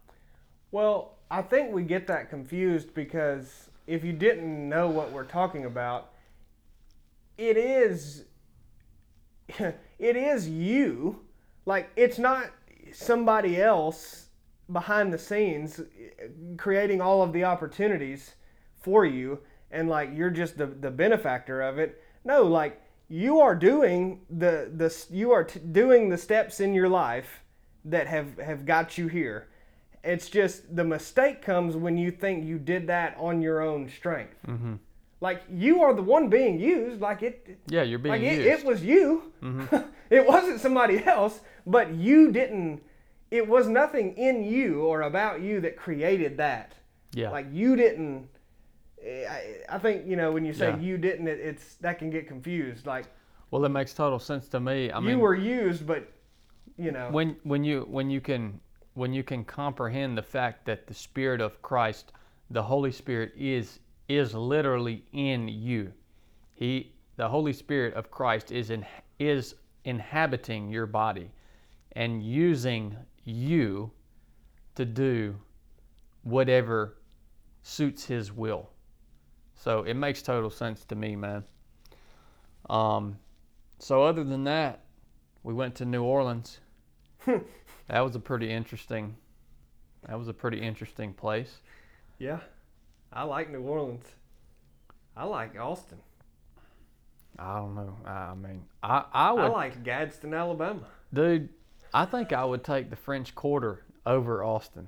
Well, 0.72 1.16
I 1.30 1.42
think 1.42 1.72
we 1.72 1.84
get 1.84 2.08
that 2.08 2.30
confused 2.30 2.94
because 2.94 3.70
if 3.88 4.04
you 4.04 4.14
didn't 4.14 4.68
know 4.68 4.90
what 4.90 5.12
we're 5.12 5.24
talking 5.24 5.66
about, 5.66 6.12
it 7.38 7.58
is 7.58 8.26
it 10.00 10.16
is 10.16 10.48
you. 10.48 11.22
Like 11.66 11.90
it's 11.96 12.20
not 12.20 12.52
somebody 12.92 13.62
else 13.62 14.28
behind 14.72 15.14
the 15.14 15.18
scenes 15.18 15.80
eh, 15.80 16.28
creating 16.58 17.02
all 17.02 17.22
of 17.22 17.34
the 17.34 17.44
opportunities 17.44 18.36
for 18.82 19.06
you 19.06 19.40
and 19.72 19.90
like 19.90 20.10
you're 20.14 20.30
just 20.30 20.58
the, 20.58 20.66
the 20.66 20.92
benefactor 20.92 21.62
of 21.62 21.78
it. 21.78 22.02
No, 22.24 22.44
like 22.44 22.82
you 23.10 23.40
are 23.40 23.56
doing 23.56 24.22
the 24.30 24.72
the 24.74 24.96
you 25.12 25.32
are 25.32 25.44
t- 25.44 25.60
doing 25.60 26.10
the 26.10 26.18
steps 26.18 26.60
in 26.60 26.74
your 26.74 26.90
life 26.90 27.42
that 27.84 28.08
have 28.08 28.38
have 28.40 28.66
got 28.66 28.98
you 28.98 29.08
here. 29.08 29.50
It's 30.04 30.30
just 30.30 30.76
the 30.76 30.84
mistake 30.84 31.42
comes 31.42 31.76
when 31.76 31.98
you 31.98 32.12
think 32.12 32.46
you 32.46 32.60
did 32.60 32.88
that 32.88 33.16
on 33.20 33.42
your 33.42 33.62
own 33.62 33.90
strength. 33.90 34.38
Mm-hmm. 34.48 34.76
Like 35.26 35.42
you 35.50 35.82
are 35.82 35.94
the 35.96 36.04
one 36.04 36.30
being 36.30 36.60
used. 36.60 37.02
Like 37.02 37.24
it. 37.24 37.58
Yeah, 37.68 37.82
you're 37.82 37.98
being 37.98 38.14
like 38.14 38.22
used. 38.22 38.48
it 38.54 38.64
was 38.64 38.84
you. 38.84 39.06
Mhm. 39.42 39.88
it 40.18 40.24
wasn't 40.34 40.62
somebody 40.62 41.04
else, 41.04 41.40
but 41.66 41.86
you 41.96 42.32
didn't. 42.32 42.84
It 43.32 43.48
was 43.48 43.68
nothing 43.68 44.08
in 44.28 44.44
you 44.44 44.84
or 44.84 45.02
about 45.02 45.42
you 45.42 45.60
that 45.62 45.78
created 45.78 46.38
that. 46.38 46.68
yeah. 47.22 47.32
Like 47.32 47.48
you 47.52 47.76
didn't. 47.76 48.28
I, 49.04 49.40
I 49.76 49.78
think 49.80 50.06
you 50.10 50.16
know 50.16 50.32
when 50.32 50.46
you 50.46 50.54
say 50.54 50.70
Yeah. 50.70 50.78
you 50.90 50.96
didn't, 51.08 51.28
it, 51.28 51.40
it's 51.40 51.66
that 51.86 51.98
can 51.98 52.10
get 52.12 52.28
confused. 52.28 52.86
Like 52.86 53.06
well, 53.50 53.66
it 53.66 53.70
makes 53.80 53.94
total 53.96 54.20
sense 54.20 54.48
to 54.50 54.60
me. 54.60 54.92
I 54.92 55.00
you 55.00 55.06
mean, 55.06 55.16
you 55.18 55.20
were 55.28 55.36
used, 55.62 55.88
but 55.88 56.02
you 56.78 56.92
know. 56.92 57.10
when 57.18 57.36
when 57.44 57.64
you 57.64 57.88
when 57.98 58.12
you 58.12 58.22
can 58.22 58.60
when 58.94 59.12
you 59.18 59.24
can 59.24 59.44
comprehend 59.44 60.18
the 60.22 60.28
fact 60.38 60.66
that 60.66 60.86
the 60.86 60.94
Spirit 60.94 61.42
of 61.42 61.52
Christ, 61.62 62.14
the 62.52 62.62
Holy 62.64 62.92
Spirit, 62.92 63.34
is 63.36 63.80
is 64.08 64.34
literally 64.34 65.04
in 65.14 65.48
you. 65.48 65.92
He, 66.54 66.94
the 67.18 67.28
Holy 67.28 67.54
Spirit 67.54 67.94
of 67.96 68.12
Christ, 68.12 68.52
is 68.52 68.70
in 68.70 68.86
is 69.20 69.56
inhabiting 69.84 70.70
your 70.70 70.86
body, 70.86 71.32
and 71.94 72.24
using 72.24 72.96
you 73.24 73.92
to 74.76 74.86
do 74.86 75.36
whatever 76.24 76.98
suits 77.64 78.06
His 78.06 78.32
will. 78.32 78.70
So 79.56 79.84
it 79.84 79.94
makes 79.96 80.22
total 80.22 80.50
sense 80.50 80.84
to 80.86 80.96
me, 80.96 81.16
man. 81.16 81.44
Um, 82.70 83.18
so 83.80 84.04
other 84.04 84.24
than 84.24 84.44
that, 84.44 84.82
we 85.44 85.54
went 85.54 85.76
to 85.76 85.86
New 85.86 86.04
Orleans. 86.04 86.60
that 87.26 88.00
was 88.00 88.16
a 88.16 88.20
pretty 88.20 88.52
interesting. 88.52 89.16
That 90.08 90.20
was 90.20 90.28
a 90.28 90.34
pretty 90.34 90.62
interesting 90.62 91.14
place. 91.14 91.62
yeah, 92.20 92.40
I 93.14 93.24
like 93.24 93.50
New 93.52 93.62
Orleans. 93.62 94.06
I 95.16 95.26
like 95.26 95.58
Austin. 95.60 96.00
I 97.38 97.56
don't 97.58 97.76
know. 97.76 97.96
I 98.06 98.34
mean, 98.36 98.64
I 98.84 99.06
I 99.14 99.32
would 99.34 99.44
I 99.44 99.48
like 99.48 99.84
Gadsden, 99.84 100.34
Alabama. 100.34 100.82
dude. 101.14 101.50
I 101.94 102.06
think 102.06 102.34
I 102.34 102.44
would 102.44 102.64
take 102.64 102.90
the 102.90 102.96
French 102.96 103.34
Quarter 103.36 103.84
over 104.06 104.44
Austin. 104.44 104.88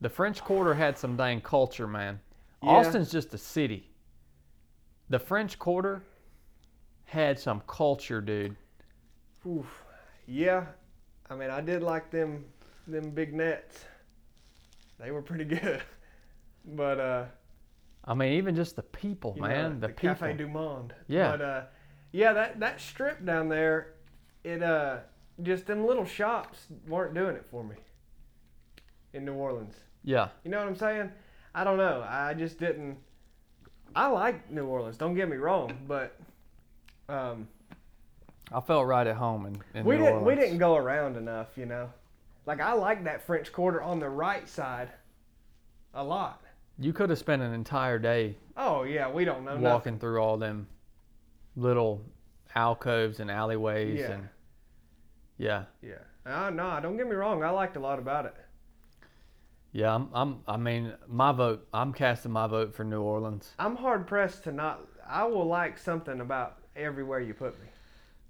The 0.00 0.08
French 0.08 0.42
Quarter 0.42 0.74
had 0.74 0.98
some 0.98 1.16
dang 1.16 1.40
culture, 1.40 1.86
man. 1.86 2.20
Yeah. 2.62 2.70
Austin's 2.70 3.10
just 3.10 3.32
a 3.34 3.38
city. 3.38 3.90
The 5.08 5.18
French 5.18 5.58
Quarter 5.58 6.02
had 7.04 7.38
some 7.38 7.62
culture, 7.66 8.20
dude. 8.20 8.56
Oof. 9.46 9.84
Yeah, 10.26 10.66
I 11.30 11.36
mean 11.36 11.50
I 11.50 11.60
did 11.60 11.82
like 11.82 12.10
them 12.10 12.44
them 12.86 13.10
big 13.10 13.32
nets. 13.34 13.84
They 14.98 15.10
were 15.10 15.22
pretty 15.22 15.44
good. 15.44 15.82
But 16.68 16.98
uh 16.98 17.24
I 18.04 18.14
mean, 18.14 18.32
even 18.32 18.56
just 18.56 18.74
the 18.74 18.82
people, 18.82 19.34
you 19.36 19.42
know, 19.42 19.48
man. 19.48 19.78
the, 19.80 19.88
people. 19.88 20.16
Cafe 20.16 20.32
Du 20.32 20.48
Monde. 20.48 20.92
Yeah. 21.06 21.30
But 21.30 21.40
uh 21.40 21.62
yeah, 22.10 22.32
that 22.32 22.58
that 22.58 22.80
strip 22.80 23.24
down 23.24 23.48
there, 23.48 23.94
it 24.42 24.64
uh 24.64 24.98
just 25.42 25.66
them 25.66 25.86
little 25.86 26.04
shops 26.04 26.66
weren't 26.88 27.14
doing 27.14 27.36
it 27.36 27.46
for 27.52 27.62
me. 27.62 27.76
In 29.12 29.24
New 29.24 29.34
Orleans. 29.34 29.76
yeah. 30.02 30.28
You 30.42 30.50
know 30.50 30.58
what 30.58 30.66
I'm 30.66 30.74
saying? 30.76 31.12
I 31.54 31.62
don't 31.62 31.78
know. 31.78 32.04
I 32.06 32.34
just 32.34 32.58
didn't 32.58 32.98
I 33.94 34.08
like 34.08 34.50
New 34.50 34.66
Orleans, 34.66 34.96
don't 34.96 35.14
get 35.14 35.28
me 35.28 35.36
wrong, 35.36 35.70
but 35.86 36.18
um 37.08 37.46
I 38.52 38.60
felt 38.60 38.86
right 38.86 39.06
at 39.06 39.16
home 39.16 39.46
in, 39.46 39.56
in 39.78 39.84
we 39.86 39.96
New 39.96 40.04
didn't 40.04 40.24
we 40.24 40.34
didn't 40.34 40.58
go 40.58 40.74
around 40.74 41.16
enough, 41.16 41.56
you 41.56 41.66
know. 41.66 41.90
Like 42.46 42.60
I 42.60 42.72
like 42.74 43.04
that 43.04 43.22
French 43.26 43.52
Quarter 43.52 43.82
on 43.82 43.98
the 44.00 44.08
right 44.08 44.48
side 44.48 44.88
a 45.94 46.02
lot. 46.04 46.42
You 46.78 46.92
could 46.92 47.10
have 47.10 47.18
spent 47.18 47.42
an 47.42 47.52
entire 47.52 47.98
day 47.98 48.36
Oh 48.56 48.82
yeah, 48.84 49.10
we 49.10 49.24
don't 49.24 49.44
know 49.44 49.52
nothing. 49.52 49.62
walking 49.64 49.98
through 49.98 50.18
all 50.22 50.36
them 50.36 50.68
little 51.56 52.02
alcoves 52.54 53.18
and 53.20 53.30
alleyways 53.30 54.00
Yeah. 54.00 54.12
and 54.12 54.28
yeah, 55.38 55.64
Yeah. 55.82 55.94
Uh, 56.24 56.50
no, 56.50 56.78
don't 56.80 56.96
get 56.96 57.06
me 57.06 57.14
wrong. 57.14 57.42
I 57.44 57.50
liked 57.50 57.76
a 57.76 57.80
lot 57.80 57.98
about 57.98 58.26
it. 58.26 58.34
yeah. 59.72 59.94
I'm, 59.94 60.08
I'm 60.14 60.40
I 60.48 60.56
mean, 60.56 60.92
my 61.06 61.32
vote. 61.32 61.66
I'm 61.72 61.92
casting 61.92 62.32
my 62.32 62.46
vote 62.46 62.74
for 62.74 62.84
New 62.84 63.00
Orleans. 63.02 63.52
I'm 63.58 63.76
hard 63.76 64.06
pressed 64.06 64.44
to 64.44 64.52
not. 64.52 64.80
I 65.08 65.24
will 65.24 65.44
like 65.46 65.78
something 65.78 66.20
about 66.20 66.56
everywhere 66.74 67.20
you 67.20 67.32
put 67.34 67.60
me. 67.62 67.68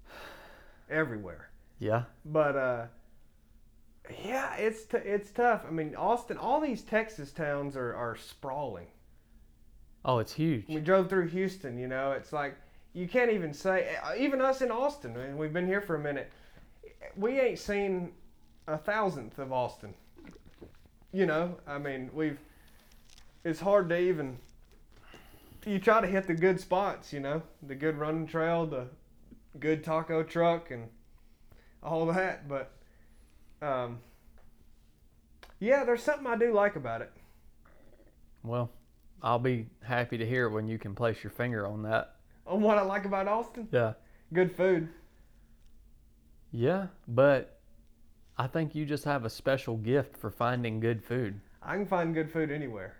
Everywhere. 0.89 1.49
Yeah, 1.79 2.03
But 2.25 2.55
uh, 2.55 2.85
yeah, 4.23 4.55
it's 4.55 4.85
t- 4.85 4.97
it's 4.97 5.31
tough. 5.31 5.63
I 5.67 5.71
mean, 5.71 5.95
Austin. 5.95 6.37
All 6.37 6.59
these 6.61 6.81
Texas 6.81 7.31
towns 7.31 7.75
are 7.75 7.93
are 7.95 8.15
sprawling. 8.15 8.87
oh, 10.05 10.19
it's 10.19 10.33
huge. 10.33 10.65
We 10.67 10.79
drove 10.81 11.09
through 11.09 11.27
Houston. 11.29 11.77
You 11.77 11.87
know, 11.87 12.11
it's 12.11 12.31
like 12.33 12.55
you 12.93 13.07
can't 13.07 13.31
even 13.31 13.53
say. 13.53 13.95
uh, 14.03 14.13
Even 14.17 14.41
us 14.41 14.61
in 14.61 14.71
Austin, 14.71 15.15
and 15.17 15.37
we've 15.37 15.53
been 15.53 15.67
here 15.67 15.81
for 15.81 15.95
a 15.95 15.99
minute. 15.99 16.31
We 17.15 17.39
ain't 17.39 17.59
seen 17.59 18.11
a 18.67 18.77
thousandth 18.77 19.37
of 19.39 19.51
Austin. 19.51 19.93
You 21.11 21.25
know, 21.25 21.57
I 21.67 21.77
mean, 21.77 22.09
we've. 22.13 22.39
It's 23.43 23.59
hard 23.59 23.89
to 23.89 23.97
even. 23.99 24.37
You 25.65 25.79
try 25.79 25.99
to 26.01 26.07
hit 26.07 26.27
the 26.27 26.33
good 26.33 26.59
spots, 26.61 27.11
you 27.11 27.19
know, 27.19 27.41
the 27.61 27.75
good 27.75 27.97
running 27.97 28.25
trail, 28.27 28.65
the 28.65 28.87
good 29.59 29.83
taco 29.83 30.23
truck, 30.23 30.71
and 30.71 30.87
all 31.83 32.05
that. 32.05 32.47
But, 32.47 32.71
um, 33.61 33.99
yeah, 35.59 35.83
there's 35.83 36.03
something 36.03 36.27
I 36.27 36.37
do 36.37 36.53
like 36.53 36.75
about 36.75 37.01
it. 37.01 37.11
Well, 38.43 38.69
I'll 39.21 39.39
be 39.39 39.67
happy 39.83 40.17
to 40.17 40.25
hear 40.25 40.49
when 40.49 40.67
you 40.67 40.77
can 40.77 40.93
place 40.95 41.23
your 41.23 41.31
finger 41.31 41.65
on 41.65 41.81
that. 41.83 42.15
On 42.45 42.61
what 42.61 42.77
I 42.77 42.81
like 42.81 43.05
about 43.05 43.27
Austin, 43.27 43.67
Yeah, 43.71 43.93
good 44.33 44.55
food. 44.55 44.87
yeah, 46.51 46.87
but 47.07 47.59
I 48.37 48.47
think 48.47 48.75
you 48.75 48.85
just 48.85 49.03
have 49.05 49.25
a 49.25 49.29
special 49.29 49.75
gift 49.77 50.15
for 50.17 50.29
finding 50.29 50.79
good 50.79 51.03
food. 51.03 51.41
I 51.61 51.75
can 51.75 51.85
find 51.85 52.13
good 52.13 52.31
food 52.31 52.51
anywhere. 52.51 52.95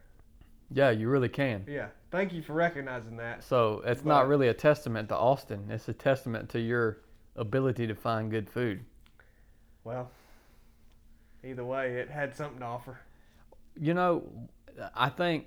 Yeah, 0.70 0.90
you 0.90 1.08
really 1.08 1.30
can. 1.30 1.64
Yeah. 1.68 1.88
Thank 2.12 2.34
you 2.34 2.42
for 2.42 2.54
recognizing 2.54 3.16
that. 3.18 3.44
So 3.44 3.82
it's 3.86 4.04
not 4.04 4.28
really 4.28 4.50
a 4.50 4.54
testament 4.54 5.10
to 5.10 5.16
Austin. 5.16 5.68
It's 5.70 5.88
a 5.88 5.94
testament 5.94 6.50
to 6.50 6.60
your 6.60 7.00
ability 7.36 7.88
to 7.88 7.96
find 7.96 8.30
good 8.32 8.50
food. 8.50 8.84
Well, 9.84 10.10
either 11.48 11.66
way, 11.66 11.96
it 11.96 12.10
had 12.10 12.36
something 12.36 12.60
to 12.60 12.66
offer. 12.66 13.00
You 13.80 13.94
know, 13.94 14.24
I 14.96 15.10
think 15.10 15.46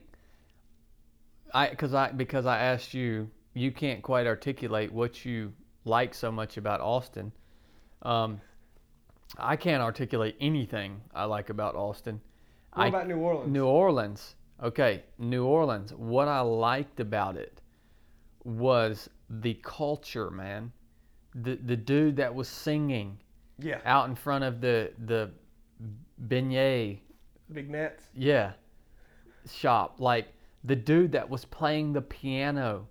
I 1.53 1.68
because 1.68 1.94
I 1.94 2.12
because 2.12 2.46
I 2.46 2.59
asked 2.59 2.94
you, 2.94 3.30
you 3.55 3.72
can't 3.72 4.03
quite 4.03 4.26
articulate 4.26 4.92
what 4.92 5.24
you 5.24 5.53
like 5.84 6.14
so 6.14 6.30
much 6.30 6.57
about 6.57 6.80
Austin. 6.80 7.32
Um, 8.03 8.40
I 9.38 9.57
can't 9.57 9.82
articulate 9.82 10.36
anything 10.40 11.01
I 11.14 11.24
like 11.24 11.51
about 11.51 11.74
Austin. 11.74 12.20
What 12.72 12.84
I- 12.84 12.88
about 12.88 13.09
New 13.09 13.18
Orleans? 13.18 13.53
New 13.53 13.66
Orleans. 13.66 14.34
Okay, 14.62 15.05
New 15.18 15.44
Orleans. 15.44 15.92
What 15.94 16.28
I 16.28 16.40
liked 16.40 17.01
about 17.01 17.36
it 17.36 17.61
was 18.44 19.09
the 19.28 19.55
culture, 19.62 20.30
man. 20.30 20.72
The 21.34 21.57
the 21.57 21.76
dude 21.76 22.16
that 22.16 22.34
was 22.34 22.48
singing 22.48 23.18
yeah. 23.59 23.80
out 23.84 24.09
in 24.09 24.14
front 24.14 24.44
of 24.44 24.61
the 24.61 24.92
the 25.07 25.30
beignet 26.28 26.98
Big 27.52 27.70
nets. 27.70 28.04
yeah 28.14 28.52
shop 29.50 29.96
like 30.00 30.28
the 30.64 30.76
dude 30.76 31.12
that 31.12 31.28
was 31.28 31.44
playing 31.46 31.92
the 31.92 32.02
piano 32.02 32.86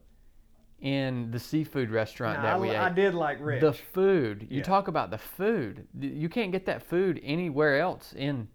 in 0.81 1.29
the 1.31 1.39
seafood 1.39 1.91
restaurant 1.91 2.37
Nah, 2.39 2.43
that 2.43 2.55
I, 2.55 2.59
we 2.59 2.75
I 2.75 2.89
did 2.89 3.13
like 3.13 3.37
Rich. 3.41 3.61
the 3.61 3.73
food 3.73 4.47
you 4.49 4.57
Yeah. 4.57 4.63
talk 4.63 4.87
about 4.87 5.11
the 5.11 5.17
food 5.17 5.85
you 5.99 6.29
can't 6.29 6.51
get 6.51 6.65
that 6.65 6.81
food 6.83 7.19
anywhere 7.23 7.79
else 7.79 8.13
in 8.13 8.47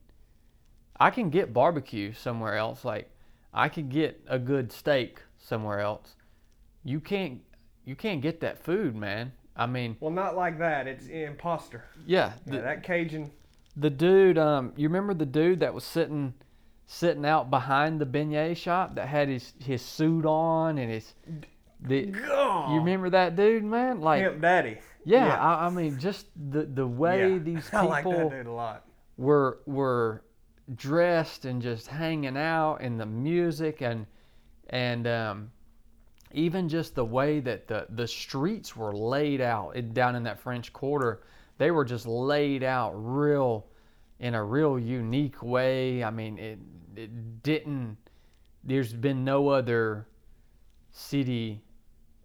i 0.98 1.10
can 1.10 1.28
get 1.30 1.52
barbecue 1.52 2.12
somewhere 2.12 2.56
else 2.56 2.84
like 2.84 3.10
i 3.52 3.68
could 3.68 3.88
get 3.90 4.20
a 4.26 4.38
good 4.38 4.72
steak 4.72 5.20
somewhere 5.38 5.80
else 5.80 6.16
you 6.82 6.98
can't 6.98 7.40
you 7.84 7.94
can't 7.94 8.20
get 8.22 8.40
that 8.40 8.58
food 8.58 8.96
man 8.96 9.30
i 9.56 9.66
mean 9.66 9.96
well, 10.00 10.10
not 10.10 10.34
like 10.34 10.58
that. 10.58 10.86
It's 10.88 11.06
imposter. 11.06 11.84
yeah, 12.06 12.32
Yeah, 12.46 12.60
that 12.62 12.82
Cajun. 12.82 13.30
The 13.76 13.90
dude 13.90 14.38
um 14.38 14.72
you 14.76 14.88
remember 14.88 15.14
the 15.14 15.26
dude 15.26 15.60
that 15.60 15.74
was 15.74 15.84
sitting 15.84 16.34
sitting 16.86 17.24
out 17.24 17.50
behind 17.50 18.00
the 18.00 18.06
beignet 18.06 18.56
shop 18.56 18.94
that 18.94 19.08
had 19.08 19.28
his 19.28 19.52
his 19.58 19.82
suit 19.82 20.24
on 20.26 20.78
and 20.78 20.90
his 20.92 21.14
the 21.80 22.06
God. 22.06 22.72
you 22.72 22.78
remember 22.78 23.10
that 23.10 23.36
dude 23.36 23.64
man 23.64 24.00
like 24.00 24.22
Pimp 24.22 24.40
Daddy. 24.40 24.78
yeah, 25.04 25.26
Yeah. 25.26 25.40
I, 25.40 25.66
I 25.66 25.70
mean 25.70 25.98
just 25.98 26.26
the 26.50 26.62
the 26.64 26.86
way 26.86 27.32
Yeah. 27.32 27.38
these 27.42 27.68
I 27.72 27.82
like 27.82 28.04
that 28.04 28.10
people 28.10 28.30
dude 28.30 28.46
a 28.46 28.52
lot. 28.52 28.86
were 29.16 29.58
were 29.66 30.22
dressed 30.74 31.44
and 31.44 31.60
just 31.60 31.88
hanging 31.88 32.36
out 32.36 32.76
and 32.76 32.98
the 32.98 33.06
music 33.06 33.82
and 33.82 34.06
and 34.70 35.06
um, 35.06 35.50
even 36.32 36.68
just 36.68 36.94
the 36.94 37.04
way 37.04 37.40
that 37.40 37.68
the 37.68 37.86
the 37.90 38.06
streets 38.08 38.74
were 38.74 38.94
laid 38.96 39.40
out 39.40 39.74
down 39.92 40.16
in 40.16 40.22
that 40.22 40.40
French 40.40 40.72
Quarter, 40.72 41.22
they 41.58 41.70
were 41.70 41.84
just 41.84 42.06
laid 42.06 42.62
out 42.62 42.92
real 42.94 43.66
in 44.20 44.34
a 44.34 44.44
real 44.44 44.78
unique 44.78 45.42
way. 45.42 46.02
I 46.02 46.10
mean, 46.10 46.38
it 46.38 46.58
it 46.96 47.42
didn't. 47.42 47.96
There's 48.62 48.92
been 48.92 49.24
no 49.24 49.48
other 49.48 50.06
city 50.90 51.62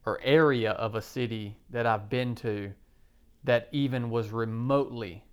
or 0.05 0.19
area 0.23 0.71
of 0.71 0.95
a 0.95 1.01
city 1.01 1.57
that 1.69 1.85
I've 1.85 2.09
been 2.09 2.35
to 2.35 2.71
that 3.43 3.67
even 3.71 4.09
was 4.09 4.29
remotely 4.29 5.23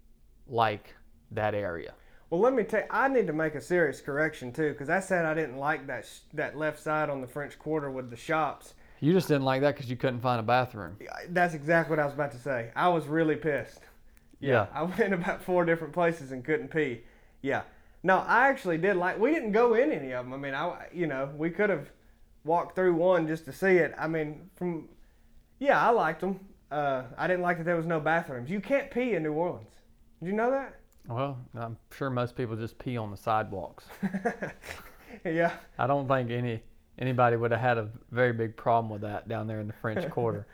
like 0.48 0.94
that 1.30 1.54
area. 1.54 1.92
Well, 2.30 2.40
let 2.40 2.54
me 2.54 2.64
tell 2.64 2.80
you, 2.80 2.86
I 2.90 3.08
need 3.08 3.26
to 3.28 3.32
make 3.32 3.54
a 3.54 3.60
serious 3.60 4.00
correction 4.00 4.52
too, 4.52 4.72
because 4.72 4.90
I 4.90 5.00
said 5.00 5.24
I 5.24 5.34
didn't 5.34 5.58
like 5.58 5.86
that 5.86 6.04
sh- 6.04 6.20
that 6.34 6.56
left 6.56 6.80
side 6.80 7.08
on 7.08 7.20
the 7.20 7.26
French 7.26 7.58
Quarter 7.58 7.90
with 7.90 8.10
the 8.10 8.16
shops. 8.16 8.74
You 9.00 9.12
just 9.12 9.28
didn't 9.28 9.44
like 9.44 9.60
that 9.60 9.74
because 9.74 9.90
you 9.90 9.96
couldn't 9.96 10.20
find 10.20 10.40
a 10.40 10.42
bathroom. 10.42 10.96
That's 11.28 11.54
exactly 11.54 11.90
what 11.90 12.00
I 12.00 12.04
was 12.04 12.14
about 12.14 12.32
to 12.32 12.38
say. 12.38 12.70
I 12.74 12.88
was 12.88 13.06
really 13.06 13.36
pissed. 13.36 13.80
Yeah. 14.40 14.66
I 14.72 14.82
went 14.98 15.12
about 15.12 15.42
four 15.42 15.64
different 15.64 15.92
places 15.92 16.32
and 16.32 16.44
couldn't 16.44 16.68
pee. 16.68 17.02
Yeah. 17.42 17.62
No, 18.02 18.18
I 18.18 18.48
actually 18.48 18.78
did 18.78 18.96
like. 18.96 19.18
We 19.18 19.32
didn't 19.32 19.52
go 19.52 19.74
in 19.74 19.90
any 19.90 20.12
of 20.12 20.24
them. 20.24 20.32
I 20.32 20.36
mean, 20.36 20.54
I 20.54 20.86
you 20.92 21.06
know 21.06 21.30
we 21.36 21.50
could 21.50 21.70
have 21.70 21.90
walked 22.44 22.76
through 22.76 22.94
one 22.94 23.26
just 23.26 23.44
to 23.46 23.52
see 23.52 23.76
it. 23.78 23.94
I 23.98 24.06
mean, 24.06 24.48
from 24.56 24.88
yeah, 25.58 25.84
I 25.84 25.90
liked 25.90 26.20
them. 26.20 26.40
Uh, 26.70 27.04
I 27.16 27.26
didn't 27.26 27.42
like 27.42 27.58
that 27.58 27.64
there 27.64 27.76
was 27.76 27.86
no 27.86 28.00
bathrooms. 28.00 28.50
You 28.50 28.60
can't 28.60 28.90
pee 28.90 29.14
in 29.14 29.22
New 29.22 29.32
Orleans. 29.32 29.70
Did 30.20 30.28
you 30.28 30.34
know 30.34 30.50
that? 30.50 30.80
Well, 31.08 31.38
I'm 31.54 31.76
sure 31.96 32.10
most 32.10 32.36
people 32.36 32.56
just 32.56 32.78
pee 32.78 32.96
on 32.96 33.10
the 33.10 33.16
sidewalks. 33.16 33.84
yeah. 35.24 35.52
I 35.78 35.86
don't 35.86 36.08
think 36.08 36.30
any 36.30 36.62
anybody 36.98 37.36
would 37.36 37.50
have 37.50 37.60
had 37.60 37.78
a 37.78 37.88
very 38.10 38.32
big 38.32 38.56
problem 38.56 38.90
with 38.90 39.02
that 39.02 39.28
down 39.28 39.46
there 39.46 39.60
in 39.60 39.66
the 39.66 39.72
French 39.74 40.08
Quarter 40.16 40.46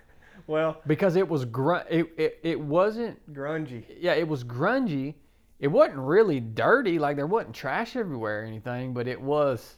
Well, 0.46 0.80
because 0.86 1.16
it 1.16 1.28
was 1.28 1.44
gr- 1.44 1.86
it, 1.88 2.06
it 2.16 2.38
it 2.42 2.60
wasn't 2.60 3.32
grungy. 3.32 3.84
yeah 4.00 4.14
it 4.14 4.26
was 4.28 4.44
grungy. 4.44 5.14
It 5.60 5.68
wasn't 5.68 5.98
really 5.98 6.40
dirty 6.40 6.98
like 6.98 7.14
there 7.16 7.26
wasn't 7.26 7.54
trash 7.54 7.94
everywhere 7.94 8.42
or 8.42 8.44
anything, 8.44 8.92
but 8.94 9.06
it 9.06 9.20
was 9.20 9.76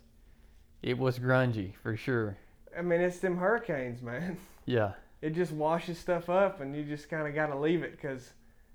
it 0.83 0.97
was 0.99 1.19
grungy 1.19 1.75
for 1.83 1.97
sure. 1.97 2.37
I 2.77 2.83
mean, 2.83 3.01
it's 3.01 3.19
them 3.21 3.37
hurricanes, 3.37 4.03
man. 4.03 4.37
Yeah. 4.67 4.93
It 5.21 5.35
just 5.35 5.53
washes 5.53 5.99
stuff 5.99 6.29
up, 6.31 6.61
and 6.63 6.75
you 6.75 6.85
just 6.85 7.09
kind 7.11 7.29
of 7.29 7.35
got 7.35 7.47
to 7.49 7.57
leave 7.59 7.83
it 7.83 7.93
because 7.93 8.33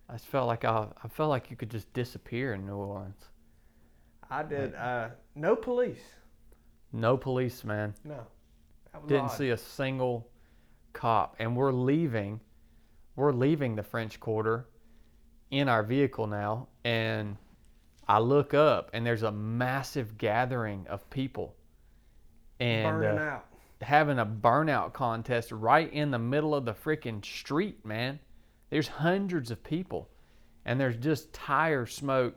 I 0.07 0.13
just 0.13 0.27
felt 0.27 0.47
like 0.47 0.63
I, 0.63 0.87
I 1.03 1.07
felt 1.07 1.29
like 1.29 1.49
you 1.51 1.57
could 1.57 1.69
just 1.71 1.91
disappear 1.93 2.53
in 2.53 2.65
New 2.65 2.75
Orleans. 2.75 3.25
I 4.29 4.43
did. 4.43 4.75
Uh, 4.75 5.09
no 5.35 5.55
police. 5.55 6.01
No 6.91 7.17
police, 7.17 7.63
man. 7.63 7.93
No. 8.03 8.25
Didn't 9.07 9.25
odd. 9.25 9.37
see 9.37 9.49
a 9.49 9.57
single 9.57 10.27
cop. 10.93 11.35
And 11.39 11.55
we're 11.55 11.71
leaving. 11.71 12.39
We're 13.15 13.31
leaving 13.31 13.75
the 13.75 13.83
French 13.83 14.19
Quarter 14.19 14.65
in 15.51 15.67
our 15.67 15.83
vehicle 15.83 16.27
now, 16.27 16.67
and 16.83 17.35
I 18.07 18.19
look 18.19 18.53
up, 18.53 18.91
and 18.93 19.05
there's 19.05 19.23
a 19.23 19.31
massive 19.31 20.17
gathering 20.17 20.85
of 20.87 21.07
people, 21.09 21.55
and 22.59 22.99
burning 22.99 23.17
uh, 23.17 23.21
out. 23.21 23.45
having 23.81 24.19
a 24.19 24.25
burnout 24.25 24.93
contest 24.93 25.51
right 25.51 25.91
in 25.91 26.11
the 26.11 26.19
middle 26.19 26.53
of 26.55 26.65
the 26.65 26.73
freaking 26.73 27.23
street, 27.25 27.83
man. 27.85 28.19
There's 28.69 28.87
hundreds 28.87 29.51
of 29.51 29.63
people, 29.63 30.07
and 30.65 30.79
there's 30.79 30.97
just 30.97 31.33
tire 31.33 31.85
smoke 31.85 32.35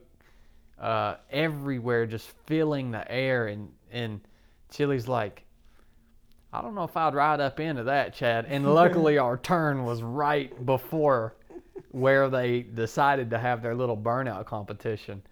uh, 0.79 1.17
everywhere, 1.31 2.07
just 2.07 2.31
filling 2.47 2.91
the 2.91 3.11
air. 3.11 3.49
And 3.49 3.71
and 3.91 4.21
Chili's 4.73 5.07
like, 5.09 5.45
I 6.53 6.61
don't 6.61 6.75
know 6.75 6.85
if 6.85 6.97
I'd 6.97 7.15
ride 7.15 7.41
up 7.41 7.61
into 7.61 7.85
that, 7.85 8.15
Chad. 8.15 8.47
And 8.49 8.75
luckily, 8.75 9.19
our 9.19 9.37
turn 9.39 9.85
was 9.85 10.03
right 10.03 10.67
before 10.67 11.37
where 11.91 12.29
they 12.29 12.63
decided 12.63 13.31
to 13.31 13.39
have 13.39 13.63
their 13.63 13.75
little 13.75 13.97
burnout 13.97 14.47
competition. 14.47 15.23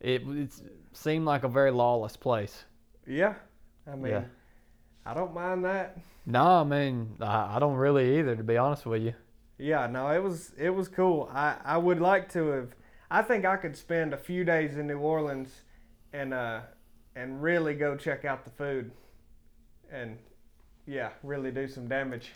It, 0.00 0.22
it 0.28 0.50
seemed 0.92 1.24
like 1.24 1.44
a 1.44 1.48
very 1.48 1.70
lawless 1.70 2.16
place. 2.16 2.64
Yeah. 3.06 3.34
I 3.90 3.96
mean, 3.96 4.12
Yeah. 4.12 4.24
I 5.06 5.14
don't 5.14 5.32
mind 5.34 5.64
that. 5.64 5.96
No, 6.26 6.44
I 6.44 6.64
mean, 6.64 7.16
I, 7.20 7.56
I 7.56 7.58
don't 7.58 7.76
really 7.76 8.18
either, 8.18 8.36
to 8.36 8.44
be 8.44 8.58
honest 8.58 8.84
with 8.84 9.02
you. 9.02 9.14
Yeah, 9.56 9.86
no, 9.86 10.08
it 10.10 10.22
was 10.22 10.52
it 10.56 10.70
was 10.70 10.86
cool. 10.86 11.28
I 11.32 11.56
I 11.64 11.78
would 11.78 12.00
like 12.00 12.30
to 12.34 12.46
have. 12.48 12.68
I 13.10 13.22
think 13.22 13.44
I 13.44 13.56
could 13.56 13.76
spend 13.76 14.12
a 14.12 14.16
few 14.16 14.44
days 14.44 14.76
in 14.76 14.86
New 14.86 14.98
Orleans, 14.98 15.62
and 16.12 16.32
uh, 16.32 16.60
and 17.18 17.42
really 17.42 17.74
go 17.74 17.96
check 17.96 18.24
out 18.24 18.44
the 18.44 18.50
food, 18.50 18.90
and 19.90 20.18
yeah, 20.86 21.10
really 21.22 21.50
do 21.50 21.66
some 21.66 21.88
damage. 21.88 22.32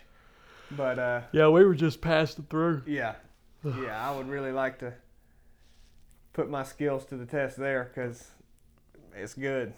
But 0.71 0.99
uh, 0.99 1.21
Yeah, 1.31 1.47
we 1.49 1.63
were 1.63 1.75
just 1.75 2.01
passing 2.01 2.45
through. 2.49 2.83
yeah, 2.85 3.15
yeah, 3.63 4.09
I 4.09 4.15
would 4.15 4.27
really 4.27 4.51
like 4.51 4.79
to 4.79 4.93
put 6.33 6.49
my 6.49 6.63
skills 6.63 7.05
to 7.05 7.15
the 7.15 7.25
test 7.25 7.57
there 7.57 7.91
because 7.93 8.31
it's 9.15 9.33
good. 9.35 9.73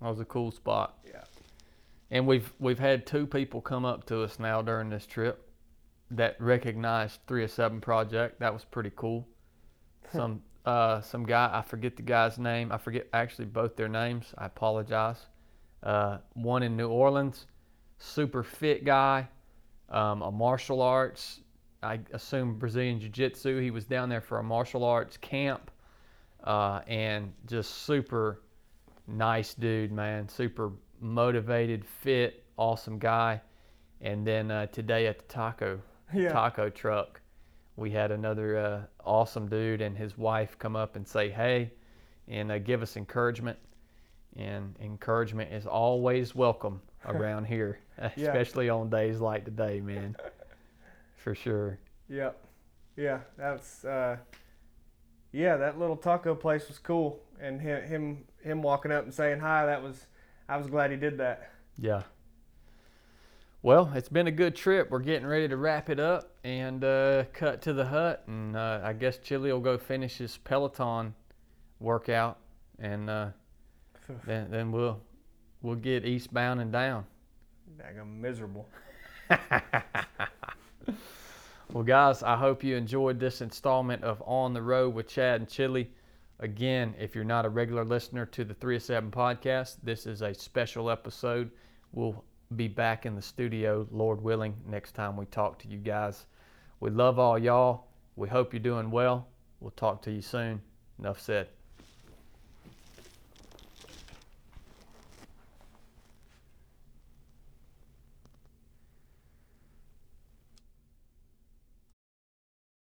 That 0.00 0.08
was 0.10 0.20
a 0.20 0.24
cool 0.24 0.52
spot. 0.52 0.98
Yeah. 1.06 1.24
And 2.10 2.26
we've 2.26 2.52
we've 2.58 2.78
had 2.78 3.06
two 3.06 3.26
people 3.26 3.60
come 3.60 3.84
up 3.84 4.06
to 4.06 4.22
us 4.22 4.38
now 4.38 4.62
during 4.62 4.90
this 4.90 5.06
trip 5.06 5.50
that 6.10 6.40
recognized 6.40 7.20
307 7.26 7.80
project. 7.80 8.40
That 8.40 8.52
was 8.52 8.64
pretty 8.64 8.92
cool. 8.94 9.26
Some 10.12 10.42
uh, 10.68 11.00
some 11.00 11.24
guy 11.24 11.50
I 11.52 11.62
forget 11.62 11.96
the 11.96 12.02
guy's 12.02 12.38
name. 12.38 12.70
I 12.72 12.78
forget 12.78 13.06
actually 13.12 13.46
both 13.46 13.74
their 13.76 13.88
names. 13.88 14.34
I 14.36 14.46
apologize. 14.46 15.20
Uh, 15.82 16.18
one 16.34 16.62
in 16.62 16.76
New 16.76 16.88
Orleans, 16.88 17.46
super 17.98 18.42
fit 18.42 18.84
guy, 18.84 19.28
um, 19.88 20.22
a 20.22 20.30
martial 20.30 20.82
arts. 20.82 21.40
I 21.82 22.00
assume 22.12 22.58
Brazilian 22.58 22.98
Jiu 23.00 23.08
Jitsu. 23.08 23.60
He 23.60 23.70
was 23.70 23.84
down 23.84 24.08
there 24.08 24.20
for 24.20 24.38
a 24.40 24.42
martial 24.42 24.84
arts 24.84 25.16
camp, 25.16 25.70
uh, 26.44 26.80
and 26.88 27.32
just 27.46 27.70
super 27.86 28.42
nice 29.06 29.54
dude, 29.54 29.92
man. 29.92 30.28
Super 30.28 30.72
motivated, 31.00 31.84
fit, 31.84 32.44
awesome 32.56 32.98
guy. 32.98 33.40
And 34.00 34.26
then 34.26 34.50
uh, 34.50 34.66
today 34.66 35.06
at 35.06 35.18
the 35.18 35.24
taco 35.26 35.80
Yeah. 36.12 36.32
taco 36.32 36.68
truck, 36.70 37.17
we 37.78 37.90
had 37.92 38.10
another 38.10 38.58
uh, 38.58 38.80
awesome 39.08 39.48
dude 39.48 39.80
and 39.80 39.96
his 39.96 40.18
wife 40.18 40.58
come 40.58 40.74
up 40.74 40.96
and 40.96 41.06
say 41.06 41.30
hey, 41.30 41.70
and 42.26 42.50
uh, 42.50 42.58
give 42.58 42.82
us 42.82 42.96
encouragement. 42.96 43.56
And 44.36 44.74
encouragement 44.80 45.52
is 45.52 45.64
always 45.66 46.34
welcome 46.34 46.82
around 47.06 47.44
here, 47.44 47.78
Yeah. 47.98 48.10
especially 48.16 48.68
on 48.68 48.90
days 48.90 49.20
like 49.20 49.44
today, 49.44 49.80
man. 49.80 50.16
For 51.16 51.34
sure. 51.36 51.78
Yep. 52.08 52.36
Yeah, 52.96 53.20
that's 53.36 53.84
uh 53.84 54.16
yeah, 55.30 55.56
that 55.56 55.78
little 55.78 55.96
taco 55.96 56.34
place 56.34 56.66
was 56.66 56.78
cool 56.78 57.20
and 57.40 57.60
him 57.60 57.82
him 57.84 58.24
him 58.42 58.60
walking 58.62 58.90
up 58.90 59.04
and 59.04 59.14
saying 59.14 59.38
hi, 59.38 59.66
that 59.66 59.82
was 59.82 60.06
I 60.48 60.56
was 60.56 60.66
glad 60.66 60.90
he 60.90 60.96
did 60.96 61.18
that. 61.18 61.52
Yeah. 61.78 62.02
Well, 63.62 63.92
it's 63.94 64.08
been 64.08 64.26
a 64.26 64.32
good 64.32 64.56
trip. 64.56 64.90
We're 64.90 64.98
getting 65.00 65.26
ready 65.26 65.48
to 65.48 65.56
wrap 65.56 65.90
it 65.90 66.00
up 66.00 66.32
and 66.48 66.82
uh, 66.84 67.24
cut 67.32 67.62
to 67.62 67.72
the 67.72 67.84
hut, 67.84 68.24
and 68.26 68.56
uh, 68.56 68.80
I 68.82 68.92
guess 68.92 69.18
Chili 69.18 69.52
will 69.52 69.60
go 69.60 69.78
finish 69.78 70.18
his 70.18 70.36
Peloton 70.38 71.14
workout, 71.80 72.38
and 72.78 73.08
uh, 73.10 73.28
then 74.26 74.50
then 74.50 74.72
we'll 74.72 75.00
we'll 75.62 75.76
get 75.76 76.04
eastbound 76.04 76.60
and 76.60 76.72
down. 76.72 77.04
Daggum 77.78 78.20
miserable. 78.20 78.68
Well, 81.70 81.84
guys, 81.84 82.22
I 82.22 82.34
hope 82.34 82.64
you 82.64 82.76
enjoyed 82.76 83.20
this 83.20 83.42
installment 83.42 84.02
of 84.02 84.22
On 84.24 84.54
the 84.54 84.62
Road 84.62 84.94
with 84.94 85.06
Chad 85.06 85.42
and 85.42 85.48
Chili. 85.48 85.90
Again, 86.40 86.94
if 86.98 87.14
you're 87.14 87.24
not 87.24 87.44
a 87.44 87.50
regular 87.50 87.84
listener 87.84 88.24
to 88.24 88.42
the 88.42 88.54
307 88.54 89.10
podcast, 89.10 89.76
this 89.82 90.06
is 90.06 90.22
a 90.22 90.32
special 90.32 90.90
episode. 90.90 91.50
We'll 91.92 92.24
be 92.56 92.68
back 92.68 93.04
in 93.04 93.14
the 93.14 93.20
studio, 93.20 93.86
Lord 93.90 94.22
willing, 94.22 94.56
next 94.66 94.92
time 94.92 95.14
we 95.14 95.26
talk 95.26 95.58
to 95.58 95.68
you 95.68 95.76
guys. 95.76 96.24
We 96.80 96.90
love 96.90 97.18
all 97.18 97.38
y'all. 97.38 97.88
We 98.16 98.28
hope 98.28 98.52
you're 98.52 98.60
doing 98.60 98.90
well. 98.90 99.28
We'll 99.60 99.70
talk 99.72 100.02
to 100.02 100.10
you 100.10 100.22
soon. 100.22 100.62
Enough 100.98 101.20
said. 101.20 101.48